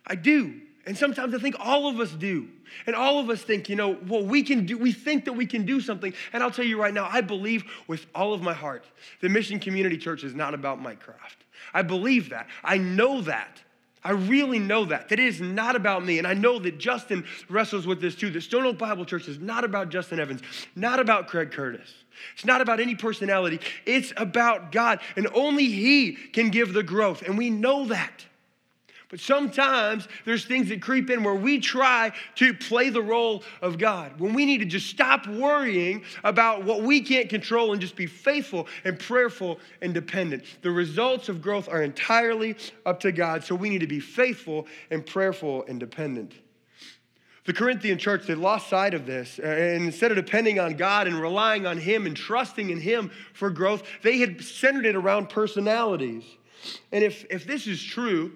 i 0.06 0.14
do 0.14 0.60
And 0.86 0.96
sometimes 0.96 1.34
I 1.34 1.38
think 1.38 1.56
all 1.58 1.88
of 1.88 1.98
us 1.98 2.12
do. 2.12 2.48
And 2.86 2.94
all 2.94 3.18
of 3.18 3.28
us 3.28 3.42
think, 3.42 3.68
you 3.68 3.74
know, 3.74 3.98
well, 4.06 4.24
we 4.24 4.42
can 4.42 4.66
do, 4.66 4.78
we 4.78 4.92
think 4.92 5.24
that 5.24 5.32
we 5.32 5.44
can 5.44 5.66
do 5.66 5.80
something. 5.80 6.14
And 6.32 6.42
I'll 6.42 6.50
tell 6.50 6.64
you 6.64 6.80
right 6.80 6.94
now, 6.94 7.08
I 7.10 7.20
believe 7.20 7.64
with 7.88 8.06
all 8.14 8.32
of 8.32 8.40
my 8.40 8.54
heart 8.54 8.84
that 9.20 9.28
Mission 9.30 9.58
Community 9.58 9.98
Church 9.98 10.22
is 10.22 10.34
not 10.34 10.54
about 10.54 10.80
Mike 10.80 11.00
Kraft. 11.00 11.44
I 11.74 11.82
believe 11.82 12.30
that. 12.30 12.46
I 12.62 12.78
know 12.78 13.20
that. 13.22 13.60
I 14.06 14.12
really 14.12 14.60
know 14.60 14.84
that, 14.84 15.08
that 15.08 15.18
it 15.18 15.26
is 15.26 15.40
not 15.40 15.74
about 15.74 16.04
me. 16.04 16.18
And 16.18 16.28
I 16.28 16.34
know 16.34 16.60
that 16.60 16.78
Justin 16.78 17.24
wrestles 17.48 17.88
with 17.88 18.00
this 18.00 18.14
too. 18.14 18.30
That 18.30 18.42
Stone 18.42 18.64
Oak 18.64 18.78
Bible 18.78 19.04
Church 19.04 19.26
is 19.26 19.40
not 19.40 19.64
about 19.64 19.88
Justin 19.88 20.20
Evans, 20.20 20.42
not 20.76 21.00
about 21.00 21.26
Craig 21.26 21.50
Curtis. 21.50 21.92
It's 22.34 22.44
not 22.44 22.60
about 22.60 22.78
any 22.78 22.94
personality. 22.94 23.58
It's 23.84 24.12
about 24.16 24.70
God. 24.70 25.00
And 25.16 25.26
only 25.34 25.66
He 25.66 26.12
can 26.12 26.50
give 26.50 26.72
the 26.72 26.84
growth. 26.84 27.22
And 27.22 27.36
we 27.36 27.50
know 27.50 27.86
that. 27.86 28.24
But 29.08 29.20
sometimes 29.20 30.08
there's 30.24 30.44
things 30.44 30.68
that 30.70 30.82
creep 30.82 31.10
in 31.10 31.22
where 31.22 31.34
we 31.34 31.60
try 31.60 32.12
to 32.36 32.52
play 32.52 32.88
the 32.88 33.02
role 33.02 33.44
of 33.62 33.78
God. 33.78 34.18
When 34.18 34.34
we 34.34 34.44
need 34.44 34.58
to 34.58 34.64
just 34.64 34.88
stop 34.88 35.28
worrying 35.28 36.02
about 36.24 36.64
what 36.64 36.82
we 36.82 37.00
can't 37.00 37.28
control 37.28 37.72
and 37.72 37.80
just 37.80 37.94
be 37.94 38.06
faithful 38.06 38.66
and 38.84 38.98
prayerful 38.98 39.60
and 39.80 39.94
dependent. 39.94 40.44
The 40.62 40.72
results 40.72 41.28
of 41.28 41.40
growth 41.40 41.68
are 41.68 41.82
entirely 41.82 42.56
up 42.84 42.98
to 43.00 43.12
God, 43.12 43.44
so 43.44 43.54
we 43.54 43.70
need 43.70 43.80
to 43.80 43.86
be 43.86 44.00
faithful 44.00 44.66
and 44.90 45.06
prayerful 45.06 45.64
and 45.68 45.78
dependent. 45.78 46.34
The 47.44 47.52
Corinthian 47.52 47.98
church, 47.98 48.26
they 48.26 48.34
lost 48.34 48.68
sight 48.68 48.92
of 48.92 49.06
this. 49.06 49.38
And 49.38 49.84
instead 49.84 50.10
of 50.10 50.16
depending 50.16 50.58
on 50.58 50.74
God 50.74 51.06
and 51.06 51.20
relying 51.20 51.64
on 51.64 51.78
Him 51.78 52.06
and 52.06 52.16
trusting 52.16 52.70
in 52.70 52.80
Him 52.80 53.12
for 53.34 53.50
growth, 53.50 53.84
they 54.02 54.18
had 54.18 54.42
centered 54.42 54.84
it 54.84 54.96
around 54.96 55.28
personalities. 55.28 56.24
And 56.90 57.04
if, 57.04 57.24
if 57.30 57.46
this 57.46 57.68
is 57.68 57.80
true, 57.80 58.32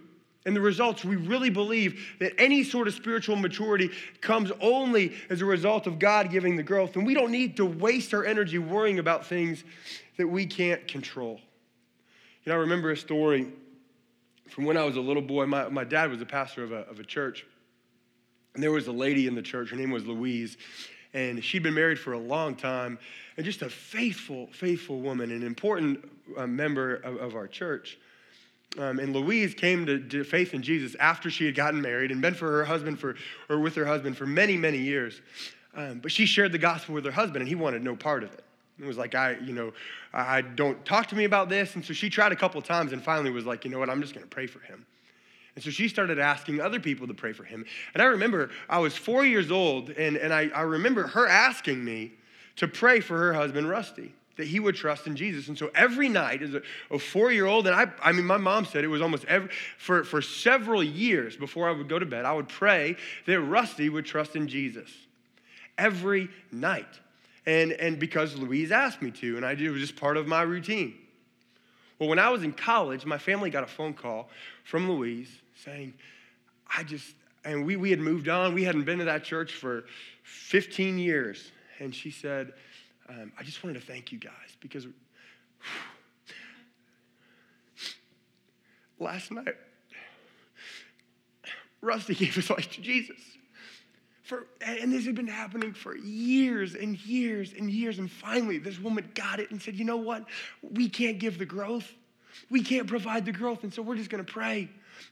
and 0.47 0.57
the 0.57 0.61
results, 0.61 1.05
we 1.05 1.17
really 1.17 1.51
believe 1.51 2.17
that 2.19 2.33
any 2.41 2.65
sort 2.65 2.89
of 2.89 2.95
spiritual 2.95 3.37
maturity 3.37 3.91
comes 4.23 4.51
only 4.61 5.13
as 5.29 5.43
a 5.43 5.45
result 5.45 5.87
of 5.87 5.99
God 5.99 6.31
giving 6.31 6.57
the 6.57 6.63
growth. 6.63 6.97
And 6.97 7.07
we 7.07 7.13
don't 7.13 7.31
need 7.31 7.59
to 7.59 7.67
waste 7.67 8.15
our 8.15 8.25
energy 8.25 8.59
worrying 8.59 8.99
about 8.99 9.27
things 9.27 9.65
that 10.17 10.27
we 10.27 10.47
can't 10.47 10.87
control. 10.89 11.41
You 12.45 12.51
know, 12.51 12.57
I 12.57 12.61
remember 12.61 12.91
a 12.91 12.97
story 12.97 13.53
from 14.49 14.65
when 14.65 14.79
I 14.79 14.85
was 14.85 14.97
a 14.97 15.01
little 15.01 15.23
boy. 15.23 15.45
My, 15.45 15.69
my 15.69 15.85
dad 15.85 16.11
was 16.11 16.23
a 16.23 16.27
pastor 16.27 16.65
of 16.65 16.73
a, 16.73 16.89
of 16.89 16.99
a 16.99 17.05
church. 17.05 17.45
And 18.55 18.63
there 18.63 18.73
was 18.73 18.87
a 18.87 18.93
lady 18.93 19.27
in 19.27 19.35
the 19.35 19.43
church, 19.43 19.71
her 19.71 19.77
name 19.77 19.91
was 19.91 20.07
Louise. 20.07 20.57
And 21.13 21.45
she'd 21.45 21.63
been 21.63 21.75
married 21.75 21.99
for 21.99 22.15
a 22.15 22.19
long 22.19 22.55
time 22.55 22.99
and 23.37 23.45
just 23.45 23.61
a 23.63 23.69
faithful, 23.69 24.49
faithful 24.53 25.01
woman, 25.01 25.33
an 25.33 25.43
important 25.43 26.09
uh, 26.37 26.47
member 26.47 26.95
of, 26.97 27.17
of 27.17 27.35
our 27.35 27.47
church. 27.47 27.99
Um, 28.79 29.01
and 29.01 29.15
Louise 29.15 29.53
came 29.55 29.85
to, 29.87 29.99
to, 29.99 30.23
faith 30.23 30.55
in 30.55 30.63
Jesus 30.63 30.95
after 31.01 31.29
she 31.29 31.45
had 31.45 31.57
gotten 31.57 31.81
married 31.81 32.13
and 32.13 32.23
been 32.23 32.35
for 32.35 32.51
her 32.51 32.65
husband 32.65 33.01
for, 33.01 33.17
or 33.49 33.59
with 33.59 33.75
her 33.75 33.85
husband 33.85 34.17
for 34.17 34.27
many, 34.27 34.57
many 34.57 34.79
years. 34.79 35.21
Um, 35.75 35.99
but 35.99 36.13
she 36.13 36.25
shared 36.25 36.53
the 36.53 36.59
gospel 36.59 36.95
with 36.95 37.05
her 37.05 37.11
husband, 37.11 37.39
and 37.39 37.49
he 37.49 37.57
wanted 37.57 37.83
no 37.83 37.97
part 37.97 38.23
of 38.23 38.33
it. 38.33 38.45
It 38.79 38.87
was 38.87 38.97
like, 38.97 39.15
I, 39.15 39.37
you 39.45 39.53
know, 39.53 39.73
I 40.13 40.41
don't 40.41 40.83
talk 40.85 41.09
to 41.09 41.17
me 41.17 41.25
about 41.25 41.49
this. 41.49 41.75
And 41.75 41.85
so 41.85 41.93
she 41.93 42.09
tried 42.09 42.33
a 42.33 42.37
couple 42.37 42.63
times 42.63 42.93
and 42.93 43.03
finally 43.03 43.31
was 43.31 43.45
like, 43.45 43.65
you 43.65 43.71
know 43.71 43.79
what, 43.79 43.91
I'm 43.91 44.01
just 44.01 44.15
going 44.15 44.25
to 44.25 44.31
pray 44.31 44.47
for 44.47 44.61
him. 44.61 44.87
And 45.55 45.63
so 45.63 45.71
she 45.71 45.89
started 45.89 46.19
asking 46.19 46.61
other 46.61 46.81
people 46.81 47.07
to 47.09 47.13
pray 47.13 47.33
for 47.33 47.45
him. 47.45 47.67
And 47.93 48.03
I 48.03 48.07
remember 48.07 48.51
I 48.69 48.79
was 48.79 48.97
four 48.97 49.27
years 49.27 49.51
old, 49.51 49.91
and, 49.91 50.17
and 50.17 50.33
I, 50.33 50.49
I 50.55 50.63
remember 50.63 51.09
her 51.09 51.27
asking 51.27 51.85
me 51.85 52.13
to 52.57 52.69
pray 52.69 53.01
for 53.01 53.19
her 53.19 53.35
husband, 53.35 53.69
Rusty 53.69 54.15
that 54.37 54.47
he 54.47 54.61
would 54.61 54.75
trust 54.75 55.07
in 55.07 55.17
Jesus. 55.17 55.49
And 55.49 55.59
so 55.59 55.71
every 55.75 56.09
night 56.09 56.43
as 56.43 56.55
a, 56.55 56.63
a 56.91 56.99
four 56.99 57.31
year 57.31 57.47
old, 57.47 57.67
and 57.67 57.77
I, 57.77 57.87
I 58.03 58.13
mean, 58.13 58.25
my 58.25 58.37
mom 58.37 58.65
said 58.65 58.85
it 58.85 58.89
was 58.89 59.03
almost 59.03 59.25
every, 59.27 59.51
for, 59.77 60.05
for 60.05 60.23
several 60.23 60.83
years 60.83 61.37
before 61.37 61.69
I 61.69 61.73
would 61.73 61.89
go 61.89 61.99
to 61.99 62.07
bed, 62.07 62.25
I 62.25 62.33
would 62.33 62.49
pray 62.49 62.97
that 63.27 63.41
Rusty 63.41 63.89
would 63.89 64.07
trust 64.07 64.37
in 64.37 64.49
Jesus 64.49 64.91
every 65.77 66.29
night. 66.53 67.01
And, 67.47 67.73
and 67.73 67.99
because 67.99 68.37
Louise 68.37 68.71
asked 68.71 69.03
me 69.03 69.11
to, 69.13 69.37
and 69.37 69.45
I 69.45 69.55
did, 69.55 69.67
it 69.67 69.71
was 69.71 69.81
just 69.81 69.97
part 69.97 70.17
of 70.17 70.27
my 70.27 70.43
routine. 70.43 70.95
Well, 71.99 72.09
when 72.09 72.19
I 72.19 72.31
was 72.31 72.43
in 72.43 72.53
college, 72.53 73.05
my 73.05 73.19
family 73.19 73.51
got 73.51 73.65
a 73.65 73.67
phone 73.67 73.93
call 73.93 74.31
from 74.65 74.91
Louise 74.91 75.31
saying, 75.65 75.93
I 76.75 76.83
just, 76.83 77.15
and 77.45 77.67
we, 77.67 77.77
we 77.77 77.91
had 77.91 78.01
moved 78.01 78.29
on. 78.29 78.55
We 78.55 78.65
hadn't 78.65 78.85
been 78.85 78.99
to 79.01 79.05
that 79.07 79.25
church 79.25 79.53
for 79.53 79.85
15 80.23 80.99
years. 80.99 81.51
And 81.79 81.95
she 81.95 82.11
said, 82.11 82.53
um, 83.11 83.33
I 83.39 83.43
just 83.43 83.63
wanted 83.65 83.81
to 83.81 83.87
thank 83.87 84.13
you 84.13 84.19
guys 84.19 84.57
because 84.61 84.87
last 89.01 89.33
night, 89.33 89.57
Rusty 91.81 92.15
gave 92.15 92.35
his 92.35 92.49
life 92.51 92.71
to 92.73 92.81
Jesus. 92.81 93.19
For, 94.23 94.47
and 94.61 94.93
this 94.93 95.07
had 95.07 95.17
been 95.17 95.27
happening 95.27 95.73
for 95.73 95.97
years 95.97 96.77
and 96.77 96.97
years 97.05 97.53
and 97.59 97.69
years. 97.69 97.99
And 97.99 98.09
finally, 98.09 98.59
this 98.59 98.79
woman 98.79 99.11
got 99.15 99.41
it 99.41 99.51
and 99.51 99.61
said, 99.61 99.75
You 99.75 99.85
know 99.85 99.97
what? 99.97 100.25
We 100.63 100.89
can't 100.89 101.19
give 101.19 101.37
the 101.37 101.47
growth. 101.47 101.91
We 102.49 102.63
can't 102.63 102.87
provide 102.87 103.25
the 103.25 103.33
growth. 103.33 103.65
And 103.65 103.75
so 103.75 103.83
we're 103.83 103.97
just 103.97 104.09
going 104.09 104.25
to 104.25 104.33
pray. 104.33 104.61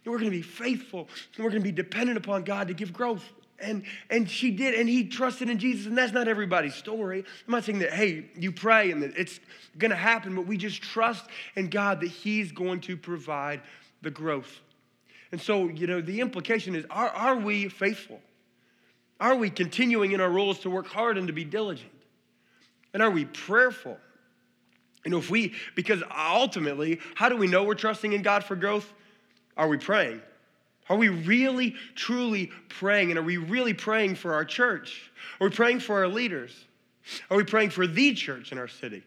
And 0.04 0.12
we're 0.12 0.18
going 0.18 0.30
to 0.30 0.36
be 0.36 0.42
faithful. 0.42 1.08
And 1.34 1.44
we're 1.44 1.50
going 1.50 1.62
to 1.62 1.68
be 1.68 1.72
dependent 1.72 2.16
upon 2.16 2.44
God 2.44 2.68
to 2.68 2.74
give 2.74 2.92
growth. 2.92 3.24
And, 3.60 3.84
and 4.08 4.30
she 4.30 4.52
did, 4.52 4.74
and 4.74 4.88
he 4.88 5.04
trusted 5.04 5.50
in 5.50 5.58
Jesus. 5.58 5.86
And 5.86 5.98
that's 5.98 6.12
not 6.12 6.28
everybody's 6.28 6.74
story. 6.74 7.24
I'm 7.46 7.52
not 7.52 7.64
saying 7.64 7.80
that, 7.80 7.92
hey, 7.92 8.26
you 8.36 8.52
pray 8.52 8.92
and 8.92 9.02
that 9.02 9.16
it's 9.16 9.40
going 9.76 9.90
to 9.90 9.96
happen, 9.96 10.36
but 10.36 10.46
we 10.46 10.56
just 10.56 10.80
trust 10.80 11.24
in 11.56 11.68
God 11.68 12.00
that 12.00 12.08
he's 12.08 12.52
going 12.52 12.80
to 12.82 12.96
provide 12.96 13.60
the 14.02 14.10
growth. 14.10 14.60
And 15.32 15.40
so, 15.40 15.68
you 15.68 15.86
know, 15.86 16.00
the 16.00 16.20
implication 16.20 16.74
is 16.74 16.84
are, 16.90 17.08
are 17.10 17.36
we 17.36 17.68
faithful? 17.68 18.20
Are 19.20 19.34
we 19.34 19.50
continuing 19.50 20.12
in 20.12 20.20
our 20.20 20.30
roles 20.30 20.60
to 20.60 20.70
work 20.70 20.86
hard 20.86 21.18
and 21.18 21.26
to 21.26 21.32
be 21.32 21.44
diligent? 21.44 21.90
And 22.94 23.02
are 23.02 23.10
we 23.10 23.24
prayerful? 23.24 23.98
You 25.04 25.10
know, 25.10 25.18
if 25.18 25.30
we, 25.30 25.54
because 25.74 26.02
ultimately, 26.16 27.00
how 27.14 27.28
do 27.28 27.36
we 27.36 27.46
know 27.46 27.64
we're 27.64 27.74
trusting 27.74 28.12
in 28.12 28.22
God 28.22 28.44
for 28.44 28.56
growth? 28.56 28.92
Are 29.56 29.68
we 29.68 29.76
praying? 29.76 30.22
Are 30.88 30.96
we 30.96 31.08
really, 31.08 31.74
truly 31.94 32.50
praying? 32.68 33.10
And 33.10 33.18
are 33.18 33.22
we 33.22 33.36
really 33.36 33.74
praying 33.74 34.14
for 34.16 34.34
our 34.34 34.44
church? 34.44 35.10
Are 35.40 35.48
we 35.48 35.54
praying 35.54 35.80
for 35.80 35.98
our 35.98 36.08
leaders? 36.08 36.66
Are 37.30 37.36
we 37.36 37.44
praying 37.44 37.70
for 37.70 37.86
the 37.86 38.14
church 38.14 38.52
in 38.52 38.58
our 38.58 38.68
city? 38.68 39.02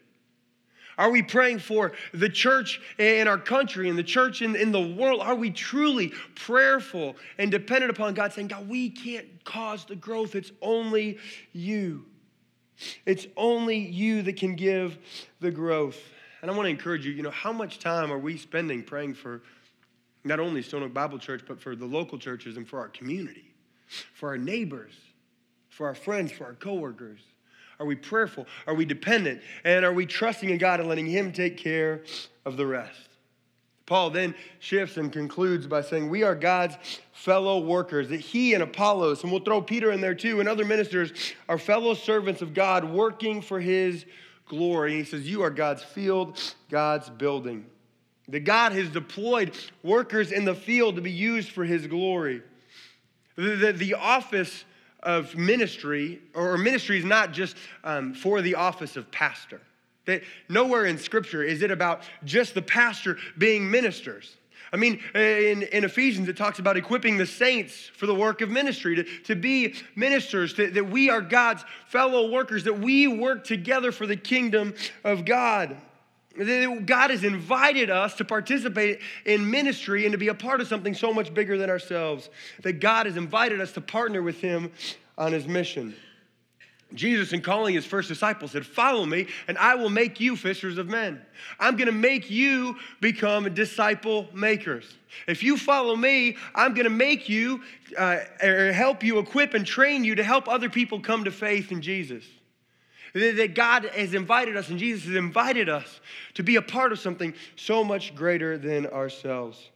Are 0.98 1.10
we 1.10 1.22
praying 1.22 1.60
for 1.60 1.92
the 2.12 2.28
church 2.28 2.80
in 2.98 3.26
our 3.26 3.38
country 3.38 3.88
and 3.88 3.98
the 3.98 4.02
church 4.02 4.42
in, 4.42 4.54
in 4.54 4.72
the 4.72 4.80
world? 4.80 5.20
Are 5.20 5.34
we 5.34 5.50
truly 5.50 6.12
prayerful 6.34 7.16
and 7.38 7.50
dependent 7.50 7.90
upon 7.90 8.14
God, 8.14 8.32
saying, 8.32 8.48
God, 8.48 8.68
we 8.68 8.90
can't 8.90 9.26
cause 9.44 9.84
the 9.84 9.96
growth, 9.96 10.34
it's 10.34 10.52
only 10.60 11.18
you. 11.52 12.04
It's 13.06 13.26
only 13.36 13.78
you 13.78 14.22
that 14.22 14.36
can 14.36 14.54
give 14.54 14.98
the 15.40 15.50
growth. 15.50 15.98
And 16.42 16.50
I 16.50 16.54
want 16.54 16.66
to 16.66 16.70
encourage 16.70 17.06
you, 17.06 17.12
you 17.12 17.22
know, 17.22 17.30
how 17.30 17.52
much 17.52 17.78
time 17.78 18.12
are 18.12 18.18
we 18.18 18.36
spending 18.36 18.82
praying 18.82 19.14
for 19.14 19.42
not 20.24 20.40
only 20.40 20.62
Stone 20.62 20.82
Oak 20.82 20.94
Bible 20.94 21.18
Church, 21.18 21.42
but 21.46 21.60
for 21.60 21.74
the 21.74 21.86
local 21.86 22.18
churches 22.18 22.56
and 22.56 22.68
for 22.68 22.78
our 22.78 22.88
community, 22.88 23.52
for 24.14 24.28
our 24.28 24.38
neighbors, 24.38 24.94
for 25.68 25.86
our 25.86 25.94
friends, 25.94 26.32
for 26.32 26.44
our 26.44 26.54
coworkers? 26.54 27.20
Are 27.80 27.86
we 27.86 27.96
prayerful? 27.96 28.46
Are 28.66 28.74
we 28.74 28.84
dependent? 28.84 29.42
And 29.64 29.84
are 29.84 29.92
we 29.92 30.06
trusting 30.06 30.50
in 30.50 30.58
God 30.58 30.80
and 30.80 30.88
letting 30.88 31.06
Him 31.06 31.32
take 31.32 31.56
care 31.56 32.02
of 32.44 32.56
the 32.56 32.66
rest? 32.66 33.08
Paul 33.86 34.10
then 34.10 34.34
shifts 34.60 34.96
and 34.96 35.12
concludes 35.12 35.66
by 35.66 35.82
saying, 35.82 36.08
We 36.08 36.22
are 36.22 36.36
God's 36.36 36.76
fellow 37.12 37.58
workers, 37.58 38.08
that 38.10 38.20
He 38.20 38.54
and 38.54 38.62
Apollos, 38.62 39.22
and 39.22 39.32
we'll 39.32 39.42
throw 39.42 39.60
Peter 39.60 39.90
in 39.90 40.00
there 40.00 40.14
too, 40.14 40.38
and 40.38 40.48
other 40.48 40.64
ministers 40.64 41.34
are 41.48 41.58
fellow 41.58 41.94
servants 41.94 42.42
of 42.42 42.54
God 42.54 42.84
working 42.84 43.42
for 43.42 43.58
His 43.58 44.06
glory. 44.46 44.94
He 44.94 45.04
says, 45.04 45.28
You 45.28 45.42
are 45.42 45.50
God's 45.50 45.82
field, 45.82 46.40
God's 46.70 47.10
building. 47.10 47.66
That 48.32 48.40
God 48.40 48.72
has 48.72 48.88
deployed 48.88 49.54
workers 49.82 50.32
in 50.32 50.46
the 50.46 50.54
field 50.54 50.96
to 50.96 51.02
be 51.02 51.12
used 51.12 51.50
for 51.50 51.64
his 51.64 51.86
glory. 51.86 52.42
The, 53.36 53.56
the, 53.56 53.72
the 53.72 53.94
office 53.94 54.64
of 55.02 55.36
ministry, 55.36 56.18
or 56.34 56.56
ministry 56.56 56.98
is 56.98 57.04
not 57.04 57.32
just 57.32 57.56
um, 57.84 58.14
for 58.14 58.40
the 58.40 58.54
office 58.54 58.96
of 58.96 59.10
pastor. 59.10 59.60
That 60.06 60.22
nowhere 60.48 60.86
in 60.86 60.96
Scripture 60.96 61.42
is 61.42 61.60
it 61.60 61.70
about 61.70 62.04
just 62.24 62.54
the 62.54 62.62
pastor 62.62 63.18
being 63.36 63.70
ministers. 63.70 64.36
I 64.72 64.78
mean, 64.78 65.00
in, 65.14 65.64
in 65.64 65.84
Ephesians, 65.84 66.26
it 66.28 66.36
talks 66.38 66.58
about 66.58 66.78
equipping 66.78 67.18
the 67.18 67.26
saints 67.26 67.90
for 67.94 68.06
the 68.06 68.14
work 68.14 68.40
of 68.40 68.48
ministry, 68.48 68.96
to, 68.96 69.04
to 69.24 69.36
be 69.36 69.74
ministers, 69.94 70.54
to, 70.54 70.70
that 70.70 70.88
we 70.88 71.10
are 71.10 71.20
God's 71.20 71.66
fellow 71.88 72.30
workers, 72.30 72.64
that 72.64 72.78
we 72.78 73.06
work 73.06 73.44
together 73.44 73.92
for 73.92 74.06
the 74.06 74.16
kingdom 74.16 74.72
of 75.04 75.26
God. 75.26 75.76
God 76.36 77.10
has 77.10 77.24
invited 77.24 77.90
us 77.90 78.14
to 78.16 78.24
participate 78.24 79.00
in 79.24 79.50
ministry 79.50 80.04
and 80.04 80.12
to 80.12 80.18
be 80.18 80.28
a 80.28 80.34
part 80.34 80.60
of 80.60 80.68
something 80.68 80.94
so 80.94 81.12
much 81.12 81.32
bigger 81.34 81.58
than 81.58 81.70
ourselves. 81.70 82.30
That 82.62 82.74
God 82.74 83.06
has 83.06 83.16
invited 83.16 83.60
us 83.60 83.72
to 83.72 83.80
partner 83.80 84.22
with 84.22 84.40
Him 84.40 84.72
on 85.18 85.32
His 85.32 85.46
mission. 85.46 85.94
Jesus, 86.94 87.32
in 87.32 87.40
calling 87.40 87.74
his 87.74 87.86
first 87.86 88.08
disciples, 88.08 88.52
said, 88.52 88.66
Follow 88.66 89.06
me, 89.06 89.26
and 89.48 89.56
I 89.58 89.74
will 89.74 89.88
make 89.88 90.20
you 90.20 90.36
fishers 90.36 90.78
of 90.78 90.88
men. 90.88 91.20
I'm 91.58 91.76
going 91.76 91.86
to 91.86 91.92
make 91.92 92.30
you 92.30 92.76
become 93.00 93.52
disciple 93.54 94.28
makers. 94.34 94.96
If 95.26 95.42
you 95.42 95.56
follow 95.56 95.96
me, 95.96 96.36
I'm 96.54 96.74
going 96.74 96.84
to 96.84 96.90
make 96.90 97.28
you, 97.28 97.62
uh, 97.98 98.18
or 98.42 98.72
help 98.72 99.02
you, 99.02 99.18
equip 99.18 99.54
and 99.54 99.66
train 99.66 100.04
you 100.04 100.14
to 100.16 100.24
help 100.24 100.48
other 100.48 100.68
people 100.68 101.00
come 101.00 101.24
to 101.24 101.30
faith 101.30 101.72
in 101.72 101.82
Jesus. 101.82 102.24
That 103.14 103.54
God 103.54 103.84
has 103.84 104.14
invited 104.14 104.56
us, 104.56 104.70
and 104.70 104.78
Jesus 104.78 105.04
has 105.04 105.16
invited 105.16 105.68
us 105.68 106.00
to 106.34 106.42
be 106.42 106.56
a 106.56 106.62
part 106.62 106.92
of 106.92 106.98
something 106.98 107.34
so 107.56 107.84
much 107.84 108.14
greater 108.14 108.56
than 108.56 108.86
ourselves. 108.86 109.68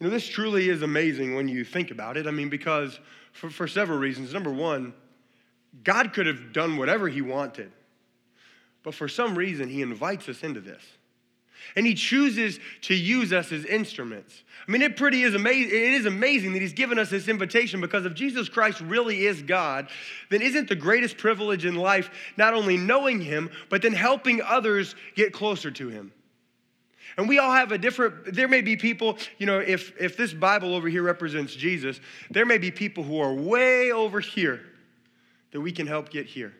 You 0.00 0.06
know, 0.06 0.10
this 0.10 0.26
truly 0.26 0.68
is 0.68 0.82
amazing 0.82 1.34
when 1.34 1.48
you 1.48 1.64
think 1.64 1.90
about 1.90 2.16
it. 2.16 2.26
I 2.26 2.30
mean, 2.30 2.48
because 2.48 2.98
for, 3.32 3.50
for 3.50 3.68
several 3.68 3.98
reasons. 3.98 4.32
Number 4.32 4.50
one, 4.50 4.94
God 5.84 6.12
could 6.12 6.26
have 6.26 6.52
done 6.52 6.76
whatever 6.76 7.08
he 7.08 7.20
wanted, 7.20 7.70
but 8.82 8.94
for 8.94 9.08
some 9.08 9.36
reason, 9.36 9.68
he 9.68 9.82
invites 9.82 10.28
us 10.28 10.42
into 10.42 10.60
this. 10.60 10.82
And 11.74 11.86
he 11.86 11.94
chooses 11.94 12.60
to 12.82 12.94
use 12.94 13.32
us 13.32 13.52
as 13.52 13.64
instruments. 13.64 14.42
I 14.66 14.70
mean, 14.70 14.82
it 14.82 14.96
pretty 14.96 15.22
is 15.22 15.34
amazing. 15.34 15.70
It 15.70 15.94
is 15.94 16.06
amazing 16.06 16.52
that 16.52 16.62
he's 16.62 16.72
given 16.72 16.98
us 16.98 17.10
this 17.10 17.28
invitation 17.28 17.80
because 17.80 18.04
if 18.04 18.14
Jesus 18.14 18.48
Christ 18.48 18.80
really 18.80 19.26
is 19.26 19.42
God, 19.42 19.88
then 20.30 20.42
isn't 20.42 20.68
the 20.68 20.76
greatest 20.76 21.18
privilege 21.18 21.64
in 21.64 21.76
life 21.76 22.10
not 22.36 22.54
only 22.54 22.76
knowing 22.76 23.20
him, 23.20 23.50
but 23.68 23.82
then 23.82 23.92
helping 23.92 24.42
others 24.42 24.94
get 25.14 25.32
closer 25.32 25.70
to 25.72 25.88
him? 25.88 26.12
And 27.16 27.28
we 27.28 27.38
all 27.38 27.52
have 27.52 27.72
a 27.72 27.78
different, 27.78 28.34
there 28.34 28.48
may 28.48 28.60
be 28.60 28.76
people, 28.76 29.16
you 29.38 29.46
know, 29.46 29.58
if, 29.58 29.98
if 29.98 30.16
this 30.16 30.34
Bible 30.34 30.74
over 30.74 30.88
here 30.88 31.02
represents 31.02 31.54
Jesus, 31.54 31.98
there 32.30 32.44
may 32.44 32.58
be 32.58 32.70
people 32.70 33.04
who 33.04 33.20
are 33.20 33.32
way 33.32 33.90
over 33.90 34.20
here 34.20 34.60
that 35.52 35.60
we 35.60 35.72
can 35.72 35.86
help 35.86 36.10
get 36.10 36.26
here. 36.26 36.52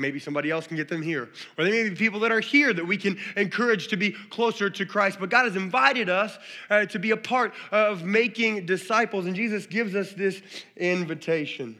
And 0.00 0.02
maybe 0.06 0.18
somebody 0.18 0.50
else 0.50 0.66
can 0.66 0.78
get 0.78 0.88
them 0.88 1.02
here. 1.02 1.28
Or 1.58 1.64
there 1.64 1.74
may 1.74 1.90
be 1.90 1.94
people 1.94 2.20
that 2.20 2.32
are 2.32 2.40
here 2.40 2.72
that 2.72 2.86
we 2.86 2.96
can 2.96 3.18
encourage 3.36 3.88
to 3.88 3.98
be 3.98 4.12
closer 4.30 4.70
to 4.70 4.86
Christ. 4.86 5.18
But 5.20 5.28
God 5.28 5.44
has 5.44 5.56
invited 5.56 6.08
us 6.08 6.38
uh, 6.70 6.86
to 6.86 6.98
be 6.98 7.10
a 7.10 7.18
part 7.18 7.52
of 7.70 8.02
making 8.02 8.64
disciples, 8.64 9.26
and 9.26 9.36
Jesus 9.36 9.66
gives 9.66 9.94
us 9.94 10.14
this 10.14 10.40
invitation. 10.78 11.76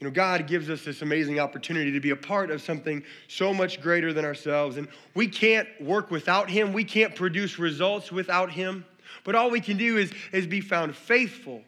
You 0.00 0.06
know, 0.06 0.10
God 0.10 0.46
gives 0.46 0.70
us 0.70 0.82
this 0.82 1.02
amazing 1.02 1.40
opportunity 1.40 1.92
to 1.92 2.00
be 2.00 2.10
a 2.10 2.16
part 2.16 2.50
of 2.50 2.62
something 2.62 3.04
so 3.28 3.52
much 3.52 3.82
greater 3.82 4.14
than 4.14 4.24
ourselves. 4.24 4.78
And 4.78 4.88
we 5.14 5.28
can't 5.28 5.68
work 5.78 6.10
without 6.10 6.48
Him, 6.48 6.72
we 6.72 6.84
can't 6.84 7.14
produce 7.14 7.58
results 7.58 8.10
without 8.10 8.50
Him. 8.50 8.86
But 9.24 9.34
all 9.34 9.50
we 9.50 9.60
can 9.60 9.76
do 9.76 9.98
is, 9.98 10.10
is 10.32 10.46
be 10.46 10.62
found 10.62 10.96
faithful 10.96 11.62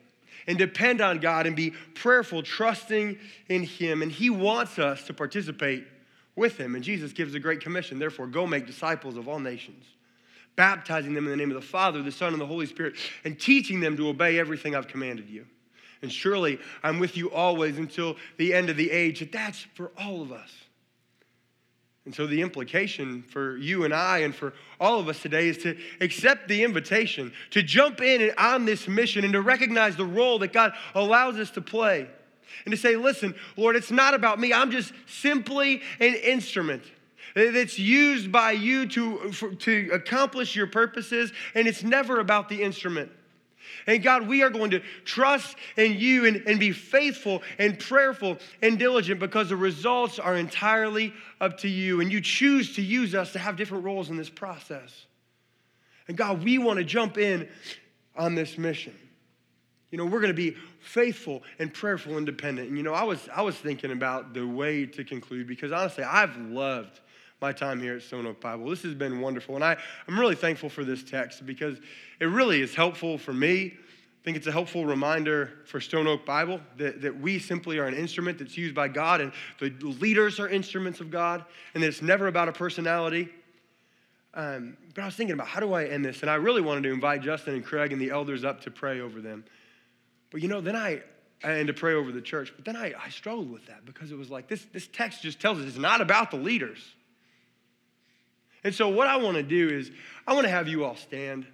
and 0.49 0.59
depend 0.59 1.01
on 1.01 1.18
God 1.18 1.46
and 1.46 1.55
be 1.55 1.70
prayerful, 1.94 2.42
trusting 2.42 3.18
in 3.49 3.62
Him. 3.62 4.03
And 4.03 4.11
He 4.11 4.30
wants 4.30 4.78
us 4.78 5.05
to 5.05 5.14
participate 5.14 5.86
with 6.34 6.57
Him. 6.57 6.74
And 6.74 6.82
Jesus 6.82 7.12
gives 7.12 7.34
a 7.34 7.38
great 7.38 7.61
commission 7.61 7.99
therefore, 8.01 8.26
go 8.26 8.46
make 8.46 8.66
disciples 8.66 9.16
of 9.16 9.28
all 9.28 9.38
nations, 9.38 9.84
baptizing 10.57 11.14
them 11.14 11.26
in 11.26 11.30
the 11.30 11.36
name 11.36 11.51
of 11.51 11.55
the 11.55 11.61
Father, 11.61 12.03
the 12.03 12.11
Son, 12.11 12.32
and 12.32 12.40
the 12.40 12.46
Holy 12.46 12.66
Spirit, 12.66 12.94
and 13.24 13.38
teaching 13.38 13.78
them 13.78 13.96
to 13.99 14.09
obey 14.09 14.38
everything 14.38 14.74
I've 14.74 14.88
commanded 14.88 15.28
you. 15.28 15.46
And 16.01 16.11
surely 16.11 16.59
I'm 16.82 16.99
with 16.99 17.16
you 17.16 17.30
always 17.30 17.76
until 17.76 18.16
the 18.38 18.55
end 18.55 18.70
of 18.70 18.76
the 18.76 18.90
age. 18.90 19.20
That 19.20 19.32
that's 19.32 19.61
for 19.74 19.92
all 19.99 20.22
of 20.22 20.32
us. 20.32 20.51
And 22.09 22.14
so, 22.14 22.26
the 22.26 22.40
implication 22.40 23.22
for 23.28 23.59
you 23.59 23.84
and 23.84 23.92
I 23.92 24.20
and 24.20 24.34
for 24.34 24.54
all 24.80 24.98
of 24.98 25.09
us 25.09 25.20
today 25.20 25.46
is 25.48 25.59
to 25.59 25.76
accept 26.00 26.48
the 26.48 26.64
invitation, 26.64 27.34
to 27.50 27.62
jump 27.62 28.00
in 28.00 28.32
on 28.38 28.64
this 28.64 28.88
mission, 28.88 29.24
and 29.24 29.34
to 29.34 29.42
recognize 29.42 29.94
the 29.94 30.06
role 30.06 30.38
that 30.38 30.54
God 30.54 30.72
allows 30.94 31.36
us 31.36 31.50
to 31.50 31.61
play. 31.61 32.09
And 32.64 32.72
to 32.72 32.78
say, 32.78 32.96
listen, 32.96 33.34
Lord, 33.59 33.76
it's 33.76 33.90
not 33.90 34.14
about 34.14 34.40
me. 34.40 34.54
I'm 34.54 34.70
just 34.70 34.94
simply 35.04 35.82
an 36.00 36.14
instrument 36.14 36.82
that's 37.34 37.78
used 37.78 38.32
by 38.32 38.52
you 38.52 38.86
to, 38.88 39.30
for, 39.30 39.54
to 39.56 39.90
accomplish 39.92 40.56
your 40.56 40.66
purposes, 40.66 41.30
and 41.54 41.68
it's 41.68 41.82
never 41.82 42.20
about 42.20 42.48
the 42.48 42.62
instrument. 42.62 43.12
And 43.86 44.02
God, 44.02 44.26
we 44.28 44.42
are 44.42 44.50
going 44.50 44.70
to 44.72 44.80
trust 45.04 45.56
in 45.76 45.98
you 45.98 46.26
and, 46.26 46.42
and 46.46 46.60
be 46.60 46.72
faithful 46.72 47.42
and 47.58 47.78
prayerful 47.78 48.38
and 48.62 48.78
diligent 48.78 49.20
because 49.20 49.48
the 49.48 49.56
results 49.56 50.18
are 50.18 50.36
entirely 50.36 51.12
up 51.40 51.58
to 51.58 51.68
you. 51.68 52.00
And 52.00 52.12
you 52.12 52.20
choose 52.20 52.76
to 52.76 52.82
use 52.82 53.14
us 53.14 53.32
to 53.32 53.38
have 53.38 53.56
different 53.56 53.84
roles 53.84 54.10
in 54.10 54.16
this 54.16 54.30
process. 54.30 55.06
And 56.08 56.16
God, 56.16 56.42
we 56.42 56.58
want 56.58 56.78
to 56.78 56.84
jump 56.84 57.18
in 57.18 57.48
on 58.16 58.34
this 58.34 58.58
mission. 58.58 58.94
You 59.90 59.98
know, 59.98 60.04
we're 60.04 60.20
going 60.20 60.28
to 60.28 60.34
be 60.34 60.56
faithful 60.80 61.42
and 61.58 61.72
prayerful 61.72 62.16
and 62.16 62.26
dependent. 62.26 62.68
And 62.68 62.76
you 62.76 62.82
know, 62.82 62.92
I 62.92 63.04
was 63.04 63.26
I 63.34 63.42
was 63.42 63.56
thinking 63.56 63.90
about 63.90 64.34
the 64.34 64.46
way 64.46 64.84
to 64.84 65.04
conclude 65.04 65.46
because 65.46 65.72
honestly, 65.72 66.04
I've 66.04 66.36
loved 66.36 67.00
my 67.41 67.53
time 67.53 67.80
here 67.80 67.97
at 67.97 68.03
Stone 68.03 68.26
Oak 68.26 68.41
Bible. 68.41 68.68
This 68.68 68.82
has 68.82 68.95
been 68.95 69.20
wonderful. 69.20 69.55
And 69.55 69.64
I, 69.64 69.76
I'm 70.09 70.18
really 70.18 70.34
thankful 70.34 70.68
for 70.68 70.84
this 70.84 71.05
text 71.05 71.47
because 71.47 71.78
it 72.20 72.26
really 72.26 72.61
is 72.61 72.74
helpful 72.74 73.16
for 73.16 73.32
me. 73.32 73.74
I 73.76 74.24
think 74.24 74.36
it's 74.36 74.49
a 74.49 74.53
helpful 74.53 74.84
reminder 74.84 75.53
for 75.64 75.80
Stone 75.80 76.09
Oak 76.09 76.26
Bible 76.26 76.61
that, 76.76 77.01
that 77.03 77.20
we 77.20 77.39
simply 77.39 77.78
are 77.78 77.86
an 77.86 77.95
instrument 77.95 78.39
that's 78.39 78.59
used 78.59 78.74
by 78.74 78.89
God 78.89 79.20
and 79.20 79.32
the 79.61 79.70
leaders 80.01 80.41
are 80.41 80.49
instruments 80.49 81.01
of 81.01 81.11
God 81.11 81.45
and 81.74 81.84
it's 81.84 82.03
never 82.03 82.26
about 82.26 82.49
a 82.49 82.53
personality. 82.53 83.28
Um, 84.34 84.76
but 84.95 85.03
I 85.03 85.07
was 85.07 85.14
thinking 85.14 85.34
about 85.34 85.47
how 85.47 85.61
do 85.61 85.72
I 85.72 85.84
end 85.84 86.05
this? 86.05 86.22
And 86.22 86.30
I 86.30 86.34
really 86.34 86.61
wanted 86.61 86.82
to 86.82 86.93
invite 86.93 87.22
Justin 87.22 87.55
and 87.55 87.64
Craig 87.64 87.93
and 87.93 88.01
the 88.01 88.11
elders 88.11 88.45
up 88.45 88.62
to 88.62 88.70
pray 88.70 89.01
over 89.01 89.20
them. 89.20 89.45
But 90.30 90.43
you 90.43 90.49
know, 90.49 90.61
then 90.61 90.76
I, 90.76 91.03
and 91.45 91.68
to 91.68 91.72
pray 91.72 91.95
over 91.95 92.11
the 92.11 92.20
church. 92.20 92.53
But 92.55 92.64
then 92.64 92.76
I, 92.76 92.93
I 93.01 93.11
struggled 93.11 93.51
with 93.51 93.66
that 93.66 93.86
because 93.86 94.11
it 94.11 94.18
was 94.18 94.28
like 94.28 94.49
this, 94.49 94.66
this 94.72 94.89
text 94.89 95.22
just 95.22 95.41
tells 95.41 95.59
us 95.59 95.66
it's 95.66 95.78
not 95.78 96.01
about 96.01 96.32
the 96.32 96.36
leaders. 96.36 96.80
And 98.64 98.74
so, 98.74 98.88
what 98.88 99.06
I 99.06 99.16
want 99.16 99.36
to 99.36 99.42
do 99.42 99.68
is, 99.68 99.90
I 100.26 100.34
want 100.34 100.44
to 100.44 100.50
have 100.50 100.68
you 100.68 100.84
all 100.84 100.96
stand. 100.96 101.46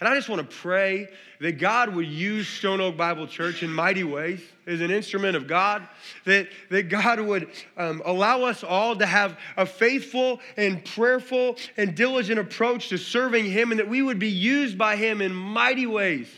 And 0.00 0.08
I 0.08 0.14
just 0.14 0.28
want 0.28 0.48
to 0.48 0.56
pray 0.56 1.08
that 1.40 1.58
God 1.58 1.92
would 1.92 2.06
use 2.06 2.46
Stone 2.46 2.80
Oak 2.80 2.96
Bible 2.96 3.26
Church 3.26 3.64
in 3.64 3.72
mighty 3.72 4.04
ways 4.04 4.40
as 4.64 4.80
an 4.80 4.92
instrument 4.92 5.36
of 5.36 5.48
God, 5.48 5.88
that, 6.24 6.48
that 6.70 6.84
God 6.84 7.18
would 7.18 7.48
um, 7.76 8.00
allow 8.04 8.42
us 8.42 8.62
all 8.62 8.94
to 8.94 9.06
have 9.06 9.36
a 9.56 9.66
faithful 9.66 10.38
and 10.56 10.84
prayerful 10.84 11.56
and 11.76 11.96
diligent 11.96 12.38
approach 12.38 12.90
to 12.90 12.98
serving 12.98 13.46
Him, 13.46 13.72
and 13.72 13.80
that 13.80 13.88
we 13.88 14.00
would 14.00 14.20
be 14.20 14.30
used 14.30 14.78
by 14.78 14.94
Him 14.94 15.20
in 15.20 15.34
mighty 15.34 15.86
ways 15.86 16.28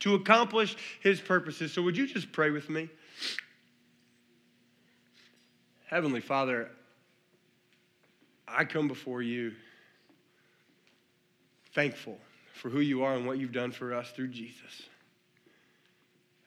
to 0.00 0.14
accomplish 0.14 0.76
His 1.00 1.18
purposes. 1.18 1.72
So, 1.72 1.80
would 1.82 1.96
you 1.96 2.06
just 2.06 2.30
pray 2.30 2.50
with 2.50 2.68
me? 2.68 2.90
Heavenly 5.86 6.20
Father, 6.20 6.70
I 8.50 8.64
come 8.64 8.88
before 8.88 9.22
you 9.22 9.52
thankful 11.74 12.18
for 12.54 12.70
who 12.70 12.80
you 12.80 13.04
are 13.04 13.14
and 13.14 13.26
what 13.26 13.38
you've 13.38 13.52
done 13.52 13.70
for 13.70 13.94
us 13.94 14.10
through 14.10 14.28
Jesus. 14.28 14.82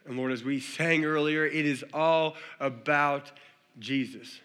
And 0.05 0.17
Lord, 0.17 0.31
as 0.31 0.43
we 0.43 0.59
sang 0.59 1.05
earlier, 1.05 1.45
it 1.45 1.65
is 1.65 1.85
all 1.93 2.35
about 2.59 3.31
Jesus. 3.79 4.39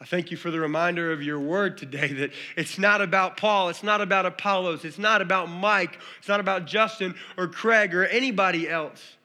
I 0.00 0.04
thank 0.04 0.30
you 0.30 0.36
for 0.36 0.50
the 0.50 0.60
reminder 0.60 1.10
of 1.10 1.22
your 1.22 1.40
word 1.40 1.76
today 1.76 2.12
that 2.12 2.30
it's 2.56 2.78
not 2.78 3.00
about 3.00 3.36
Paul, 3.36 3.68
it's 3.68 3.82
not 3.82 4.00
about 4.00 4.26
Apollos, 4.26 4.84
it's 4.84 4.98
not 4.98 5.20
about 5.20 5.48
Mike, 5.48 5.98
it's 6.18 6.28
not 6.28 6.40
about 6.40 6.66
Justin 6.66 7.14
or 7.36 7.48
Craig 7.48 7.94
or 7.94 8.04
anybody 8.04 8.68
else. 8.68 9.16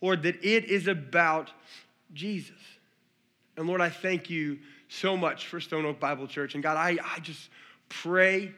Lord, 0.00 0.22
that 0.22 0.36
it 0.42 0.64
is 0.64 0.86
about 0.86 1.50
Jesus. 2.14 2.52
And 3.56 3.66
Lord, 3.66 3.80
I 3.80 3.90
thank 3.90 4.30
you 4.30 4.58
so 4.88 5.16
much 5.16 5.46
for 5.46 5.60
Stone 5.60 5.86
Oak 5.86 6.00
Bible 6.00 6.26
Church. 6.26 6.54
And 6.54 6.62
God, 6.62 6.76
I, 6.76 6.98
I 7.02 7.20
just 7.20 7.48
pray 7.88 8.52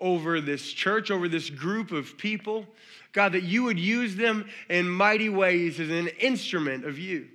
over 0.00 0.40
this 0.40 0.72
church, 0.72 1.10
over 1.10 1.28
this 1.28 1.50
group 1.50 1.92
of 1.92 2.18
people, 2.18 2.66
God, 3.12 3.32
that 3.32 3.44
you 3.44 3.64
would 3.64 3.78
use 3.78 4.16
them 4.16 4.48
in 4.68 4.88
mighty 4.88 5.28
ways 5.28 5.78
as 5.78 5.90
an 5.90 6.08
instrument 6.18 6.84
of 6.84 6.98
you. 6.98 7.28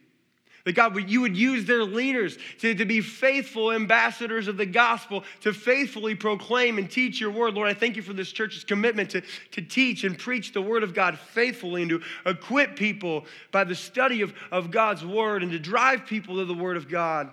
That 0.65 0.73
God, 0.73 1.09
you 1.09 1.21
would 1.21 1.37
use 1.37 1.65
their 1.65 1.85
leaders 1.85 2.37
to, 2.59 2.75
to 2.75 2.85
be 2.85 2.99
faithful 2.99 3.71
ambassadors 3.71 4.49
of 4.49 4.57
the 4.57 4.65
gospel, 4.65 5.23
to 5.41 5.53
faithfully 5.53 6.15
proclaim 6.15 6.77
and 6.77 6.91
teach 6.91 7.21
your 7.21 7.31
word. 7.31 7.53
Lord, 7.53 7.69
I 7.69 7.73
thank 7.73 7.95
you 7.95 8.01
for 8.01 8.13
this 8.13 8.31
church's 8.31 8.65
commitment 8.65 9.09
to, 9.11 9.21
to 9.51 9.61
teach 9.61 10.03
and 10.03 10.17
preach 10.17 10.51
the 10.51 10.61
word 10.61 10.83
of 10.83 10.93
God 10.93 11.17
faithfully 11.17 11.83
and 11.83 11.89
to 11.89 12.01
equip 12.25 12.75
people 12.75 13.25
by 13.51 13.63
the 13.63 13.73
study 13.73 14.21
of, 14.21 14.33
of 14.51 14.69
God's 14.69 15.05
word 15.05 15.43
and 15.43 15.51
to 15.53 15.59
drive 15.59 16.05
people 16.05 16.35
to 16.35 16.45
the 16.45 16.53
word 16.53 16.75
of 16.75 16.89
God. 16.89 17.31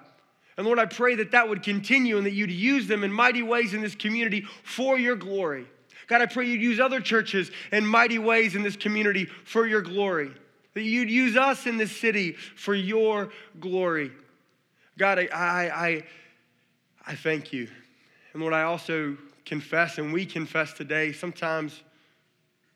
And 0.56 0.66
Lord, 0.66 0.78
I 0.78 0.86
pray 0.86 1.16
that 1.16 1.32
that 1.32 1.48
would 1.48 1.62
continue 1.62 2.16
and 2.16 2.26
that 2.26 2.32
you'd 2.32 2.50
use 2.50 2.86
them 2.86 3.04
in 3.04 3.12
mighty 3.12 3.42
ways 3.42 3.74
in 3.74 3.82
this 3.82 3.94
community 3.94 4.46
for 4.62 4.98
your 4.98 5.16
glory. 5.16 5.66
God, 6.06 6.22
I 6.22 6.26
pray 6.26 6.46
you'd 6.46 6.62
use 6.62 6.80
other 6.80 7.00
churches 7.00 7.50
in 7.72 7.84
mighty 7.84 8.18
ways 8.18 8.54
in 8.54 8.62
this 8.62 8.76
community 8.76 9.26
for 9.44 9.66
your 9.66 9.82
glory. 9.82 10.30
That 10.74 10.82
you'd 10.82 11.10
use 11.10 11.36
us 11.36 11.66
in 11.66 11.76
this 11.76 11.94
city 11.94 12.32
for 12.32 12.74
your 12.74 13.30
glory. 13.60 14.12
God, 14.98 15.18
I, 15.18 15.28
I, 15.32 16.04
I, 17.06 17.14
thank 17.16 17.52
you. 17.52 17.68
And 18.32 18.40
Lord, 18.40 18.54
I 18.54 18.62
also 18.62 19.16
confess, 19.44 19.98
and 19.98 20.12
we 20.12 20.24
confess 20.24 20.72
today, 20.72 21.12
sometimes 21.12 21.82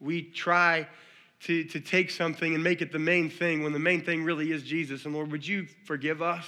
we 0.00 0.22
try 0.22 0.86
to, 1.40 1.64
to 1.64 1.80
take 1.80 2.10
something 2.10 2.54
and 2.54 2.62
make 2.62 2.82
it 2.82 2.92
the 2.92 2.98
main 2.98 3.30
thing 3.30 3.62
when 3.62 3.72
the 3.72 3.78
main 3.78 4.02
thing 4.02 4.24
really 4.24 4.50
is 4.50 4.62
Jesus. 4.62 5.04
And 5.04 5.14
Lord, 5.14 5.30
would 5.30 5.46
you 5.46 5.66
forgive 5.84 6.20
us? 6.20 6.46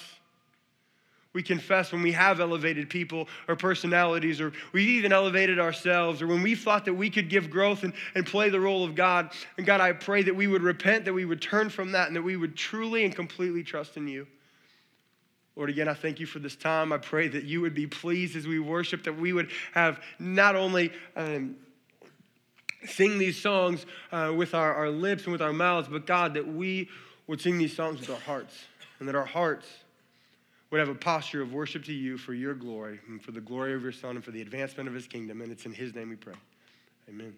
We 1.34 1.42
confess 1.42 1.92
when 1.92 2.02
we 2.02 2.12
have 2.12 2.40
elevated 2.40 2.90
people 2.90 3.26
or 3.48 3.56
personalities, 3.56 4.40
or 4.40 4.52
we've 4.72 4.88
even 4.88 5.12
elevated 5.12 5.58
ourselves, 5.58 6.20
or 6.20 6.26
when 6.26 6.42
we 6.42 6.54
thought 6.54 6.84
that 6.84 6.94
we 6.94 7.08
could 7.08 7.30
give 7.30 7.48
growth 7.48 7.84
and, 7.84 7.94
and 8.14 8.26
play 8.26 8.50
the 8.50 8.60
role 8.60 8.84
of 8.84 8.94
God. 8.94 9.30
And 9.56 9.64
God, 9.64 9.80
I 9.80 9.92
pray 9.92 10.22
that 10.22 10.36
we 10.36 10.46
would 10.46 10.62
repent, 10.62 11.06
that 11.06 11.14
we 11.14 11.24
would 11.24 11.40
turn 11.40 11.70
from 11.70 11.92
that, 11.92 12.08
and 12.08 12.16
that 12.16 12.22
we 12.22 12.36
would 12.36 12.54
truly 12.54 13.04
and 13.04 13.16
completely 13.16 13.62
trust 13.62 13.96
in 13.96 14.08
you. 14.08 14.26
Lord, 15.56 15.70
again, 15.70 15.88
I 15.88 15.94
thank 15.94 16.20
you 16.20 16.26
for 16.26 16.38
this 16.38 16.56
time. 16.56 16.92
I 16.92 16.98
pray 16.98 17.28
that 17.28 17.44
you 17.44 17.60
would 17.62 17.74
be 17.74 17.86
pleased 17.86 18.36
as 18.36 18.46
we 18.46 18.58
worship, 18.58 19.04
that 19.04 19.18
we 19.18 19.32
would 19.32 19.50
have 19.72 20.00
not 20.18 20.56
only 20.56 20.92
um, 21.16 21.56
sing 22.86 23.18
these 23.18 23.40
songs 23.40 23.86
uh, 24.12 24.32
with 24.34 24.54
our, 24.54 24.74
our 24.74 24.90
lips 24.90 25.24
and 25.24 25.32
with 25.32 25.42
our 25.42 25.52
mouths, 25.52 25.88
but 25.88 26.06
God, 26.06 26.34
that 26.34 26.46
we 26.46 26.88
would 27.26 27.40
sing 27.40 27.56
these 27.56 27.74
songs 27.74 28.00
with 28.00 28.10
our 28.10 28.20
hearts, 28.20 28.64
and 28.98 29.08
that 29.08 29.14
our 29.14 29.24
hearts 29.26 29.66
would 30.72 30.80
have 30.80 30.88
a 30.88 30.94
posture 30.94 31.42
of 31.42 31.52
worship 31.52 31.84
to 31.84 31.92
you 31.92 32.16
for 32.16 32.32
your 32.32 32.54
glory 32.54 32.98
and 33.06 33.22
for 33.22 33.30
the 33.30 33.42
glory 33.42 33.74
of 33.74 33.82
your 33.82 33.92
Son 33.92 34.16
and 34.16 34.24
for 34.24 34.30
the 34.30 34.40
advancement 34.40 34.88
of 34.88 34.94
his 34.94 35.06
kingdom. 35.06 35.42
And 35.42 35.52
it's 35.52 35.66
in 35.66 35.74
his 35.74 35.94
name 35.94 36.08
we 36.08 36.16
pray. 36.16 36.32
Amen. 37.10 37.34